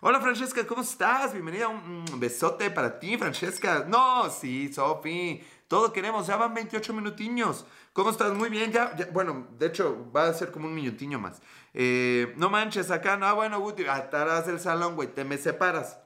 Hola 0.00 0.20
Francesca, 0.20 0.64
¿cómo 0.66 0.82
estás? 0.82 1.32
Bienvenida, 1.32 1.68
un 1.68 2.04
besote 2.20 2.70
para 2.70 2.98
ti, 2.98 3.16
Francesca. 3.16 3.84
No, 3.88 4.30
sí, 4.30 4.72
Sofi, 4.72 5.42
todo 5.68 5.92
queremos, 5.92 6.26
ya 6.26 6.36
van 6.36 6.54
28 6.54 6.92
minutiños. 6.92 7.66
¿Cómo 7.92 8.10
estás? 8.10 8.32
Muy 8.34 8.50
bien, 8.50 8.72
ya, 8.72 8.94
bueno, 9.12 9.48
de 9.58 9.66
hecho, 9.66 10.10
va 10.14 10.28
a 10.28 10.34
ser 10.34 10.50
como 10.50 10.66
un 10.66 10.74
minutinho 10.74 11.18
más. 11.18 11.40
Eh, 11.74 12.34
no 12.36 12.50
manches, 12.50 12.90
acá, 12.90 13.16
no, 13.16 13.34
bueno, 13.34 13.60
Guti, 13.60 13.86
atarás 13.86 14.48
el 14.48 14.60
salón, 14.60 14.94
güey, 14.96 15.08
te 15.08 15.24
me 15.24 15.38
separas. 15.38 15.98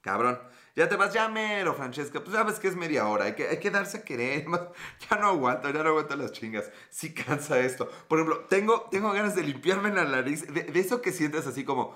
Cabrón. 0.00 0.38
Ya 0.74 0.88
te 0.88 0.96
vas, 0.96 1.12
ya 1.12 1.28
mero, 1.28 1.74
Francesca. 1.74 2.20
Pues 2.24 2.34
sabes 2.34 2.58
que 2.58 2.66
es 2.66 2.76
media 2.76 3.06
hora. 3.06 3.26
Hay 3.26 3.34
que, 3.34 3.46
hay 3.46 3.58
que 3.58 3.70
darse 3.70 3.98
a 3.98 4.04
querer. 4.04 4.46
Ya 5.10 5.16
no 5.18 5.28
aguanto, 5.28 5.68
ya 5.70 5.82
no 5.82 5.90
aguanto 5.90 6.16
las 6.16 6.32
chingas. 6.32 6.70
Sí 6.88 7.12
cansa 7.12 7.60
esto. 7.60 7.90
Por 8.08 8.18
ejemplo, 8.18 8.46
tengo, 8.48 8.88
tengo 8.90 9.12
ganas 9.12 9.34
de 9.34 9.42
limpiarme 9.42 9.92
la 9.92 10.04
nariz. 10.04 10.46
de 10.52 10.72
eso 10.74 11.02
que 11.02 11.12
sientes 11.12 11.46
así 11.46 11.64
como 11.64 11.94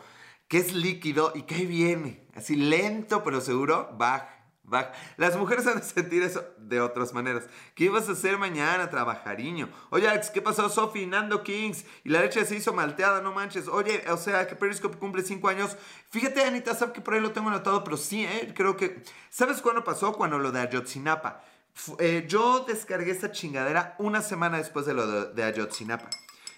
que 0.48 0.58
es 0.58 0.74
líquido 0.74 1.32
y 1.34 1.42
que 1.42 1.66
viene, 1.66 2.26
así 2.34 2.56
lento 2.56 3.22
pero 3.24 3.40
seguro, 3.40 3.90
baja, 3.98 4.35
Las 5.16 5.36
mujeres 5.36 5.66
han 5.66 5.76
de 5.76 5.82
sentir 5.82 6.22
eso 6.22 6.44
de 6.58 6.80
otras 6.80 7.12
maneras. 7.12 7.44
¿Qué 7.74 7.84
ibas 7.84 8.08
a 8.08 8.12
hacer 8.12 8.36
mañana, 8.36 8.90
trabajariño? 8.90 9.68
Oye, 9.90 10.08
Alex, 10.08 10.30
¿qué 10.30 10.42
pasó, 10.42 10.68
Sofi? 10.68 11.06
Nando 11.06 11.42
Kings. 11.42 11.84
Y 12.02 12.08
la 12.08 12.20
leche 12.20 12.44
se 12.44 12.56
hizo 12.56 12.72
malteada, 12.72 13.20
no 13.20 13.32
manches. 13.32 13.68
Oye, 13.68 14.02
o 14.10 14.16
sea, 14.16 14.46
que 14.46 14.56
Periscope 14.56 14.98
cumple 14.98 15.22
5 15.22 15.48
años. 15.48 15.76
Fíjate, 16.10 16.42
Anita, 16.42 16.74
sabes 16.74 16.94
que 16.94 17.00
por 17.00 17.14
ahí 17.14 17.20
lo 17.20 17.32
tengo 17.32 17.48
anotado, 17.48 17.84
pero 17.84 17.96
sí, 17.96 18.24
eh, 18.24 18.52
creo 18.54 18.76
que... 18.76 19.02
¿Sabes 19.30 19.62
cuándo 19.62 19.84
pasó? 19.84 20.12
Cuando 20.12 20.38
lo 20.38 20.50
de 20.50 20.60
Ayotzinapa. 20.60 21.42
Eh, 21.98 22.24
yo 22.26 22.64
descargué 22.66 23.12
esta 23.12 23.30
chingadera 23.30 23.94
una 23.98 24.20
semana 24.20 24.58
después 24.58 24.86
de 24.86 24.94
lo 24.94 25.26
de, 25.26 25.44
Ayotzinapa. 25.44 26.10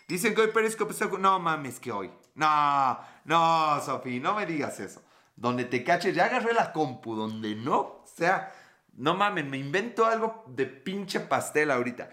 Dicen 0.06 0.34
que 0.34 0.40
hoy 0.40 0.48
Periscope 0.48 0.92
está... 0.92 1.06
No 1.06 1.38
mames, 1.40 1.78
que 1.78 1.92
hoy. 1.92 2.10
No, 2.34 2.98
no, 3.24 3.82
Sofi, 3.84 4.18
no 4.18 4.34
me 4.34 4.46
digas 4.46 4.80
eso. 4.80 5.02
Donde 5.36 5.64
te 5.64 5.84
cache, 5.84 6.12
ya 6.12 6.24
agarré 6.24 6.54
la 6.54 6.72
compu. 6.72 7.14
Donde 7.14 7.54
no, 7.54 7.97
sea, 8.18 8.52
no 8.96 9.14
mames, 9.14 9.46
me 9.46 9.58
invento 9.58 10.04
algo 10.04 10.44
de 10.48 10.66
pinche 10.66 11.20
pastel 11.20 11.70
ahorita. 11.70 12.10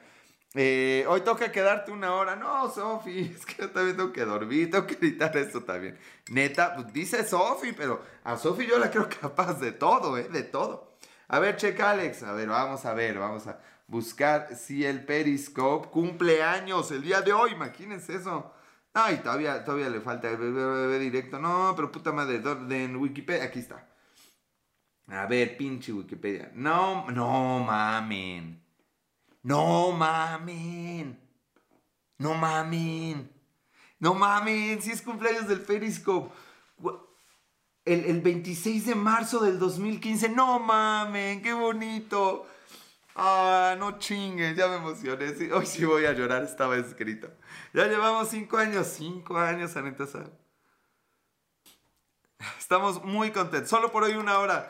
Eh, 0.57 1.05
hoy 1.09 1.19
toca 1.21 1.51
quedarte 1.51 1.91
una 1.91 2.13
hora. 2.13 2.35
No, 2.37 2.69
Sofi, 2.69 3.19
es 3.35 3.45
que 3.45 3.63
yo 3.63 3.71
también 3.71 3.97
tengo 3.97 4.13
que 4.13 4.23
dormir, 4.23 4.71
tengo 4.71 4.87
que 4.87 4.93
editar 4.95 5.35
esto 5.35 5.63
también. 5.63 5.99
Neta, 6.29 6.75
pues 6.75 6.93
dice 6.93 7.25
Sofi, 7.27 7.73
pero 7.73 8.01
a 8.23 8.37
Sofi 8.37 8.65
yo 8.65 8.79
la 8.79 8.89
creo 8.89 9.09
capaz 9.21 9.59
de 9.59 9.73
todo, 9.73 10.17
¿eh? 10.17 10.29
De 10.29 10.43
todo. 10.43 10.95
A 11.27 11.39
ver, 11.39 11.57
checa 11.57 11.91
Alex. 11.91 12.23
A 12.23 12.31
ver, 12.33 12.47
vamos 12.47 12.85
a 12.85 12.93
ver, 12.93 13.19
vamos 13.19 13.47
a 13.47 13.59
buscar 13.87 14.55
si 14.55 14.85
el 14.85 15.05
Periscope 15.05 15.89
cumple 15.89 16.41
años 16.43 16.89
el 16.91 17.01
día 17.01 17.21
de 17.21 17.33
hoy. 17.33 17.51
Imagínense 17.51 18.15
eso. 18.15 18.53
Ay, 18.93 19.17
todavía, 19.17 19.65
todavía 19.65 19.89
le 19.89 19.99
falta 19.99 20.29
el 20.29 20.99
directo. 20.99 21.37
No, 21.39 21.73
pero 21.75 21.91
puta 21.91 22.13
madre, 22.13 22.41
en 22.69 22.95
Wikipedia, 22.95 23.43
aquí 23.43 23.59
está. 23.59 23.85
A 25.07 25.25
ver, 25.27 25.55
pinche 25.57 25.91
Wikipedia. 25.91 26.51
No, 26.53 27.09
no 27.11 27.59
mamen. 27.59 28.61
No 29.43 29.91
mamen. 29.91 31.19
No 32.17 32.33
mamen. 32.33 33.29
No 33.99 34.13
mamen, 34.13 34.81
si 34.81 34.91
es 34.91 35.01
cumpleaños 35.01 35.47
del 35.47 35.61
Periscope. 35.61 36.33
El, 37.85 38.05
el 38.05 38.21
26 38.21 38.87
de 38.87 38.95
marzo 38.95 39.39
del 39.39 39.59
2015. 39.59 40.29
No 40.29 40.59
mamen, 40.59 41.41
qué 41.41 41.53
bonito. 41.53 42.47
Ah, 43.15 43.75
no 43.77 43.97
chingues, 43.99 44.57
ya 44.57 44.67
me 44.67 44.75
emocioné. 44.75 45.33
Hoy 45.53 45.65
sí 45.65 45.85
voy 45.85 46.05
a 46.05 46.13
llorar, 46.13 46.43
estaba 46.43 46.75
escrito. 46.77 47.29
Ya 47.73 47.87
llevamos 47.87 48.29
cinco 48.29 48.57
años, 48.57 48.87
cinco 48.87 49.37
años, 49.37 49.77
Anita. 49.77 50.05
Estamos 52.57 53.03
muy 53.03 53.31
contentos. 53.31 53.69
Solo 53.69 53.91
por 53.91 54.03
hoy 54.03 54.15
una 54.15 54.39
hora. 54.39 54.69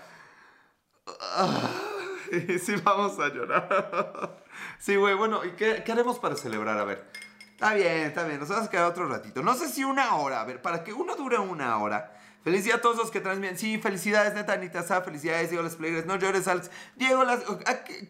Sí, 2.65 2.75
vamos 2.83 3.19
a 3.19 3.29
llorar. 3.29 4.43
Sí, 4.79 4.95
güey, 4.95 5.15
bueno, 5.15 5.43
¿y 5.43 5.51
qué, 5.51 5.83
qué 5.85 5.91
haremos 5.91 6.17
para 6.19 6.35
celebrar? 6.35 6.77
A 6.77 6.85
ver. 6.85 7.05
Está 7.51 7.73
bien, 7.73 8.07
está 8.07 8.23
bien, 8.23 8.39
nos 8.39 8.49
vamos 8.49 8.67
a 8.67 8.69
quedar 8.69 8.85
otro 8.85 9.07
ratito. 9.07 9.41
No 9.41 9.53
sé 9.53 9.69
si 9.69 9.83
una 9.83 10.15
hora, 10.15 10.41
a 10.41 10.45
ver, 10.45 10.61
para 10.61 10.83
que 10.83 10.91
uno 10.93 11.15
dure 11.15 11.37
una 11.37 11.77
hora. 11.77 12.13
Día 12.45 12.75
a 12.75 12.81
todos 12.81 12.97
los 12.97 13.09
que 13.09 13.21
transmiten. 13.21 13.57
Sí, 13.57 13.79
felicidades, 13.79 14.33
neta, 14.33 14.53
Anita 14.53 14.83
Sá, 14.83 15.01
felicidades, 15.01 15.49
Diego 15.49 15.63
Las 15.63 15.75
Players. 15.75 16.05
No 16.05 16.15
llores, 16.17 16.47
Alex. 16.47 16.69
Diego, 16.95 17.23
las... 17.23 17.43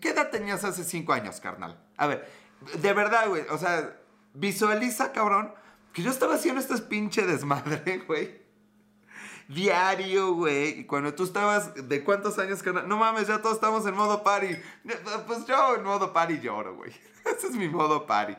¿qué 0.02 0.10
edad 0.10 0.30
tenías 0.30 0.64
hace 0.64 0.84
cinco 0.84 1.14
años, 1.14 1.40
carnal? 1.40 1.80
A 1.96 2.08
ver, 2.08 2.30
de 2.82 2.94
verdad, 2.94 3.30
güey, 3.30 3.44
o 3.50 3.58
sea, 3.58 3.98
visualiza, 4.34 5.14
cabrón, 5.14 5.54
que 5.94 6.02
yo 6.02 6.12
estaba 6.12 6.36
haciendo 6.36 6.60
este 6.60 6.78
pinche 6.80 7.26
desmadre, 7.26 7.98
güey. 8.08 8.45
Diario, 9.48 10.34
güey. 10.34 10.80
Y 10.80 10.84
cuando 10.86 11.14
tú 11.14 11.24
estabas, 11.24 11.72
¿de 11.88 12.04
cuántos 12.04 12.40
años, 12.40 12.64
carnal? 12.64 12.88
No 12.88 12.98
mames, 12.98 13.28
ya 13.28 13.42
todos 13.42 13.56
estamos 13.56 13.86
en 13.86 13.96
modo 13.96 14.24
party. 14.24 14.56
Pues 15.28 15.46
yo 15.46 15.76
en 15.76 15.84
modo 15.84 16.12
party 16.12 16.40
lloro, 16.40 16.76
güey. 16.76 16.92
Ese 17.26 17.48
es 17.48 17.54
mi 17.54 17.70
modo 17.70 18.06
party. 18.06 18.36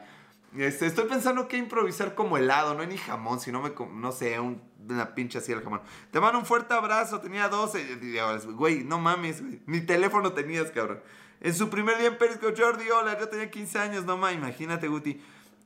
Este, 0.56 0.86
estoy 0.86 1.06
pensando 1.06 1.48
que 1.48 1.56
improvisar 1.56 2.14
como 2.14 2.38
helado, 2.38 2.74
no 2.74 2.84
ni 2.86 2.96
jamón, 2.96 3.40
sino 3.40 3.60
me, 3.60 3.72
no 3.92 4.10
sé, 4.12 4.40
una 4.40 5.14
pinche 5.14 5.38
así 5.38 5.52
el 5.52 5.62
jamón. 5.62 5.82
Te 6.10 6.18
mando 6.18 6.38
un 6.38 6.46
fuerte 6.46 6.72
abrazo, 6.72 7.20
tenía 7.20 7.48
12. 7.48 7.96
Güey, 8.52 8.82
no 8.84 8.98
mames, 8.98 9.42
güey. 9.42 9.60
Ni 9.66 9.80
teléfono 9.82 10.32
tenías, 10.32 10.70
cabrón. 10.70 11.00
En 11.40 11.54
su 11.54 11.68
primer 11.68 11.98
día 11.98 12.08
en 12.08 12.18
Periscope, 12.18 12.54
Jordi, 12.60 12.88
hola, 12.90 13.18
yo 13.18 13.28
tenía 13.28 13.50
15 13.50 13.78
años, 13.78 14.04
no 14.06 14.16
mames, 14.16 14.38
imagínate, 14.38 14.88
Guti. 14.88 15.20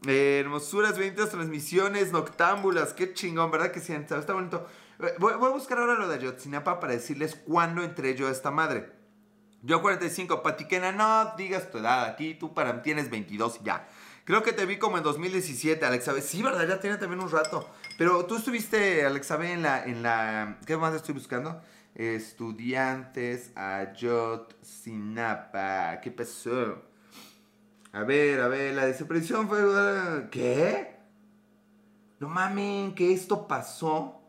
Eh, 0.07 0.41
hermosuras, 0.41 0.99
20 0.99 1.27
transmisiones, 1.27 2.11
noctámbulas, 2.11 2.93
qué 2.93 3.13
chingón, 3.13 3.51
¿verdad 3.51 3.71
que 3.71 3.81
sí? 3.81 3.93
Está 3.93 4.33
bonito. 4.33 4.67
Eh, 5.03 5.15
voy, 5.19 5.33
a 5.33 5.49
buscar 5.49 5.79
ahora 5.79 5.95
lo 5.95 6.09
de 6.09 6.17
Ayotzinapa 6.17 6.79
para 6.79 6.93
decirles 6.93 7.35
cuándo 7.35 7.83
entré 7.83 8.15
yo 8.15 8.29
a 8.29 8.31
esta 8.31 8.51
madre. 8.51 8.93
Yo 9.63 9.81
45, 9.83 10.43
Patiquena, 10.43 10.93
no 10.93 11.35
digas 11.37 11.71
tu 11.71 11.79
edad, 11.79 12.05
aquí 12.05 12.35
tú 12.35 12.53
para 12.55 12.73
mí 12.73 12.81
tienes 12.83 13.11
22 13.11 13.61
y 13.61 13.65
ya. 13.65 13.89
Creo 14.25 14.43
que 14.43 14.53
te 14.53 14.67
vi 14.67 14.79
como 14.79 14.99
en 14.99 15.03
2017, 15.03 15.85
Alexa 15.85 16.19
Sí, 16.21 16.43
¿verdad? 16.43 16.69
Ya 16.69 16.81
tiene 16.81 16.99
también 16.99 17.21
un 17.21 17.31
rato. 17.31 17.69
Pero 17.99 18.27
tú 18.27 18.37
estuviste, 18.37 19.05
Alexa 19.05 19.37
en 19.51 19.63
la, 19.63 19.85
en 19.85 20.03
la... 20.03 20.59
¿Qué 20.67 20.77
más 20.77 20.95
estoy 20.95 21.15
buscando? 21.15 21.61
Estudiantes 21.95 23.53
Ayotzinapa. 23.57 25.21
¿Qué 26.01 26.11
pasó? 26.11 26.83
A 27.93 28.03
ver, 28.05 28.41
a 28.41 28.49
ver, 28.49 28.75
la 28.75 28.87
desaparición 28.87 29.49
fue... 29.49 30.29
¿Qué? 30.31 30.97
No 32.19 32.29
mamen, 32.29 32.95
que 32.95 33.13
esto 33.13 33.49
pasó 33.49 34.20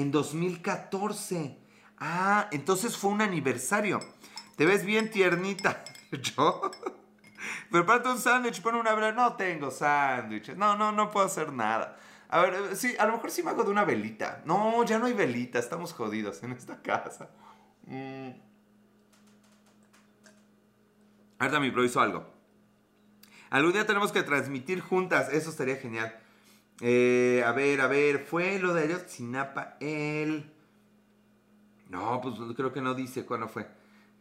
en 0.00 0.10
2014. 0.10 1.58
Ah, 1.98 2.48
entonces 2.52 2.96
fue 2.96 3.10
un 3.10 3.22
aniversario. 3.22 4.00
Te 4.56 4.66
ves 4.66 4.84
bien 4.84 5.10
tiernita. 5.10 5.84
¿Yo? 6.12 6.70
Prepárate 7.70 8.10
un 8.10 8.18
sándwich, 8.18 8.60
pon 8.60 8.74
una 8.74 8.94
vela. 8.94 9.12
No 9.12 9.34
tengo 9.34 9.70
sándwiches. 9.70 10.56
No, 10.56 10.76
no, 10.76 10.92
no 10.92 11.10
puedo 11.10 11.26
hacer 11.26 11.52
nada. 11.52 11.96
A 12.28 12.40
ver, 12.40 12.54
eh, 12.54 12.76
sí, 12.76 12.94
a 12.98 13.06
lo 13.06 13.12
mejor 13.14 13.30
sí 13.30 13.42
me 13.42 13.50
hago 13.50 13.64
de 13.64 13.70
una 13.70 13.84
velita. 13.84 14.42
No, 14.44 14.84
ya 14.84 14.98
no 14.98 15.06
hay 15.06 15.14
velita. 15.14 15.58
Estamos 15.58 15.94
jodidos 15.94 16.42
en 16.42 16.52
esta 16.52 16.82
casa. 16.82 17.30
Mm. 17.86 18.30
Ahorita 21.38 21.60
me 21.60 21.68
improviso 21.68 22.00
algo. 22.00 22.26
Algún 23.48 23.72
día 23.72 23.86
tenemos 23.86 24.12
que 24.12 24.22
transmitir 24.22 24.80
juntas. 24.80 25.32
Eso 25.32 25.48
estaría 25.48 25.76
genial. 25.76 26.14
Eh, 26.80 27.42
a 27.46 27.52
ver, 27.52 27.80
a 27.80 27.86
ver. 27.86 28.24
Fue 28.24 28.58
lo 28.58 28.74
de 28.74 28.84
Ayotzinapa 28.84 29.76
el... 29.80 30.52
No, 31.88 32.20
pues 32.20 32.34
creo 32.56 32.72
que 32.72 32.80
no 32.80 32.94
dice 32.94 33.24
cuándo 33.24 33.48
fue. 33.48 33.66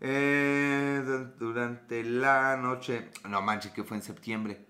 Eh, 0.02 1.04
durante 1.39 2.04
la 2.04 2.58
noche. 2.58 3.10
No 3.28 3.41
manches, 3.41 3.72
que 3.72 3.84
fue 3.84 3.98
en 3.98 4.04
septiembre. 4.04 4.65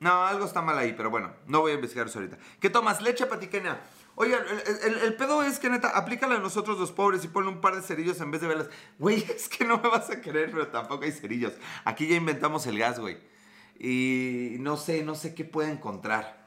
No, 0.00 0.24
algo 0.24 0.44
está 0.44 0.60
mal 0.60 0.76
ahí, 0.76 0.94
pero 0.94 1.10
bueno, 1.10 1.32
no 1.46 1.60
voy 1.60 1.72
a 1.72 1.74
investigar 1.76 2.08
eso 2.08 2.18
ahorita. 2.18 2.36
¿Qué 2.58 2.68
tomas? 2.68 3.00
Leche 3.00 3.24
patiquena. 3.26 3.80
Oigan, 4.16 4.42
el, 4.82 5.14
pedo 5.14 5.42
es 5.42 5.58
que 5.58 5.70
neta, 5.70 5.90
aplícala 5.90 6.34
a 6.34 6.38
nosotros 6.38 6.78
los 6.78 6.92
pobres 6.92 7.24
y 7.24 7.28
ponle 7.28 7.50
un 7.50 7.60
par 7.60 7.76
de 7.76 7.82
cerillos 7.82 8.20
en 8.20 8.30
vez 8.30 8.40
de 8.40 8.48
velas. 8.48 8.68
Güey, 8.98 9.22
es 9.36 9.48
que 9.48 9.64
no 9.64 9.78
me 9.78 9.88
vas 9.88 10.10
a 10.10 10.20
querer, 10.20 10.50
pero 10.50 10.68
tampoco 10.68 11.04
hay 11.04 11.12
cerillos. 11.12 11.54
Aquí 11.84 12.08
ya 12.08 12.16
inventamos 12.16 12.66
el 12.66 12.78
gas, 12.78 12.98
güey. 12.98 13.16
Y 13.78 14.56
no 14.60 14.76
sé, 14.76 15.02
no 15.02 15.14
sé 15.14 15.34
qué 15.34 15.44
puede 15.44 15.70
encontrar. 15.70 16.42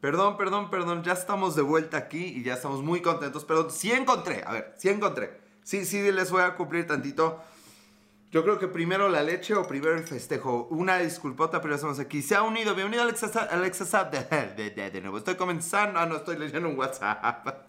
Perdón, 0.00 0.36
perdón, 0.36 0.70
perdón, 0.70 1.02
ya 1.02 1.12
estamos 1.12 1.56
de 1.56 1.62
vuelta 1.62 1.96
aquí 1.96 2.24
y 2.24 2.42
ya 2.42 2.54
estamos 2.54 2.82
muy 2.82 3.00
contentos. 3.00 3.44
Perdón, 3.44 3.70
sí 3.70 3.90
encontré, 3.90 4.44
a 4.46 4.52
ver, 4.52 4.74
sí 4.76 4.88
encontré. 4.90 5.40
Sí, 5.62 5.86
sí, 5.86 6.12
les 6.12 6.30
voy 6.30 6.42
a 6.42 6.56
cumplir 6.56 6.86
tantito. 6.86 7.42
Yo 8.30 8.42
creo 8.42 8.58
que 8.58 8.66
primero 8.68 9.08
la 9.08 9.22
leche 9.22 9.54
o 9.54 9.66
primero 9.66 9.94
el 9.94 10.02
festejo. 10.02 10.66
Una 10.70 10.98
disculpota, 10.98 11.60
pero 11.60 11.76
estamos 11.76 12.00
aquí. 12.00 12.20
Se 12.20 12.34
ha 12.34 12.42
unido. 12.42 12.74
Bienvenido 12.74 13.04
Alexa, 13.04 13.28
Alexa 13.44 14.04
de, 14.04 14.70
de, 14.70 14.90
de, 14.90 15.00
nuevo. 15.00 15.18
Estoy 15.18 15.36
comenzando. 15.36 16.00
Ah, 16.00 16.04
no, 16.04 16.16
estoy 16.16 16.36
leyendo 16.36 16.68
un 16.68 16.76
WhatsApp. 16.76 17.48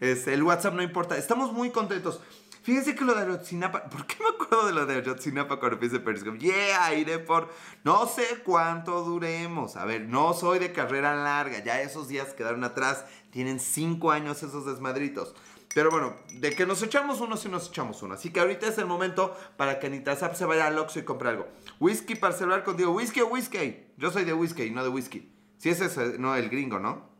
Este, 0.00 0.34
el 0.34 0.42
WhatsApp 0.42 0.74
no 0.74 0.82
importa. 0.82 1.16
Estamos 1.16 1.52
muy 1.52 1.70
contentos. 1.70 2.20
Fíjense 2.62 2.94
que 2.94 3.04
lo 3.04 3.14
de 3.14 3.22
Ayotzinapa, 3.22 3.90
¿por 3.90 4.06
qué 4.06 4.16
me 4.20 4.28
acuerdo 4.28 4.66
de 4.66 4.72
lo 4.72 4.86
de 4.86 4.94
Ayotzinapa 4.94 5.58
cuando 5.58 5.74
empiece 5.74 5.98
Periscope? 5.98 6.38
Yeah, 6.38 6.94
iré 6.94 7.18
por 7.18 7.48
no 7.82 8.06
sé 8.06 8.24
cuánto 8.44 9.02
duremos. 9.02 9.74
A 9.74 9.84
ver, 9.84 10.02
no 10.02 10.32
soy 10.32 10.60
de 10.60 10.72
carrera 10.72 11.16
larga, 11.16 11.62
ya 11.64 11.80
esos 11.80 12.06
días 12.06 12.34
quedaron 12.34 12.62
atrás. 12.62 13.04
Tienen 13.30 13.58
cinco 13.58 14.12
años 14.12 14.44
esos 14.44 14.64
desmadritos. 14.64 15.34
Pero 15.74 15.90
bueno, 15.90 16.14
de 16.34 16.54
que 16.54 16.66
nos 16.66 16.82
echamos 16.82 17.20
uno, 17.20 17.36
sí 17.36 17.48
nos 17.48 17.68
echamos 17.68 18.02
uno. 18.02 18.14
Así 18.14 18.30
que 18.30 18.40
ahorita 18.40 18.68
es 18.68 18.78
el 18.78 18.86
momento 18.86 19.36
para 19.56 19.80
que 19.80 19.90
Nitasap 19.90 20.34
se 20.34 20.44
vaya 20.44 20.66
al 20.66 20.78
Oxxo 20.78 21.00
y 21.00 21.04
compre 21.04 21.30
algo. 21.30 21.48
Whisky 21.80 22.14
para 22.14 22.34
celebrar 22.34 22.62
contigo. 22.62 22.92
¿Whisky 22.92 23.22
o 23.22 23.28
whisky? 23.28 23.86
Yo 23.96 24.10
soy 24.10 24.24
de 24.24 24.34
whisky, 24.34 24.70
no 24.70 24.84
de 24.84 24.90
whisky. 24.90 25.32
Si 25.58 25.70
ese 25.70 25.86
es 25.86 26.18
no 26.18 26.36
el 26.36 26.48
gringo, 26.50 26.78
¿no? 26.78 27.10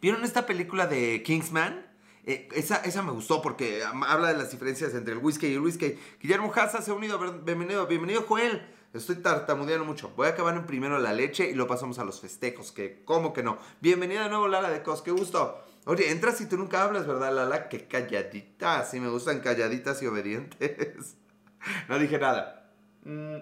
¿Vieron 0.00 0.24
esta 0.24 0.46
película 0.46 0.86
de 0.86 1.22
Kingsman? 1.22 1.85
Eh, 2.26 2.48
esa, 2.54 2.78
esa 2.78 3.02
me 3.02 3.12
gustó 3.12 3.40
porque 3.40 3.84
habla 3.84 4.28
de 4.28 4.36
las 4.36 4.50
diferencias 4.50 4.92
entre 4.94 5.14
el 5.14 5.20
whisky 5.20 5.46
y 5.46 5.54
el 5.54 5.60
whisky. 5.60 5.96
Guillermo 6.20 6.52
Haza 6.52 6.82
se 6.82 6.90
ha 6.90 6.94
unido. 6.94 7.20
Bienvenido, 7.44 7.86
bienvenido 7.86 8.22
Joel. 8.22 8.66
Estoy 8.92 9.16
tartamudeando 9.16 9.84
mucho. 9.84 10.10
Voy 10.16 10.26
a 10.26 10.30
acabar 10.30 10.56
en 10.56 10.66
primero 10.66 10.98
la 10.98 11.12
leche 11.12 11.48
y 11.48 11.54
lo 11.54 11.68
pasamos 11.68 12.00
a 12.00 12.04
los 12.04 12.20
festejos. 12.20 12.72
Que, 12.72 13.04
¿cómo 13.04 13.32
que 13.32 13.44
no? 13.44 13.58
Bienvenida 13.80 14.24
de 14.24 14.30
nuevo, 14.30 14.48
Lara 14.48 14.70
de 14.70 14.82
Cos. 14.82 15.02
Qué 15.02 15.12
gusto. 15.12 15.62
Oye, 15.84 16.10
entras 16.10 16.40
y 16.40 16.48
tú 16.48 16.56
nunca 16.56 16.82
hablas, 16.82 17.06
¿verdad, 17.06 17.32
Lala? 17.32 17.68
Qué 17.68 17.86
calladita. 17.86 18.84
Sí, 18.84 18.98
me 18.98 19.08
gustan 19.08 19.38
calladitas 19.38 20.02
y 20.02 20.06
obedientes. 20.08 21.16
no 21.88 21.96
dije 21.96 22.18
nada. 22.18 22.72
Mm. 23.04 23.36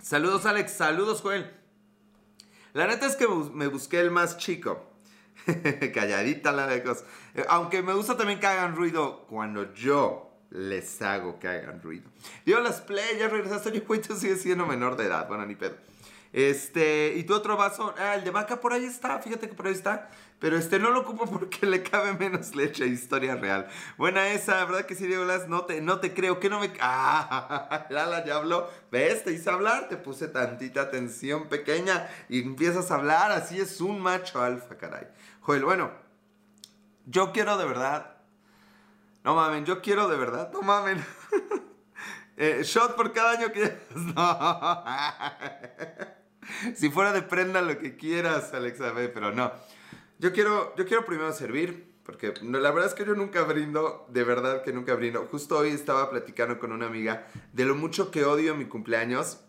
Saludos, 0.00 0.46
Alex. 0.46 0.72
Saludos, 0.72 1.20
Joel. 1.20 1.52
La 2.72 2.86
neta 2.86 3.06
es 3.06 3.16
que 3.16 3.28
me 3.28 3.66
busqué 3.66 4.00
el 4.00 4.10
más 4.10 4.38
chico. 4.38 4.93
Calladita 5.94 6.52
la 6.52 6.66
de 6.66 6.82
cosas. 6.82 7.04
Eh, 7.34 7.44
aunque 7.48 7.82
me 7.82 7.92
gusta 7.94 8.16
también 8.16 8.40
que 8.40 8.46
hagan 8.46 8.76
ruido 8.76 9.26
cuando 9.28 9.72
yo 9.74 10.30
les 10.50 11.02
hago 11.02 11.38
que 11.38 11.48
hagan 11.48 11.82
ruido. 11.82 12.08
Yo 12.46 12.60
las 12.60 12.80
play, 12.80 13.18
ya 13.18 13.28
regresaste, 13.28 13.72
yo 13.74 13.84
cuento 13.84 14.14
sigue 14.16 14.36
siendo 14.36 14.66
menor 14.66 14.96
de 14.96 15.06
edad. 15.06 15.26
Bueno, 15.28 15.44
ni 15.44 15.54
pedo. 15.54 15.76
Este, 16.34 17.14
y 17.14 17.22
tu 17.22 17.32
otro 17.32 17.56
vaso, 17.56 17.94
ah, 17.96 18.16
el 18.16 18.24
de 18.24 18.32
vaca 18.32 18.60
por 18.60 18.72
ahí 18.72 18.84
está, 18.84 19.20
fíjate 19.20 19.48
que 19.48 19.54
por 19.54 19.68
ahí 19.68 19.72
está. 19.72 20.10
Pero 20.40 20.56
este 20.56 20.80
no 20.80 20.90
lo 20.90 21.02
ocupo 21.02 21.26
porque 21.30 21.64
le 21.64 21.84
cabe 21.84 22.12
menos 22.14 22.56
leche, 22.56 22.88
historia 22.88 23.36
real. 23.36 23.68
Buena 23.96 24.26
esa, 24.26 24.64
¿verdad 24.64 24.84
que 24.84 24.96
sí, 24.96 25.06
Diego 25.06 25.24
Las? 25.24 25.46
No 25.46 25.64
te, 25.64 25.80
no 25.80 26.00
te 26.00 26.12
creo, 26.12 26.40
que 26.40 26.50
no 26.50 26.58
me... 26.58 26.72
Ah, 26.80 27.86
Lala 27.88 28.24
ya 28.24 28.34
habló. 28.34 28.68
¿Ves? 28.90 29.22
Te 29.22 29.30
hice 29.30 29.48
hablar, 29.48 29.88
te 29.88 29.96
puse 29.96 30.26
tantita 30.26 30.82
atención 30.82 31.48
pequeña 31.48 32.08
y 32.28 32.42
empiezas 32.42 32.90
a 32.90 32.96
hablar, 32.96 33.30
así 33.30 33.60
es 33.60 33.80
un 33.80 34.00
macho 34.00 34.42
alfa, 34.42 34.76
caray. 34.76 35.06
Joel, 35.40 35.64
bueno, 35.64 35.92
yo 37.06 37.32
quiero 37.32 37.56
de 37.56 37.64
verdad... 37.64 38.10
No 39.22 39.36
mamen, 39.36 39.64
yo 39.64 39.80
quiero 39.80 40.08
de 40.08 40.16
verdad, 40.16 40.50
no 40.52 40.62
mamen. 40.62 41.02
eh, 42.36 42.60
shot 42.64 42.96
por 42.96 43.12
cada 43.12 43.30
año 43.30 43.52
que... 43.52 43.78
No. 43.94 46.14
si 46.74 46.90
fuera 46.90 47.12
de 47.12 47.22
prenda 47.22 47.62
lo 47.62 47.78
que 47.78 47.96
quieras, 47.96 48.52
Alexa 48.54 48.92
pero 48.94 49.32
no. 49.32 49.52
Yo 50.18 50.32
quiero, 50.32 50.74
yo 50.76 50.86
quiero 50.86 51.04
primero 51.04 51.32
servir, 51.32 51.92
porque 52.04 52.34
la 52.42 52.70
verdad 52.70 52.86
es 52.86 52.94
que 52.94 53.04
yo 53.04 53.14
nunca 53.14 53.42
brindo, 53.42 54.06
de 54.08 54.24
verdad 54.24 54.62
que 54.62 54.72
nunca 54.72 54.94
brindo. 54.94 55.26
Justo 55.30 55.58
hoy 55.58 55.70
estaba 55.70 56.10
platicando 56.10 56.58
con 56.58 56.72
una 56.72 56.86
amiga 56.86 57.26
de 57.52 57.64
lo 57.64 57.74
mucho 57.74 58.10
que 58.10 58.24
odio 58.24 58.54
mi 58.54 58.66
cumpleaños. 58.66 59.40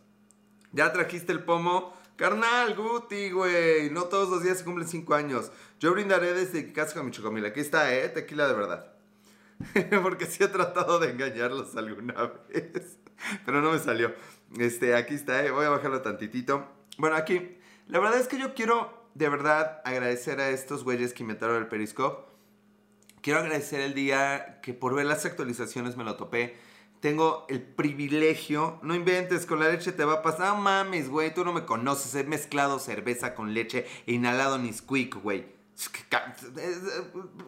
Ya 0.71 0.91
trajiste 0.91 1.31
el 1.31 1.43
pomo. 1.43 1.93
Carnal, 2.17 2.75
Guti, 2.75 3.29
güey. 3.29 3.89
No 3.89 4.03
todos 4.03 4.29
los 4.29 4.43
días 4.43 4.59
se 4.59 4.63
cumplen 4.63 4.87
5 4.87 5.13
años. 5.15 5.51
Yo 5.79 5.91
brindaré 5.91 6.33
desde 6.33 6.65
que 6.65 6.73
casa 6.73 6.93
con 6.93 7.05
mi 7.05 7.11
chocomil. 7.11 7.45
Aquí 7.45 7.59
está, 7.59 7.93
eh. 7.93 8.07
Tequila 8.09 8.47
de 8.47 8.53
verdad. 8.53 8.93
Porque 10.01 10.25
sí 10.25 10.43
he 10.43 10.47
tratado 10.47 10.99
de 10.99 11.11
engañarlos 11.11 11.75
alguna 11.75 12.13
vez. 12.49 12.97
Pero 13.45 13.61
no 13.61 13.71
me 13.71 13.79
salió. 13.79 14.13
Este, 14.57 14.95
aquí 14.95 15.15
está, 15.15 15.45
eh, 15.45 15.51
voy 15.51 15.65
a 15.65 15.69
bajarlo 15.69 16.01
tantitito. 16.01 16.74
Bueno, 16.97 17.15
aquí, 17.15 17.57
la 17.87 17.99
verdad 17.99 18.19
es 18.19 18.27
que 18.27 18.37
yo 18.37 18.53
quiero 18.53 19.05
de 19.13 19.29
verdad 19.29 19.81
agradecer 19.85 20.39
a 20.39 20.49
estos 20.49 20.83
güeyes 20.83 21.13
que 21.13 21.23
inventaron 21.23 21.57
el 21.57 21.67
Periscope. 21.67 22.31
Quiero 23.21 23.39
agradecer 23.39 23.81
el 23.81 23.93
día 23.93 24.61
que 24.61 24.73
por 24.73 24.93
ver 24.93 25.05
las 25.05 25.25
actualizaciones 25.25 25.97
me 25.97 26.03
lo 26.03 26.15
topé. 26.15 26.57
Tengo 26.99 27.45
el 27.49 27.61
privilegio, 27.61 28.79
no 28.81 28.95
inventes, 28.95 29.45
con 29.45 29.59
la 29.59 29.69
leche 29.69 29.91
te 29.91 30.05
va 30.05 30.13
a 30.13 30.21
pasar. 30.21 30.55
No 30.55 30.61
mames, 30.61 31.09
güey, 31.09 31.33
tú 31.33 31.43
no 31.43 31.53
me 31.53 31.65
conoces. 31.65 32.13
He 32.15 32.23
mezclado 32.23 32.79
cerveza 32.79 33.35
con 33.35 33.53
leche 33.53 33.85
e 34.05 34.13
inhalado 34.13 34.57
Nisquik, 34.57 35.15
güey. 35.15 35.45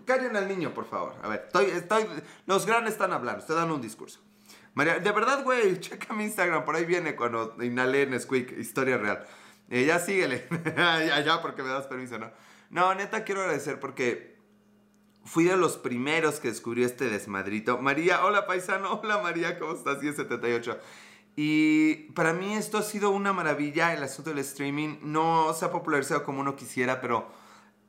Callen 0.05 0.35
al 0.35 0.47
niño, 0.47 0.73
por 0.73 0.85
favor. 0.85 1.15
A 1.23 1.27
ver, 1.27 1.43
estoy, 1.45 1.65
estoy, 1.65 2.05
los 2.45 2.65
grandes 2.65 2.93
están 2.93 3.13
hablando, 3.13 3.39
estoy 3.39 3.55
dando 3.55 3.75
un 3.75 3.81
discurso. 3.81 4.19
María, 4.77 4.99
de 4.99 5.11
verdad, 5.11 5.43
güey, 5.43 5.79
checa 5.79 6.13
mi 6.13 6.25
Instagram, 6.25 6.63
por 6.63 6.75
ahí 6.75 6.85
viene 6.85 7.15
cuando 7.15 7.55
inhalé 7.63 8.05
Nesquik, 8.05 8.55
historia 8.59 8.99
real. 8.99 9.25
Eh, 9.71 9.85
ya 9.85 9.97
síguele, 9.97 10.47
ya, 10.77 11.19
ya, 11.19 11.41
porque 11.41 11.63
me 11.63 11.69
das 11.69 11.87
permiso, 11.87 12.19
¿no? 12.19 12.29
No, 12.69 12.93
neta, 12.93 13.23
quiero 13.23 13.41
agradecer 13.41 13.79
porque 13.79 14.37
fui 15.25 15.45
de 15.45 15.57
los 15.57 15.77
primeros 15.77 16.39
que 16.39 16.49
descubrió 16.49 16.85
este 16.85 17.09
desmadrito. 17.09 17.79
María, 17.79 18.23
hola 18.23 18.45
paisano, 18.45 18.93
hola 19.01 19.17
María, 19.17 19.57
¿cómo 19.57 19.73
estás? 19.73 19.99
1078. 20.03 20.79
Y 21.35 22.11
para 22.11 22.33
mí 22.33 22.53
esto 22.53 22.77
ha 22.77 22.83
sido 22.83 23.09
una 23.09 23.33
maravilla, 23.33 23.95
el 23.95 24.03
asunto 24.03 24.29
del 24.29 24.39
streaming. 24.39 24.99
No 25.01 25.55
se 25.55 25.65
ha 25.65 25.71
popularizado 25.71 26.23
como 26.23 26.41
uno 26.41 26.55
quisiera, 26.55 27.01
pero 27.01 27.27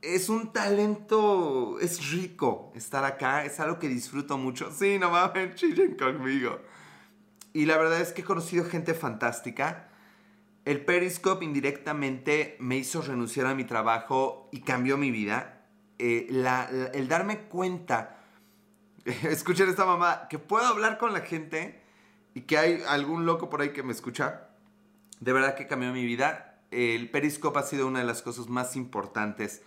es 0.00 0.30
un 0.30 0.54
talento, 0.54 1.78
es 1.80 2.12
rico 2.12 2.72
estar 2.74 3.04
acá, 3.04 3.44
es 3.44 3.60
algo 3.60 3.78
que 3.78 3.88
disfruto 3.88 4.38
mucho. 4.38 4.72
Sí, 4.72 4.98
no 4.98 5.10
mames, 5.10 5.54
chillen 5.54 5.94
conmigo. 5.94 6.58
Y 7.58 7.66
la 7.66 7.76
verdad 7.76 8.00
es 8.00 8.12
que 8.12 8.20
he 8.20 8.24
conocido 8.24 8.64
gente 8.64 8.94
fantástica. 8.94 9.88
El 10.64 10.84
Periscope 10.84 11.44
indirectamente 11.44 12.56
me 12.60 12.76
hizo 12.76 13.02
renunciar 13.02 13.46
a 13.46 13.56
mi 13.56 13.64
trabajo 13.64 14.48
y 14.52 14.60
cambió 14.60 14.96
mi 14.96 15.10
vida. 15.10 15.64
Eh, 15.98 16.28
el 16.94 17.08
darme 17.08 17.40
cuenta, 17.48 18.20
escuchen 19.24 19.68
esta 19.68 19.84
mamá, 19.84 20.28
que 20.30 20.38
puedo 20.38 20.68
hablar 20.68 20.98
con 20.98 21.12
la 21.12 21.22
gente 21.22 21.82
y 22.32 22.42
que 22.42 22.58
hay 22.58 22.80
algún 22.86 23.26
loco 23.26 23.50
por 23.50 23.60
ahí 23.60 23.70
que 23.70 23.82
me 23.82 23.90
escucha, 23.90 24.50
de 25.18 25.32
verdad 25.32 25.56
que 25.56 25.66
cambió 25.66 25.92
mi 25.92 26.04
vida. 26.04 26.60
El 26.70 27.10
Periscope 27.10 27.58
ha 27.58 27.64
sido 27.64 27.88
una 27.88 27.98
de 27.98 28.04
las 28.04 28.22
cosas 28.22 28.46
más 28.46 28.76
importantes 28.76 29.62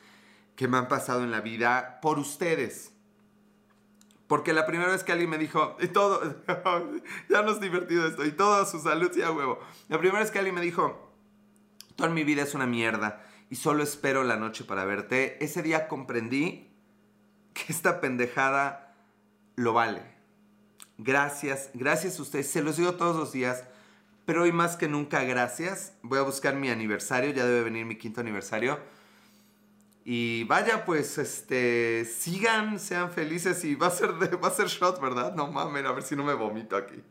que 0.56 0.70
me 0.70 0.78
han 0.78 0.88
pasado 0.88 1.26
en 1.26 1.32
la 1.32 1.42
vida 1.42 2.00
por 2.02 2.20
ustedes. 2.20 2.94
Porque 4.32 4.54
la 4.54 4.66
primera 4.66 4.90
vez 4.90 5.04
que 5.04 5.12
alguien 5.12 5.30
me 5.30 5.38
dijo, 5.38 5.76
y 5.82 5.90
todo, 5.90 6.22
ya 7.30 7.42
no 7.42 7.52
es 7.52 7.60
divertido 7.60 8.08
esto, 8.08 8.24
y 8.24 8.32
toda 8.32 8.66
su 8.66 8.80
salud, 8.80 9.12
sí 9.14 9.22
a 9.22 9.30
huevo. 9.30 9.60
La 9.90 9.98
primera 10.00 10.22
vez 10.22 10.32
que 10.32 10.40
alguien 10.40 10.56
me 10.56 10.62
dijo, 10.62 11.12
toda 11.98 12.10
mi 12.10 12.24
vida 12.24 12.44
es 12.44 12.54
una 12.54 12.66
mierda 12.66 13.26
y 13.50 13.58
solo 13.58 13.84
espero 13.84 14.24
la 14.24 14.38
noche 14.38 14.64
para 14.64 14.86
verte, 14.86 15.44
ese 15.44 15.62
día 15.62 15.90
comprendí 15.90 16.72
que 17.54 17.74
esta 17.74 18.00
pendejada 18.00 18.96
lo 19.58 19.74
vale. 19.74 20.02
Gracias, 20.98 21.70
gracias 21.74 22.18
a 22.18 22.22
ustedes, 22.22 22.50
se 22.50 22.64
los 22.64 22.78
digo 22.78 22.94
todos 22.94 23.18
los 23.18 23.34
días, 23.34 23.66
pero 24.24 24.44
hoy 24.44 24.54
más 24.54 24.78
que 24.78 24.88
nunca 24.88 25.26
gracias. 25.26 25.92
Voy 26.04 26.20
a 26.20 26.22
buscar 26.22 26.56
mi 26.56 26.70
aniversario, 26.70 27.32
ya 27.32 27.46
debe 27.46 27.64
venir 27.64 27.86
mi 27.86 27.98
quinto 27.98 28.22
aniversario 28.22 28.80
y 30.04 30.44
vaya, 30.46 30.84
pues, 30.84 31.18
este, 31.18 32.06
sigan, 32.06 32.80
sean 32.80 33.12
felices 33.12 33.64
y 33.64 33.76
va 33.76 33.88
a 33.88 33.92
ser, 33.92 34.14
de, 34.16 34.36
va 34.36 34.48
a 34.48 34.52
ser 34.52 34.68
shot, 34.68 35.00
¿verdad? 35.00 35.36
No 35.36 35.48
mames, 35.48 35.86
a 35.86 35.92
ver 35.92 36.04
si 36.04 36.16
no 36.16 36.24
me 36.24 36.34
vomito 36.34 36.76
aquí. 36.76 37.04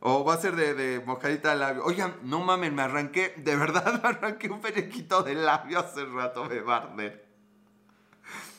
O 0.00 0.24
va 0.24 0.34
a 0.34 0.38
ser 0.38 0.56
de, 0.56 0.74
de 0.74 1.00
mojadita 1.04 1.50
de 1.50 1.56
labio. 1.60 1.84
Oigan, 1.84 2.16
no 2.24 2.40
mames, 2.40 2.72
me 2.72 2.82
arranqué, 2.82 3.34
de 3.36 3.56
verdad 3.56 4.00
me 4.02 4.08
arranqué 4.08 4.48
un 4.48 4.60
pellequito 4.60 5.22
de 5.22 5.34
labio 5.36 5.78
hace 5.78 6.04
rato, 6.04 6.44
me 6.46 6.60
barde. 6.60 7.22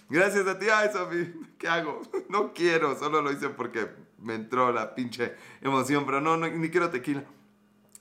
Gracias 0.09 0.47
a 0.47 0.57
ti, 0.57 0.67
ay, 0.69 0.89
Sofi, 0.93 1.33
¿qué 1.57 1.67
hago? 1.67 2.01
No 2.29 2.53
quiero, 2.53 2.97
solo 2.97 3.21
lo 3.21 3.31
hice 3.31 3.49
porque 3.49 3.89
me 4.19 4.35
entró 4.35 4.71
la 4.71 4.95
pinche 4.95 5.35
emoción, 5.61 6.05
pero 6.05 6.21
no, 6.21 6.37
no 6.37 6.47
ni 6.47 6.69
quiero 6.69 6.89
tequila. 6.89 7.23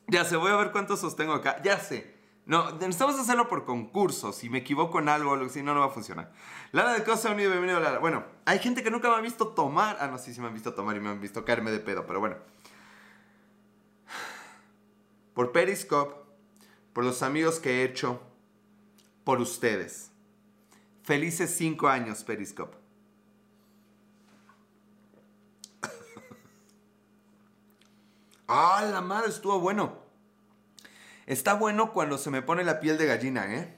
Ya 0.07 0.25
sé, 0.25 0.37
voy 0.37 0.53
a 0.53 0.57
ver 0.57 0.71
cuántos 0.73 1.01
sostengo 1.01 1.33
acá, 1.33 1.61
ya 1.63 1.79
sé. 1.79 2.12
No, 2.45 2.73
necesitamos 2.73 3.19
hacerlo 3.21 3.49
por 3.49 3.65
concurso. 3.65 4.33
Si 4.33 4.51
me 4.51 4.59
equivoco 4.59 4.99
en 4.99 5.09
algo, 5.09 5.49
si 5.49 5.63
no, 5.63 5.75
no 5.75 5.81
va 5.81 5.87
a 5.87 5.91
funcionar. 5.91 6.33
Lara 6.73 6.93
de 6.95 7.05
Cosa 7.05 7.31
Unido, 7.31 7.51
bienvenido 7.51 7.79
Lara. 7.79 8.01
Bueno, 8.01 8.25
hay 8.45 8.59
gente 8.59 8.83
que 8.83 8.91
nunca 8.91 9.09
me 9.11 9.15
ha 9.17 9.21
visto 9.21 9.49
tomar. 9.49 9.97
Ah, 10.01 10.09
no, 10.09 10.19
sí, 10.19 10.35
sí 10.35 10.41
me 10.41 10.49
han 10.49 10.55
visto 10.55 10.75
tomar 10.75 10.97
y 10.97 11.01
me 11.01 11.11
han 11.11 11.21
visto 11.21 11.45
caerme 11.45 11.71
de 11.71 11.79
pedo, 11.79 12.05
pero 12.05 12.19
bueno. 12.19 12.37
Por 15.35 15.53
Periscope, 15.53 16.17
por 16.93 17.05
los 17.05 17.23
amigos 17.23 17.61
que 17.61 17.81
he 17.81 17.85
hecho, 17.85 18.21
por 19.25 19.41
ustedes. 19.41 20.11
Felices 21.05 21.55
cinco 21.57 21.89
años, 21.89 22.25
Periscope. 22.25 22.77
ah, 28.49 28.85
la 28.91 29.01
madre, 29.01 29.31
estuvo 29.31 29.61
bueno. 29.61 30.02
Está 31.27 31.55
bueno 31.55 31.93
cuando 31.93 32.19
se 32.19 32.31
me 32.31 32.43
pone 32.43 32.65
la 32.65 32.81
piel 32.81 32.99
de 32.99 33.07
gallina, 33.07 33.55
¿eh? 33.55 33.77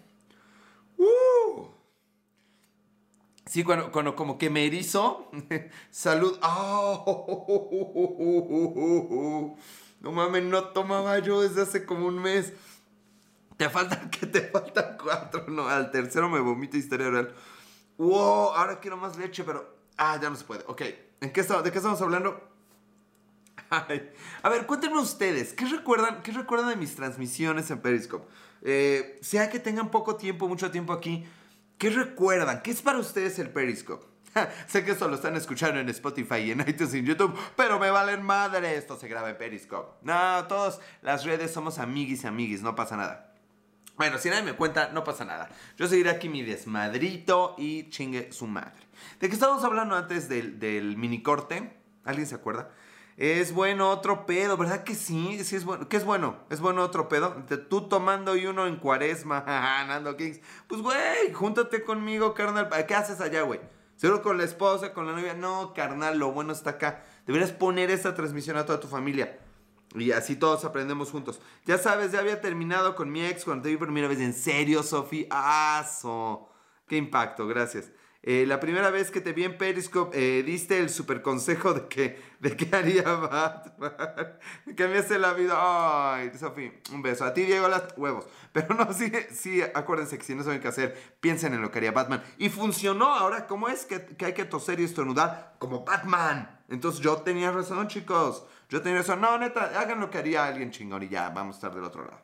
¡Uh! 0.96 1.68
Sí, 3.46 3.62
cuando, 3.62 3.92
cuando 3.92 4.16
como 4.16 4.38
que 4.38 4.50
me 4.50 4.66
erizo. 4.66 5.30
Salud. 5.90 6.38
¡Oh! 6.42 7.56
No 10.00 10.12
mames, 10.12 10.44
no 10.44 10.64
tomaba 10.68 11.18
yo 11.18 11.42
desde 11.42 11.62
hace 11.62 11.84
como 11.84 12.06
un 12.06 12.20
mes. 12.20 12.52
Te 13.56 13.68
faltan, 13.70 14.10
que 14.12 14.26
te 14.26 14.42
faltan 14.42 14.96
cuatro. 15.02 15.44
No, 15.48 15.68
al 15.68 15.90
tercero 15.90 16.28
me 16.28 16.40
vomito 16.40 16.76
historia 16.76 17.10
real. 17.10 17.34
¡Wow! 17.98 18.52
Ahora 18.54 18.80
quiero 18.80 18.96
más 18.96 19.16
leche, 19.16 19.44
pero... 19.44 19.74
Ah, 19.96 20.18
ya 20.20 20.28
no 20.28 20.36
se 20.36 20.44
puede. 20.44 20.64
Ok. 20.66 20.82
¿En 21.20 21.32
qué 21.32 21.42
¿De 21.42 21.70
qué 21.70 21.78
estamos 21.78 22.00
hablando? 22.02 22.53
A 23.70 24.48
ver, 24.48 24.66
cuéntenme 24.66 24.98
ustedes, 24.98 25.52
¿qué 25.52 25.64
recuerdan, 25.66 26.22
¿qué 26.22 26.32
recuerdan 26.32 26.70
de 26.70 26.76
mis 26.76 26.94
transmisiones 26.94 27.70
en 27.70 27.80
Periscope? 27.80 28.26
Eh, 28.62 29.18
sea 29.22 29.50
que 29.50 29.58
tengan 29.58 29.90
poco 29.90 30.16
tiempo, 30.16 30.48
mucho 30.48 30.70
tiempo 30.70 30.92
aquí, 30.92 31.24
¿qué 31.78 31.90
recuerdan? 31.90 32.62
¿Qué 32.62 32.70
es 32.70 32.82
para 32.82 32.98
ustedes 32.98 33.38
el 33.38 33.50
Periscope? 33.50 34.06
sé 34.66 34.84
que 34.84 34.92
esto 34.92 35.08
lo 35.08 35.16
están 35.16 35.36
escuchando 35.36 35.80
en 35.80 35.88
Spotify 35.88 36.36
y 36.36 36.50
en 36.52 36.60
iTunes 36.60 36.94
y 36.94 36.98
en 36.98 37.06
YouTube, 37.06 37.38
pero 37.56 37.78
me 37.78 37.90
valen 37.90 38.22
madre, 38.22 38.76
esto 38.76 38.98
se 38.98 39.08
graba 39.08 39.30
en 39.30 39.38
Periscope. 39.38 39.92
No, 40.02 40.46
todas 40.46 40.80
las 41.02 41.24
redes 41.24 41.52
somos 41.52 41.78
amiguis 41.78 42.24
y 42.24 42.26
amiguis, 42.26 42.62
no 42.62 42.74
pasa 42.74 42.96
nada. 42.96 43.34
Bueno, 43.96 44.18
si 44.18 44.28
nadie 44.28 44.42
me 44.42 44.54
cuenta, 44.54 44.90
no 44.92 45.04
pasa 45.04 45.24
nada. 45.24 45.48
Yo 45.76 45.86
seguiré 45.86 46.10
aquí 46.10 46.28
mi 46.28 46.42
desmadrito 46.42 47.54
y 47.56 47.88
chingue 47.90 48.32
su 48.32 48.48
madre. 48.48 48.82
¿De 49.20 49.28
qué 49.28 49.34
estábamos 49.34 49.62
hablando 49.62 49.94
antes 49.94 50.28
del, 50.28 50.58
del 50.58 50.96
mini 50.96 51.22
corte? 51.22 51.76
¿Alguien 52.04 52.26
se 52.26 52.34
acuerda? 52.34 52.70
Es 53.16 53.52
bueno 53.52 53.90
otro 53.90 54.26
pedo, 54.26 54.56
¿verdad 54.56 54.82
que 54.82 54.94
sí? 54.94 55.42
Sí 55.44 55.54
es 55.54 55.64
bueno. 55.64 55.88
¿Qué 55.88 55.96
es 55.96 56.04
bueno? 56.04 56.36
¿Es 56.50 56.60
bueno 56.60 56.82
otro 56.82 57.08
pedo? 57.08 57.36
Tú 57.70 57.88
tomando 57.88 58.34
y 58.36 58.46
uno 58.46 58.66
en 58.66 58.76
cuaresma, 58.76 59.44
Nando 59.86 60.16
Kings. 60.16 60.40
Pues, 60.66 60.80
güey, 60.80 61.32
júntate 61.32 61.84
conmigo, 61.84 62.34
carnal. 62.34 62.68
¿Qué 62.86 62.94
haces 62.94 63.20
allá, 63.20 63.42
güey? 63.42 63.60
¿Seguro 63.96 64.20
con 64.22 64.36
la 64.36 64.44
esposa, 64.44 64.92
con 64.92 65.06
la 65.06 65.12
novia? 65.12 65.34
No, 65.34 65.72
carnal, 65.74 66.18
lo 66.18 66.32
bueno 66.32 66.52
está 66.52 66.70
acá. 66.70 67.04
Deberías 67.26 67.52
poner 67.52 67.90
esta 67.92 68.14
transmisión 68.14 68.56
a 68.56 68.66
toda 68.66 68.80
tu 68.80 68.88
familia. 68.88 69.38
Y 69.94 70.10
así 70.10 70.34
todos 70.34 70.64
aprendemos 70.64 71.12
juntos. 71.12 71.40
Ya 71.66 71.78
sabes, 71.78 72.10
ya 72.10 72.18
había 72.18 72.40
terminado 72.40 72.96
con 72.96 73.12
mi 73.12 73.24
ex 73.24 73.44
cuando 73.44 73.62
te 73.62 73.68
vi 73.68 73.76
por 73.76 73.86
primera 73.86 74.08
vez. 74.08 74.18
¿En 74.18 74.34
serio, 74.34 74.82
Sofi? 74.82 75.28
¡Aso! 75.30 76.48
¡Qué 76.88 76.96
impacto! 76.96 77.46
Gracias. 77.46 77.92
Eh, 78.26 78.46
la 78.46 78.58
primera 78.58 78.88
vez 78.88 79.10
que 79.10 79.20
te 79.20 79.34
vi 79.34 79.44
en 79.44 79.58
Periscope, 79.58 80.16
eh, 80.16 80.42
diste 80.42 80.78
el 80.78 80.88
super 80.88 81.20
consejo 81.20 81.74
de 81.74 81.88
que, 81.88 82.22
de 82.40 82.56
que 82.56 82.74
haría 82.74 83.02
Batman. 83.02 84.38
hace 84.98 85.18
la 85.18 85.34
vida. 85.34 86.14
Ay, 86.14 86.30
Sofi, 86.38 86.72
un 86.90 87.02
beso. 87.02 87.26
A 87.26 87.34
ti, 87.34 87.42
Diego, 87.42 87.68
las 87.68 87.82
huevos. 87.98 88.26
Pero 88.52 88.74
no, 88.76 88.90
sí, 88.94 89.12
sí, 89.30 89.60
acuérdense 89.60 90.16
que 90.16 90.24
si 90.24 90.34
no 90.34 90.42
saben 90.42 90.62
qué 90.62 90.68
hacer, 90.68 91.16
piensen 91.20 91.52
en 91.52 91.60
lo 91.60 91.70
que 91.70 91.76
haría 91.76 91.92
Batman. 91.92 92.24
Y 92.38 92.48
funcionó. 92.48 93.12
Ahora, 93.12 93.46
¿cómo 93.46 93.68
es 93.68 93.84
que, 93.84 94.06
que 94.06 94.24
hay 94.24 94.32
que 94.32 94.46
toser 94.46 94.80
y 94.80 94.84
estornudar? 94.84 95.56
Como 95.58 95.84
Batman. 95.84 96.62
Entonces 96.70 97.02
yo 97.02 97.18
tenía 97.18 97.52
razón, 97.52 97.88
chicos. 97.88 98.46
Yo 98.70 98.80
tenía 98.80 99.00
razón. 99.00 99.20
No, 99.20 99.36
neta, 99.36 99.78
hagan 99.78 100.00
lo 100.00 100.08
que 100.08 100.16
haría 100.16 100.46
alguien 100.46 100.70
chingón 100.70 101.02
y 101.02 101.10
ya, 101.10 101.28
vamos 101.28 101.56
a 101.56 101.58
estar 101.58 101.74
del 101.74 101.84
otro 101.84 102.06
lado. 102.06 102.22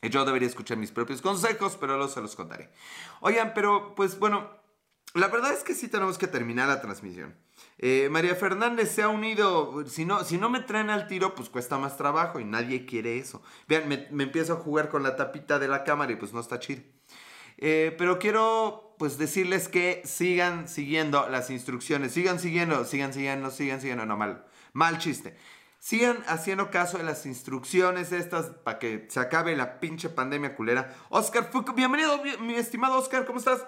Yo 0.00 0.24
debería 0.24 0.48
escuchar 0.48 0.78
mis 0.78 0.90
propios 0.90 1.20
consejos, 1.20 1.76
pero 1.78 1.98
luego 1.98 2.10
se 2.10 2.22
los 2.22 2.34
contaré. 2.34 2.70
Oigan, 3.20 3.52
pero 3.54 3.94
pues 3.94 4.18
bueno, 4.18 4.64
la 5.16 5.28
verdad 5.28 5.52
es 5.52 5.62
que 5.62 5.74
sí 5.74 5.88
tenemos 5.88 6.18
que 6.18 6.26
terminar 6.26 6.68
la 6.68 6.80
transmisión. 6.80 7.34
Eh, 7.78 8.08
María 8.10 8.34
Fernández 8.34 8.90
se 8.90 9.02
ha 9.02 9.08
unido. 9.08 9.84
Si 9.86 10.04
no, 10.04 10.24
si 10.24 10.38
no 10.38 10.50
me 10.50 10.60
traen 10.60 10.90
al 10.90 11.06
tiro, 11.06 11.34
pues 11.34 11.48
cuesta 11.48 11.78
más 11.78 11.96
trabajo 11.96 12.40
y 12.40 12.44
nadie 12.44 12.86
quiere 12.86 13.18
eso. 13.18 13.42
Vean, 13.68 13.88
me, 13.88 14.22
empiezo 14.22 14.54
a 14.54 14.56
jugar 14.56 14.88
con 14.88 15.02
la 15.02 15.16
tapita 15.16 15.58
de 15.58 15.68
la 15.68 15.84
cámara 15.84 16.12
y 16.12 16.16
pues 16.16 16.32
no 16.32 16.40
está 16.40 16.58
chido. 16.58 16.82
Eh, 17.58 17.94
pero 17.96 18.18
quiero 18.18 18.94
pues 18.98 19.18
decirles 19.18 19.68
que 19.68 20.02
sigan 20.04 20.68
siguiendo 20.68 21.28
las 21.28 21.50
instrucciones, 21.50 22.12
sigan 22.12 22.38
siguiendo, 22.38 22.84
sigan 22.84 23.12
siguiendo, 23.12 23.50
sigan 23.50 23.80
siguiendo, 23.80 24.06
no 24.06 24.16
mal, 24.16 24.46
mal 24.72 24.98
chiste. 24.98 25.36
Sigan 25.78 26.24
haciendo 26.26 26.70
caso 26.70 26.98
de 26.98 27.04
las 27.04 27.26
instrucciones 27.26 28.10
estas 28.10 28.46
para 28.46 28.78
que 28.78 29.06
se 29.08 29.20
acabe 29.20 29.54
la 29.54 29.78
pinche 29.78 30.08
pandemia 30.08 30.56
culera. 30.56 30.94
Oscar 31.10 31.50
bienvenido, 31.74 32.20
mi 32.40 32.54
estimado 32.54 32.98
Oscar, 32.98 33.24
¿cómo 33.24 33.38
estás? 33.38 33.64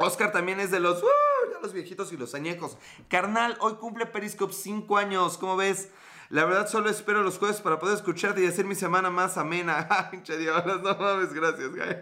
Oscar 0.00 0.30
también 0.30 0.60
es 0.60 0.70
de 0.70 0.78
los, 0.78 1.02
uh, 1.02 1.60
los 1.60 1.72
viejitos 1.72 2.12
y 2.12 2.16
los 2.16 2.32
añejos. 2.36 2.78
Carnal, 3.08 3.56
hoy 3.58 3.74
cumple 3.74 4.06
Periscope 4.06 4.52
5 4.52 4.96
años, 4.96 5.36
¿cómo 5.38 5.56
ves? 5.56 5.88
La 6.30 6.44
verdad 6.44 6.68
solo 6.68 6.88
espero 6.88 7.24
los 7.24 7.36
jueves 7.36 7.60
para 7.60 7.80
poder 7.80 7.96
escucharte 7.96 8.40
y 8.40 8.46
hacer 8.46 8.64
mi 8.64 8.76
semana 8.76 9.10
más 9.10 9.36
amena. 9.36 9.88
Pinche 10.12 10.38
Dios, 10.38 10.64
no 10.66 10.94
mames, 10.94 11.32
gracias, 11.32 11.70
güey. 11.70 11.96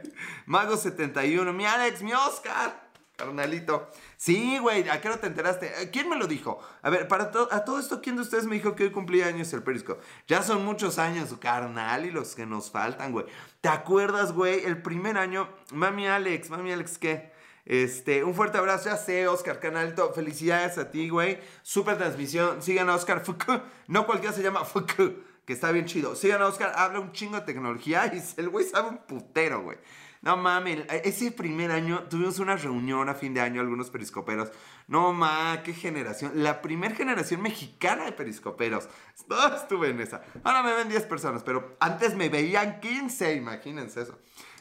Mago71, 0.47 1.55
mi 1.55 1.65
Alex, 1.65 2.03
mi 2.03 2.13
Oscar. 2.13 2.87
Carnalito. 3.17 3.91
Sí, 4.19 4.59
güey, 4.59 4.87
¿a 4.91 5.01
qué 5.01 5.09
no 5.09 5.19
te 5.19 5.29
enteraste? 5.29 5.73
Eh, 5.81 5.91
¿Quién 5.91 6.11
me 6.11 6.17
lo 6.17 6.27
dijo? 6.27 6.61
A 6.83 6.91
ver, 6.91 7.09
para 7.09 7.25
a 7.51 7.65
todo 7.65 7.79
esto, 7.79 8.03
¿quién 8.03 8.17
de 8.17 8.23
ustedes 8.23 8.45
me 8.45 8.57
dijo 8.57 8.75
que 8.75 8.85
hoy 8.85 8.91
cumplía 8.91 9.29
años 9.29 9.51
el 9.55 9.63
Periscope? 9.63 10.05
Ya 10.27 10.43
son 10.43 10.67
muchos 10.67 10.99
años, 10.99 11.35
carnal, 11.41 12.05
y 12.05 12.11
los 12.11 12.35
que 12.35 12.45
nos 12.45 12.71
faltan, 12.71 13.13
güey. 13.13 13.25
¿Te 13.63 13.71
acuerdas, 13.71 14.33
güey? 14.33 14.67
El 14.67 14.83
primer 14.83 15.17
año, 15.17 15.49
mami 15.73 16.07
Alex, 16.07 16.51
mami 16.51 16.73
Alex, 16.73 16.99
¿qué? 16.99 17.35
Este, 17.67 18.23
un 18.23 18.33
fuerte 18.33 18.59
abrazo, 18.59 18.89
ya 18.89 18.97
sé, 18.97 19.27
Oscar 19.27 19.59
Canalto. 19.59 20.12
Felicidades 20.14 20.79
a 20.79 20.91
ti, 20.91 21.09
güey. 21.09 21.41
Super 21.62 21.99
transmisión. 21.99 22.62
Sigan 22.62 22.89
a 22.89 22.95
Oscar 22.95 23.25
Fuku. 23.25 23.61
No 23.89 24.05
cualquiera 24.05 24.35
se 24.35 24.43
llama 24.43 24.64
Fuku, 24.64 25.14
que 25.45 25.53
está 25.53 25.71
bien 25.71 25.85
chido. 25.85 26.17
Sigan 26.17 26.43
a 26.43 26.47
Oscar, 26.47 26.73
habla 26.75 26.99
un 26.99 27.12
chingo 27.12 27.37
de 27.37 27.43
tecnología 27.43 28.07
y 28.14 28.23
el 28.41 28.49
güey 28.49 28.64
sabe 28.64 28.89
un 28.89 28.99
putero, 28.99 29.62
güey. 29.62 29.79
No 30.23 30.37
mames, 30.37 30.81
ese 31.05 31.31
primer 31.31 31.71
año 31.71 32.05
tuvimos 32.11 32.41
una 32.41 32.57
reunión 32.57 33.09
a 33.09 33.14
fin 33.14 33.33
de 33.33 33.41
año, 33.41 33.61
algunos 33.61 33.91
periscoperos. 33.91 34.51
No 34.89 35.12
mames, 35.12 35.61
qué 35.62 35.73
generación. 35.73 36.33
La 36.35 36.62
primera 36.62 36.97
generación 36.97 37.43
mexicana 37.43 38.07
de 38.07 38.12
periscoperos. 38.12 38.89
estuve 39.57 39.91
en 39.91 40.01
esa. 40.01 40.23
Ahora 40.43 40.64
me 40.64 40.73
ven 40.73 40.89
10 40.89 41.05
personas, 41.05 41.45
pero 41.45 41.77
antes 41.79 42.17
me 42.17 42.29
veían 42.29 42.81
15, 42.81 43.35
imagínense 43.35 44.03
eso. 44.03 44.19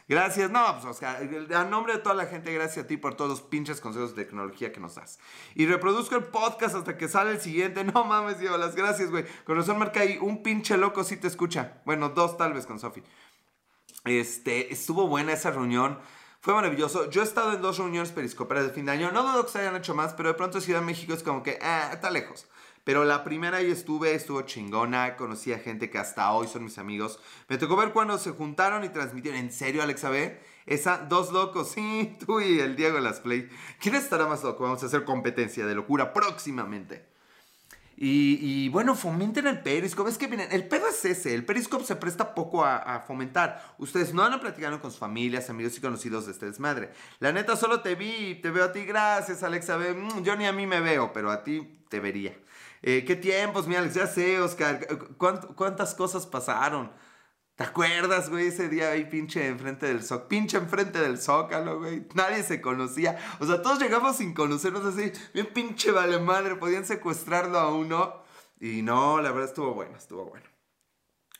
Gracias, 0.07 0.51
no, 0.51 0.63
pues 0.73 0.85
Oscar, 0.85 1.27
a 1.55 1.63
nombre 1.63 1.93
de 1.93 1.99
toda 1.99 2.13
la 2.13 2.27
gente, 2.27 2.53
gracias 2.53 2.85
a 2.85 2.87
ti 2.87 2.95
por 2.95 3.15
todos 3.15 3.29
los 3.29 3.41
pinches 3.41 3.81
consejos 3.81 4.15
de 4.15 4.23
tecnología 4.23 4.71
que 4.71 4.79
nos 4.79 4.93
das. 4.93 5.17
Y 5.55 5.65
reproduzco 5.65 6.15
el 6.15 6.25
podcast 6.25 6.75
hasta 6.75 6.95
que 6.95 7.07
sale 7.07 7.31
el 7.31 7.41
siguiente. 7.41 7.83
No 7.95 8.03
mames, 8.03 8.39
Diego, 8.39 8.57
las 8.57 8.75
gracias, 8.75 9.09
güey. 9.09 9.25
Con 9.45 9.55
razón 9.55 9.79
marca 9.79 10.01
ahí, 10.01 10.19
un 10.21 10.43
pinche 10.43 10.77
loco 10.77 11.03
sí 11.03 11.17
te 11.17 11.27
escucha. 11.27 11.81
Bueno, 11.85 12.09
dos 12.09 12.37
tal 12.37 12.53
vez 12.53 12.65
con 12.65 12.79
Sofi. 12.79 13.01
Este, 14.03 14.71
estuvo 14.71 15.07
buena 15.07 15.33
esa 15.33 15.51
reunión. 15.51 15.99
Fue 16.41 16.53
maravilloso. 16.53 17.09
Yo 17.09 17.21
he 17.21 17.23
estado 17.23 17.53
en 17.53 17.61
dos 17.61 17.79
reuniones 17.79 18.11
periscoperas 18.11 18.65
de 18.65 18.69
fin 18.71 18.85
de 18.85 18.91
año. 18.91 19.11
No 19.11 19.23
dudo 19.23 19.45
que 19.45 19.51
se 19.51 19.59
hayan 19.59 19.75
hecho 19.75 19.95
más, 19.95 20.13
pero 20.13 20.29
de 20.29 20.35
pronto 20.35 20.61
Ciudad 20.61 20.81
de 20.81 20.85
México 20.85 21.13
es 21.13 21.23
como 21.23 21.41
que, 21.41 21.57
ah, 21.61 21.89
está 21.93 22.11
lejos. 22.11 22.47
Pero 22.85 23.03
la 23.03 23.23
primera 23.23 23.57
ahí 23.57 23.71
estuve, 23.71 24.13
estuvo 24.13 24.43
chingona, 24.43 25.15
conocí 25.15 25.51
a 25.51 25.57
gente 25.57 25.89
que 25.89 25.97
hasta 25.97 26.31
hoy 26.31 26.47
son 26.47 26.63
mis 26.63 26.77
amigos. 26.77 27.19
Me 27.49 27.57
tocó 27.57 27.75
ver 27.75 27.91
cuando 27.91 28.17
se 28.19 28.29
juntaron 28.29 28.83
y 28.83 28.89
transmitieron. 28.89 29.39
¿En 29.39 29.51
serio, 29.51 29.81
Alexa 29.81 30.11
B? 30.11 30.39
Esa, 30.67 30.99
dos 30.99 31.31
locos, 31.31 31.71
sí, 31.71 32.15
tú 32.25 32.39
y 32.39 32.59
el 32.59 32.75
Diego 32.75 32.99
Las 32.99 33.21
Play. 33.21 33.49
¿Quién 33.79 33.95
estará 33.95 34.27
más 34.27 34.43
loco? 34.43 34.63
Vamos 34.63 34.83
a 34.83 34.85
hacer 34.85 35.03
competencia 35.03 35.65
de 35.65 35.73
locura 35.73 36.13
próximamente. 36.13 37.03
Y, 37.97 38.69
bueno, 38.69 38.93
fomenten 38.93 39.47
el 39.47 39.61
Periscope. 39.61 40.11
Es 40.11 40.19
que 40.19 40.27
miren, 40.27 40.49
el 40.51 40.67
pedo 40.67 40.87
es 40.87 41.03
ese. 41.05 41.33
El 41.33 41.43
Periscope 41.43 41.85
se 41.85 41.95
presta 41.95 42.35
poco 42.35 42.63
a, 42.63 43.03
fomentar. 43.07 43.75
Ustedes 43.79 44.13
no 44.13 44.23
han 44.23 44.39
platicado 44.39 44.79
con 44.79 44.91
sus 44.91 44.99
familias, 44.99 45.49
amigos 45.49 45.77
y 45.77 45.81
conocidos 45.81 46.27
de 46.27 46.33
este 46.33 46.45
desmadre. 46.45 46.91
La 47.19 47.31
neta, 47.31 47.55
solo 47.55 47.81
te 47.81 47.95
vi, 47.95 48.35
te 48.35 48.51
veo 48.51 48.65
a 48.65 48.71
ti. 48.71 48.85
Gracias, 48.85 49.41
Alexa. 49.41 49.77
Mm, 49.77 50.23
yo 50.23 50.35
ni 50.35 50.45
a 50.45 50.51
mí 50.51 50.67
me 50.67 50.81
veo, 50.81 51.13
pero 51.13 51.31
a 51.31 51.43
ti 51.43 51.79
te 51.89 51.99
vería. 51.99 52.35
Eh, 52.87 53.03
¿Qué 53.03 53.15
tiempos, 53.15 53.67
mi 53.67 53.73
Alex? 53.73 53.95
Ya 53.95 54.05
sé, 54.05 54.39
Oscar. 54.39 54.87
¿Cuántas 55.17 55.95
cosas 55.95 56.27
pasaron? 56.27 56.91
¿Te 57.55 57.63
acuerdas, 57.63 58.29
güey? 58.29 58.49
Ese 58.49 58.69
día 58.69 58.91
ahí 58.91 59.05
pinche 59.05 59.47
enfrente 59.47 59.87
del 59.87 60.03
zócalo. 60.03 60.27
Pinche 60.27 60.57
enfrente 60.57 60.99
del 61.01 61.17
zócalo, 61.17 61.79
güey. 61.79 62.07
Nadie 62.13 62.43
se 62.43 62.61
conocía. 62.61 63.17
O 63.39 63.47
sea, 63.47 63.63
todos 63.63 63.79
llegamos 63.79 64.17
sin 64.17 64.35
conocernos 64.35 64.85
así. 64.85 65.11
Bien 65.33 65.47
pinche 65.47 65.89
vale 65.89 66.19
madre. 66.19 66.57
Podían 66.57 66.85
secuestrarlo 66.85 67.57
a 67.57 67.73
uno. 67.73 68.21
Y 68.59 68.83
no, 68.83 69.19
la 69.19 69.31
verdad 69.31 69.49
estuvo 69.49 69.73
bueno, 69.73 69.97
estuvo 69.97 70.25
bueno. 70.25 70.45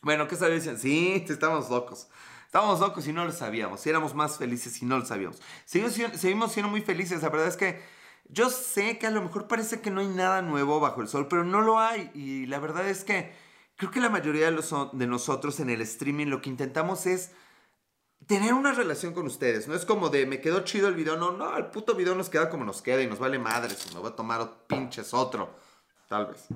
Bueno, 0.01 0.27
¿qué 0.27 0.37
sabías? 0.37 0.67
Sí, 0.81 1.25
estábamos 1.29 1.69
locos. 1.69 2.07
Estábamos 2.47 2.79
locos 2.79 3.07
y 3.07 3.13
no 3.13 3.23
lo 3.23 3.31
sabíamos. 3.31 3.85
Éramos 3.85 4.15
más 4.15 4.39
felices 4.39 4.81
y 4.81 4.85
no 4.85 4.97
lo 4.97 5.05
sabíamos. 5.05 5.39
Seguimos 5.65 6.51
siendo 6.51 6.71
muy 6.71 6.81
felices. 6.81 7.21
La 7.21 7.29
verdad 7.29 7.49
es 7.49 7.55
que 7.55 7.83
yo 8.29 8.49
sé 8.49 8.97
que 8.97 9.07
a 9.07 9.11
lo 9.11 9.21
mejor 9.21 9.47
parece 9.47 9.81
que 9.81 9.91
no 9.91 10.01
hay 10.01 10.07
nada 10.07 10.41
nuevo 10.41 10.79
bajo 10.79 11.01
el 11.01 11.07
sol, 11.07 11.27
pero 11.27 11.43
no 11.43 11.61
lo 11.61 11.79
hay. 11.79 12.11
Y 12.13 12.45
la 12.47 12.59
verdad 12.59 12.87
es 12.87 13.03
que 13.03 13.33
creo 13.75 13.91
que 13.91 13.99
la 13.99 14.09
mayoría 14.09 14.49
de, 14.49 15.07
nosotros 15.07 15.59
en 15.59 15.69
el 15.69 15.81
streaming 15.81 16.27
lo 16.27 16.41
que 16.41 16.49
intentamos 16.49 17.05
es 17.05 17.31
tener 18.27 18.53
una 18.53 18.71
relación 18.71 19.13
con 19.13 19.27
ustedes. 19.27 19.67
No 19.67 19.75
es 19.75 19.85
como 19.85 20.09
de 20.09 20.25
me 20.25 20.41
quedó 20.41 20.61
chido 20.61 20.87
el 20.87 20.95
video. 20.95 21.17
No, 21.17 21.31
no, 21.31 21.55
el 21.57 21.67
puto 21.67 21.95
video 21.95 22.15
nos 22.15 22.29
queda 22.29 22.49
como 22.49 22.65
nos 22.65 22.81
queda 22.81 23.01
y 23.01 23.07
nos 23.07 23.19
vale 23.19 23.39
madres. 23.39 23.93
Me 23.93 23.99
voy 23.99 24.09
a 24.09 24.15
tomar 24.15 24.65
pinches 24.67 25.13
otro. 25.13 25.49
Tal 26.07 26.27
vez. 26.27 26.47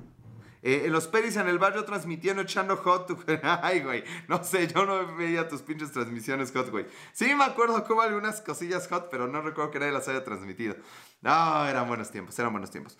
Eh, 0.62 0.82
en 0.84 0.92
los 0.92 1.06
peris 1.06 1.36
en 1.36 1.48
el 1.48 1.58
barrio 1.58 1.84
transmitiendo 1.84 2.42
echando 2.42 2.76
hot, 2.76 3.10
Ay, 3.42 3.80
güey. 3.80 4.04
No 4.28 4.44
sé, 4.44 4.68
yo 4.68 4.84
no 4.84 5.16
veía 5.16 5.48
tus 5.48 5.62
pinches 5.62 5.92
transmisiones 5.92 6.52
hot, 6.52 6.70
güey. 6.70 6.86
Sí 7.12 7.34
me 7.34 7.44
acuerdo 7.44 7.82
como 7.84 8.02
algunas 8.02 8.40
cosillas 8.40 8.86
hot, 8.88 9.08
pero 9.10 9.26
no 9.26 9.40
recuerdo 9.40 9.70
que 9.70 9.78
nadie 9.78 9.92
las 9.92 10.08
haya 10.08 10.22
transmitido. 10.24 10.76
No, 11.22 11.66
eran 11.66 11.88
buenos 11.88 12.10
tiempos, 12.10 12.38
eran 12.38 12.52
buenos 12.52 12.70
tiempos. 12.70 12.98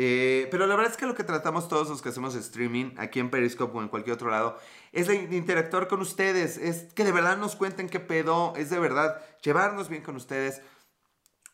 Eh, 0.00 0.46
pero 0.52 0.68
la 0.68 0.76
verdad 0.76 0.92
es 0.92 0.96
que 0.96 1.06
lo 1.06 1.16
que 1.16 1.24
tratamos 1.24 1.68
todos 1.68 1.88
los 1.88 2.02
que 2.02 2.10
hacemos 2.10 2.36
streaming, 2.36 2.92
aquí 2.98 3.18
en 3.18 3.30
Periscope 3.30 3.76
o 3.76 3.82
en 3.82 3.88
cualquier 3.88 4.14
otro 4.14 4.30
lado, 4.30 4.56
es 4.92 5.08
de 5.08 5.16
interactuar 5.16 5.88
con 5.88 6.00
ustedes. 6.00 6.56
Es 6.56 6.92
que 6.94 7.04
de 7.04 7.10
verdad 7.10 7.36
nos 7.36 7.56
cuenten 7.56 7.88
qué 7.88 7.98
pedo. 7.98 8.54
Es 8.56 8.70
de 8.70 8.78
verdad 8.78 9.20
llevarnos 9.42 9.88
bien 9.88 10.02
con 10.02 10.14
ustedes. 10.14 10.62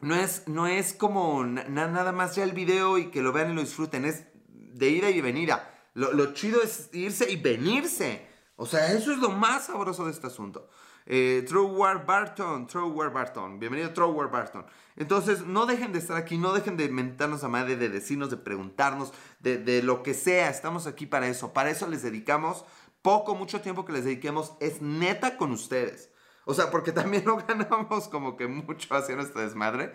No 0.01 0.15
es, 0.15 0.47
no 0.47 0.67
es 0.67 0.93
como 0.93 1.45
nada 1.45 2.13
más 2.13 2.37
ya 2.37 2.45
el 2.45 2.53
video 2.53 2.99
y 2.99 3.11
que 3.11 3.23
lo 3.23 3.33
vean 3.33 3.53
y 3.53 3.55
lo 3.55 3.63
disfruten. 3.63 4.05
Es 4.05 4.27
de 4.75 4.89
ida 4.91 5.11
y 5.11 5.21
venida. 5.21 5.71
Lo, 5.95 6.13
lo 6.13 6.35
chido 6.35 6.63
es 6.63 6.91
irse 6.93 7.31
y 7.31 7.37
venirse. 7.37 8.27
O 8.57 8.67
sea, 8.67 8.93
eso 8.93 9.13
es 9.13 9.19
lo 9.19 9.31
más 9.31 9.67
sabroso 9.67 10.05
de 10.05 10.11
este 10.11 10.27
asunto. 10.27 10.69
Eh, 11.07 11.45
True 11.47 11.67
War 11.67 12.07
Barton, 12.07 12.67
True 12.67 12.91
War 12.91 13.13
Barton, 13.13 13.59
bienvenido 13.59 13.93
True 13.93 14.07
War 14.07 14.31
Barton. 14.31 14.65
Entonces, 14.97 15.45
no 15.45 15.67
dejen 15.67 15.93
de 15.93 15.99
estar 15.99 16.17
aquí, 16.17 16.39
no 16.39 16.53
dejen 16.53 16.77
de 16.77 16.89
mentarnos 16.89 17.45
a 17.45 17.49
madre, 17.49 17.77
de 17.77 17.89
decirnos, 17.89 18.31
de 18.31 18.37
preguntarnos, 18.37 19.13
de, 19.41 19.59
de 19.59 19.83
lo 19.83 20.03
que 20.03 20.15
sea. 20.15 20.49
Estamos 20.49 20.87
aquí 20.87 21.07
para 21.07 21.29
eso. 21.29 21.53
Para 21.53 21.71
eso 21.71 21.87
les 21.89 22.03
dedicamos 22.03 22.65
poco, 23.03 23.35
mucho 23.35 23.61
tiempo 23.61 23.85
que 23.85 23.93
les 23.93 24.05
dediquemos. 24.05 24.55
Es 24.61 24.81
neta 24.81 25.37
con 25.37 25.53
ustedes. 25.53 26.11
O 26.47 26.55
sea, 26.55 26.71
porque 26.71 26.93
también 26.93 27.25
no 27.27 27.37
ganamos 27.37 28.09
como 28.09 28.37
que 28.37 28.47
mucho 28.47 28.95
haciendo 28.95 29.25
esta 29.25 29.41
desmadre. 29.41 29.93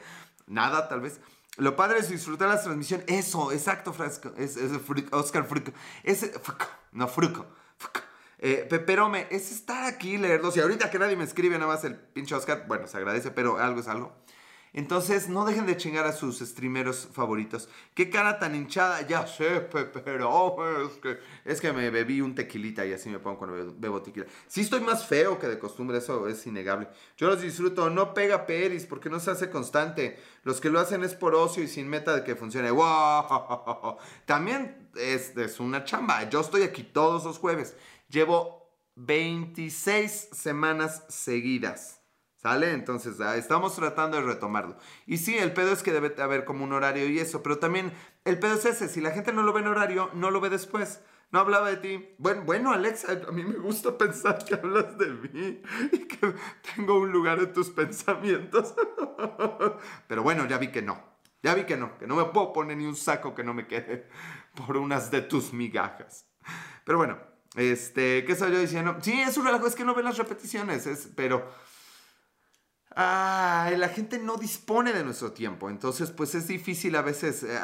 Nada, 0.48 0.88
tal 0.90 1.02
vez. 1.02 1.20
Lo 1.60 1.76
padre 1.76 2.00
es 2.00 2.10
disfrutar 2.10 2.50
la 2.50 2.62
transmisión. 2.62 3.04
Eso, 3.08 3.52
exacto, 3.52 3.94
Frasco. 3.94 4.32
Es, 4.38 4.58
Oscar 5.12 5.46
Fruco. 5.46 5.72
Es, 6.04 6.32
no, 6.92 7.08
Fruco. 7.08 7.46
Eh, 8.40 8.66
pero 8.86 9.10
me, 9.10 9.28
es 9.30 9.52
estar 9.52 9.84
aquí, 9.84 10.18
leerlos. 10.18 10.56
Y 10.56 10.62
ahorita 10.62 10.90
que 10.90 10.98
nadie 10.98 11.18
me 11.18 11.26
escribe 11.26 11.58
nada 11.58 11.74
más 11.74 11.84
el 11.84 11.96
pinche 11.96 12.34
Oscar, 12.34 12.66
bueno, 12.68 12.88
se 12.88 12.98
agradece, 12.98 13.32
pero 13.32 13.58
algo 13.58 13.82
es 13.82 13.88
algo. 13.90 14.16
Entonces, 14.74 15.30
no 15.30 15.46
dejen 15.46 15.66
de 15.66 15.78
chingar 15.78 16.06
a 16.06 16.12
sus 16.12 16.40
streameros 16.40 17.10
favoritos. 17.12 17.70
Qué 17.96 18.10
cara 18.10 18.38
tan 18.38 18.56
hinchada, 18.56 19.08
ya 19.08 19.26
sé, 19.26 19.62
pero 20.04 20.86
es 20.86 20.98
que, 20.98 21.20
es 21.46 21.60
que 21.60 21.74
me 21.74 21.90
bebí 21.90 22.22
un 22.22 22.36
tequilita 22.36 22.86
y 22.86 22.94
así 22.94 23.10
me 23.10 23.20
pongo 23.20 23.40
cuando 23.40 23.74
bebo 23.78 24.02
tequila. 24.02 24.28
Sí 24.48 24.62
estoy 24.62 24.82
más 24.82 25.08
feo 25.08 25.40
que 25.40 25.48
de 25.48 25.58
costumbre, 25.58 25.98
eso 25.98 26.28
es 26.28 26.46
innegable. 26.46 26.88
Yo 27.18 27.28
los 27.28 27.42
disfruto, 27.42 27.90
no 27.90 28.14
pega 28.14 28.46
peris 28.46 28.86
porque 28.86 29.10
no 29.10 29.20
se 29.20 29.32
hace 29.32 29.50
constante. 29.50 30.20
Los 30.44 30.62
que 30.62 30.70
lo 30.70 30.80
hacen 30.80 31.04
es 31.04 31.16
por 31.16 31.34
ocio 31.34 31.64
y 31.64 31.68
sin 31.68 31.90
meta 31.90 32.16
de 32.16 32.24
que 32.24 32.36
funcione. 32.36 32.70
¡Wow! 32.70 33.98
También 34.26 34.90
es, 34.96 35.36
es 35.36 35.60
una 35.60 35.84
chamba. 35.84 36.30
Yo 36.30 36.42
estoy 36.42 36.62
aquí 36.62 36.84
todos 36.84 37.26
los 37.26 37.40
jueves. 37.40 37.76
Llevo 38.10 38.60
26 38.96 40.30
semanas 40.32 41.06
seguidas. 41.10 41.99
¿Sale? 42.42 42.72
Entonces, 42.72 43.20
ah, 43.20 43.36
estamos 43.36 43.76
tratando 43.76 44.16
de 44.16 44.24
retomarlo. 44.24 44.78
Y 45.06 45.18
sí, 45.18 45.38
el 45.38 45.52
pedo 45.52 45.74
es 45.74 45.84
que 45.84 45.92
debe 45.92 46.16
haber 46.22 46.46
como 46.46 46.64
un 46.64 46.72
horario 46.72 47.06
y 47.10 47.20
eso, 47.20 47.44
pero 47.44 47.60
también 47.60 47.92
el 48.24 48.40
pedo 48.40 48.56
es 48.56 48.64
ese, 48.64 48.88
si 48.88 49.02
la 49.02 49.12
gente 49.12 49.34
no 49.34 49.44
lo 49.44 49.52
ve 49.52 49.60
en 49.60 49.68
horario, 49.68 50.10
no 50.14 50.32
lo 50.32 50.40
ve 50.40 50.50
después. 50.50 51.02
No 51.32 51.40
hablaba 51.40 51.70
de 51.70 51.78
ti. 51.78 52.16
Bueno, 52.18 52.44
bueno, 52.44 52.72
Alexa, 52.72 53.22
a 53.28 53.32
mí 53.32 53.44
me 53.44 53.58
gusta 53.58 53.98
pensar 53.98 54.44
que 54.46 54.56
hablas 54.56 54.98
de 54.98 55.08
mí 55.10 55.62
y 55.92 56.00
que 56.08 56.34
tengo 56.76 57.00
un 57.00 57.12
lugar 57.12 57.40
en 57.40 57.52
tus 57.52 57.70
pensamientos. 57.70 58.74
Pero 60.08 60.24
bueno, 60.24 60.48
ya 60.48 60.58
vi 60.58 60.70
que 60.70 60.82
no. 60.82 60.98
Ya 61.44 61.54
vi 61.54 61.66
que 61.66 61.78
no, 61.78 61.98
que 61.98 62.08
no 62.08 62.16
me 62.16 62.26
puedo 62.26 62.54
poner 62.54 62.78
ni 62.78 62.86
un 62.86 62.96
saco 62.96 63.36
que 63.36 63.44
no 63.44 63.54
me 63.54 63.68
quede 63.68 64.08
por 64.56 64.78
unas 64.78 65.12
de 65.12 65.22
tus 65.22 65.54
migajas. 65.54 66.26
Pero 66.84 66.98
bueno, 66.98 67.20
este, 67.56 68.24
¿qué 68.26 68.32
estaba 68.32 68.52
yo 68.52 68.60
diciendo? 68.60 68.98
Sí, 69.02 69.20
es 69.22 69.38
un 69.38 69.46
relajo, 69.46 69.68
es 69.68 69.76
que 69.76 69.84
no 69.84 69.94
ven 69.94 70.06
las 70.06 70.18
repeticiones, 70.18 70.88
es, 70.88 71.10
pero 71.16 71.48
ah, 72.96 73.70
la 73.78 73.90
gente 73.90 74.20
no 74.20 74.38
dispone 74.38 74.94
de 74.94 75.04
nuestro 75.04 75.32
tiempo. 75.32 75.70
Entonces, 75.70 76.12
pues 76.12 76.36
es 76.36 76.48
difícil 76.48 76.96
a 76.96 77.02
veces 77.02 77.44
eh, 77.44 77.60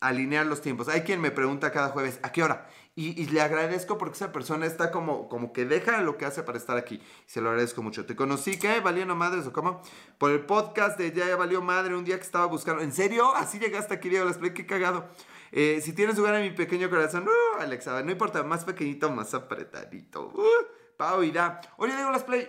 alinear 0.00 0.46
los 0.46 0.60
tiempos. 0.60 0.88
Hay 0.88 1.02
quien 1.02 1.20
me 1.20 1.30
pregunta 1.30 1.72
cada 1.72 1.88
jueves, 1.88 2.18
¿a 2.22 2.32
qué 2.32 2.42
hora? 2.42 2.68
Y, 2.98 3.26
le 3.26 3.42
agradezco 3.42 3.98
porque 3.98 4.14
esa 4.14 4.32
persona 4.32 4.64
está 4.64 4.90
como, 4.90 5.28
como 5.28 5.52
que 5.52 5.66
deja 5.66 6.00
lo 6.00 6.16
que 6.16 6.24
hace 6.24 6.42
para 6.42 6.56
estar 6.56 6.78
aquí. 6.78 7.02
Se 7.26 7.42
lo 7.42 7.50
agradezco 7.50 7.82
mucho. 7.82 8.06
Te 8.06 8.16
conocí, 8.16 8.58
¿qué? 8.58 8.80
¿Valiendo 8.80 9.14
madres 9.14 9.46
o 9.46 9.52
cómo? 9.52 9.82
Por 10.16 10.30
el 10.30 10.40
podcast 10.46 10.98
de 10.98 11.12
Ya 11.12 11.36
Valió 11.36 11.60
Madre, 11.60 11.94
un 11.94 12.06
día 12.06 12.16
que 12.16 12.24
estaba 12.24 12.46
buscando. 12.46 12.82
¿En 12.82 12.92
serio? 12.92 13.34
Así 13.34 13.58
llegaste 13.58 13.92
aquí, 13.92 14.08
Diego 14.08 14.24
Las 14.24 14.38
qué 14.38 14.64
cagado. 14.64 15.06
Eh, 15.52 15.82
si 15.82 15.92
tienes 15.92 16.16
lugar 16.16 16.36
en 16.36 16.44
mi 16.44 16.56
pequeño 16.56 16.88
corazón, 16.88 17.28
uh, 17.28 17.60
Alexa, 17.60 18.02
no 18.02 18.10
importa, 18.10 18.42
más 18.42 18.64
pequeñito, 18.64 19.10
más 19.10 19.34
apretadito. 19.34 20.28
Uh, 20.28 20.96
Pau 20.96 21.22
irá. 21.22 21.60
Oye, 21.76 21.94
Diego 21.94 22.10
Las 22.10 22.24
Play, 22.24 22.48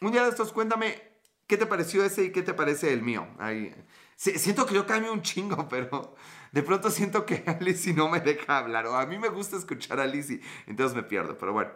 un 0.00 0.12
día 0.12 0.22
de 0.22 0.30
estos, 0.30 0.52
cuéntame, 0.52 1.09
¿qué 1.50 1.56
te 1.56 1.66
pareció 1.66 2.04
ese 2.04 2.26
y 2.26 2.30
qué 2.30 2.42
te 2.42 2.54
parece 2.54 2.92
el 2.92 3.02
mío? 3.02 3.26
Ahí. 3.40 3.74
Siento 4.14 4.66
que 4.66 4.74
yo 4.74 4.86
cambio 4.86 5.12
un 5.12 5.20
chingo, 5.20 5.68
pero 5.68 6.14
de 6.52 6.62
pronto 6.62 6.90
siento 6.90 7.26
que 7.26 7.42
Alicia 7.44 7.92
no 7.92 8.08
me 8.08 8.20
deja 8.20 8.58
hablar. 8.58 8.86
O 8.86 8.94
a 8.94 9.04
mí 9.04 9.18
me 9.18 9.28
gusta 9.28 9.56
escuchar 9.56 9.98
a 9.98 10.04
Alicia, 10.04 10.38
entonces 10.68 10.94
me 10.94 11.02
pierdo, 11.02 11.36
pero 11.36 11.52
bueno. 11.52 11.72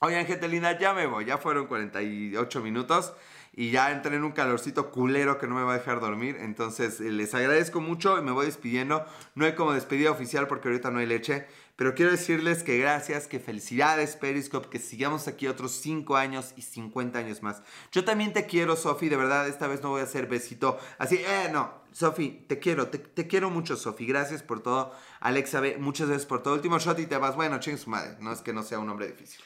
Oigan, 0.00 0.24
gente 0.26 0.48
linda, 0.48 0.78
ya 0.78 0.94
me 0.94 1.06
voy. 1.06 1.26
Ya 1.26 1.36
fueron 1.36 1.66
48 1.66 2.60
minutos 2.62 3.12
y 3.52 3.70
ya 3.70 3.92
entré 3.92 4.16
en 4.16 4.24
un 4.24 4.32
calorcito 4.32 4.90
culero 4.90 5.38
que 5.38 5.46
no 5.46 5.54
me 5.54 5.62
va 5.62 5.74
a 5.74 5.78
dejar 5.78 6.00
dormir. 6.00 6.38
Entonces, 6.40 7.00
eh, 7.00 7.10
les 7.10 7.34
agradezco 7.34 7.80
mucho 7.80 8.18
y 8.18 8.22
me 8.22 8.32
voy 8.32 8.46
despidiendo. 8.46 9.04
No 9.34 9.44
hay 9.44 9.54
como 9.54 9.74
despedida 9.74 10.10
oficial 10.10 10.46
porque 10.46 10.68
ahorita 10.68 10.90
no 10.90 10.98
hay 10.98 11.06
leche. 11.06 11.46
Pero 11.76 11.94
quiero 11.94 12.12
decirles 12.12 12.62
que 12.62 12.78
gracias, 12.78 13.26
que 13.26 13.40
felicidades 13.40 14.14
Periscope, 14.14 14.68
que 14.68 14.78
sigamos 14.78 15.26
aquí 15.26 15.48
otros 15.48 15.72
5 15.72 16.16
años 16.16 16.54
y 16.56 16.62
50 16.62 17.18
años 17.18 17.42
más. 17.42 17.62
Yo 17.90 18.04
también 18.04 18.32
te 18.32 18.46
quiero, 18.46 18.76
Sofi, 18.76 19.08
de 19.08 19.16
verdad, 19.16 19.48
esta 19.48 19.66
vez 19.66 19.82
no 19.82 19.88
voy 19.90 20.00
a 20.00 20.04
hacer 20.04 20.28
besito 20.28 20.78
así, 20.98 21.16
eh, 21.16 21.48
no. 21.52 21.82
Sofi, 21.90 22.44
te 22.48 22.58
quiero, 22.60 22.88
te, 22.88 22.98
te 22.98 23.26
quiero 23.26 23.50
mucho, 23.50 23.76
Sofi. 23.76 24.06
Gracias 24.06 24.42
por 24.42 24.62
todo. 24.62 24.92
Alexa 25.20 25.60
B, 25.60 25.76
muchas 25.78 26.08
gracias 26.08 26.26
por 26.26 26.42
todo. 26.42 26.54
Último 26.54 26.78
shot 26.78 26.98
y 27.00 27.06
te 27.06 27.16
vas. 27.18 27.34
Bueno, 27.36 27.58
ching 27.60 27.78
su 27.78 27.90
madre. 27.90 28.16
No 28.20 28.32
es 28.32 28.40
que 28.40 28.52
no 28.52 28.62
sea 28.62 28.78
un 28.78 28.88
hombre 28.90 29.08
difícil. 29.08 29.42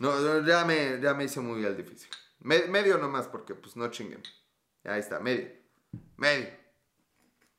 No, 0.00 0.18
no, 0.20 0.44
ya 0.46 0.64
me, 0.64 1.00
ya 1.00 1.14
me 1.14 1.24
hice 1.24 1.40
muy 1.40 1.64
al 1.64 1.76
difícil. 1.76 2.08
Me- 2.40 2.66
medio 2.66 2.98
nomás, 2.98 3.28
porque 3.28 3.54
pues 3.54 3.76
no 3.76 3.88
chinguen. 3.90 4.22
Ahí 4.84 4.98
está, 5.00 5.20
medio. 5.20 5.48
Medio. 6.16 6.48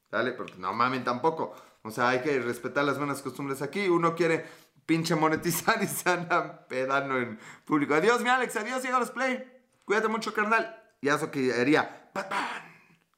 Dale, 0.10 0.32
porque 0.34 0.56
no 0.58 0.74
mamen 0.74 1.04
tampoco. 1.04 1.56
O 1.84 1.92
sea, 1.92 2.10
hay 2.10 2.22
que 2.22 2.40
respetar 2.40 2.84
las 2.86 2.98
buenas 2.98 3.22
costumbres 3.22 3.62
aquí. 3.62 3.88
Uno 3.88 4.16
quiere 4.16 4.46
pinche 4.86 5.16
monetizar 5.16 5.82
y 5.82 5.88
se 5.88 6.10
anda 6.10 6.68
pedando 6.68 7.18
en 7.18 7.40
público. 7.66 7.96
Adiós, 7.96 8.22
mi 8.22 8.30
Alex. 8.30 8.56
Adiós, 8.56 8.84
llega 8.84 9.00
los 9.00 9.12
play. 9.12 9.44
Cuídate 9.86 10.08
mucho, 10.08 10.34
carnal. 10.34 10.82
Y 11.02 11.10
eso 11.10 11.32
que 11.32 11.54
haría. 11.54 12.12
¡Pan, 12.14 12.28
pan! 12.30 12.62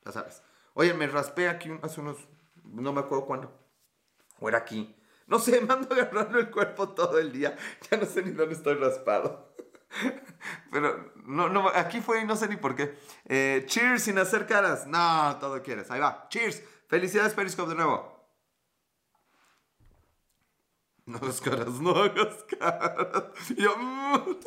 Ya 0.05 0.11
sabes. 0.11 0.41
Oye, 0.74 0.93
me 0.93 1.07
raspé 1.07 1.49
aquí 1.49 1.70
hace 1.82 1.99
unos. 1.99 2.18
No 2.64 2.93
me 2.93 3.01
acuerdo 3.01 3.26
cuándo. 3.26 3.53
O 4.39 4.49
era 4.49 4.59
aquí. 4.59 4.95
No 5.28 5.39
sé, 5.39 5.61
me 5.68 5.74
ando 5.74 5.93
agarrando 5.93 6.39
el 6.39 6.49
cuerpo 6.49 6.89
todo 6.89 7.20
el 7.20 7.32
día. 7.32 7.57
Ya 7.89 7.97
no 7.97 8.05
sé 8.05 8.24
ni 8.24 8.32
dónde 8.32 8.55
estoy 8.55 8.76
raspado. 8.76 9.53
Pero 10.72 11.14
no, 11.26 11.49
no, 11.49 11.70
aquí 11.70 12.01
fue 12.01 12.22
y 12.22 12.26
no 12.26 12.36
sé 12.36 12.47
ni 12.47 12.55
por 12.55 12.76
qué. 12.76 12.97
Eh, 13.26 13.64
cheers 13.68 14.03
sin 14.03 14.18
hacer 14.18 14.47
caras. 14.47 14.88
No, 14.88 15.38
todo 15.39 15.61
quieres. 15.61 15.91
Ahí 15.91 15.99
va. 15.99 16.28
Cheers. 16.30 16.64
Felicidades, 16.88 17.34
Periscope, 17.34 17.70
de 17.70 17.76
nuevo. 17.76 18.12
No 21.05 21.17
hagas 21.17 21.41
caras, 21.41 21.81
no 21.81 21.91
hagas 21.91 22.45
caras. 22.59 23.23
Yo, 23.57 23.75
mm. 23.77 24.37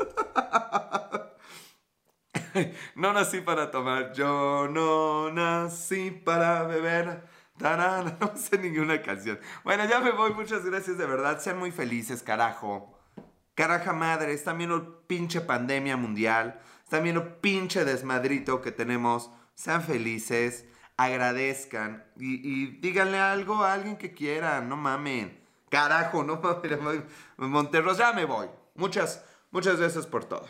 No 2.94 3.12
nací 3.12 3.40
para 3.40 3.70
tomar, 3.70 4.12
yo 4.12 4.68
no 4.68 5.30
nací 5.30 6.10
para 6.10 6.62
beber. 6.64 7.24
Tarara, 7.58 8.16
no 8.20 8.36
sé 8.36 8.58
ninguna 8.58 9.00
canción. 9.02 9.38
Bueno, 9.64 9.84
ya 9.86 10.00
me 10.00 10.10
voy, 10.10 10.34
muchas 10.34 10.64
gracias 10.64 10.98
de 10.98 11.06
verdad. 11.06 11.40
Sean 11.40 11.58
muy 11.58 11.70
felices, 11.70 12.22
carajo. 12.22 12.98
Caraja 13.54 13.92
madre, 13.92 14.32
están 14.32 14.58
viendo 14.58 15.06
pinche 15.06 15.40
pandemia 15.40 15.96
mundial. 15.96 16.60
Están 16.84 17.02
viendo 17.02 17.40
pinche 17.40 17.84
desmadrito 17.84 18.60
que 18.60 18.72
tenemos. 18.72 19.30
Sean 19.54 19.82
felices, 19.82 20.66
agradezcan 20.98 22.04
y, 22.16 22.34
y 22.46 22.66
díganle 22.80 23.18
algo 23.18 23.64
a 23.64 23.72
alguien 23.72 23.96
que 23.96 24.12
quieran. 24.12 24.68
No 24.68 24.76
mamen. 24.76 25.45
Carajo, 25.68 26.22
no 26.22 26.36
mamen. 26.80 27.06
Monterros, 27.36 27.98
ya 27.98 28.12
me 28.12 28.24
voy. 28.24 28.48
Muchas, 28.74 29.24
muchas 29.50 29.78
gracias 29.78 30.06
por 30.06 30.24
todo. 30.24 30.46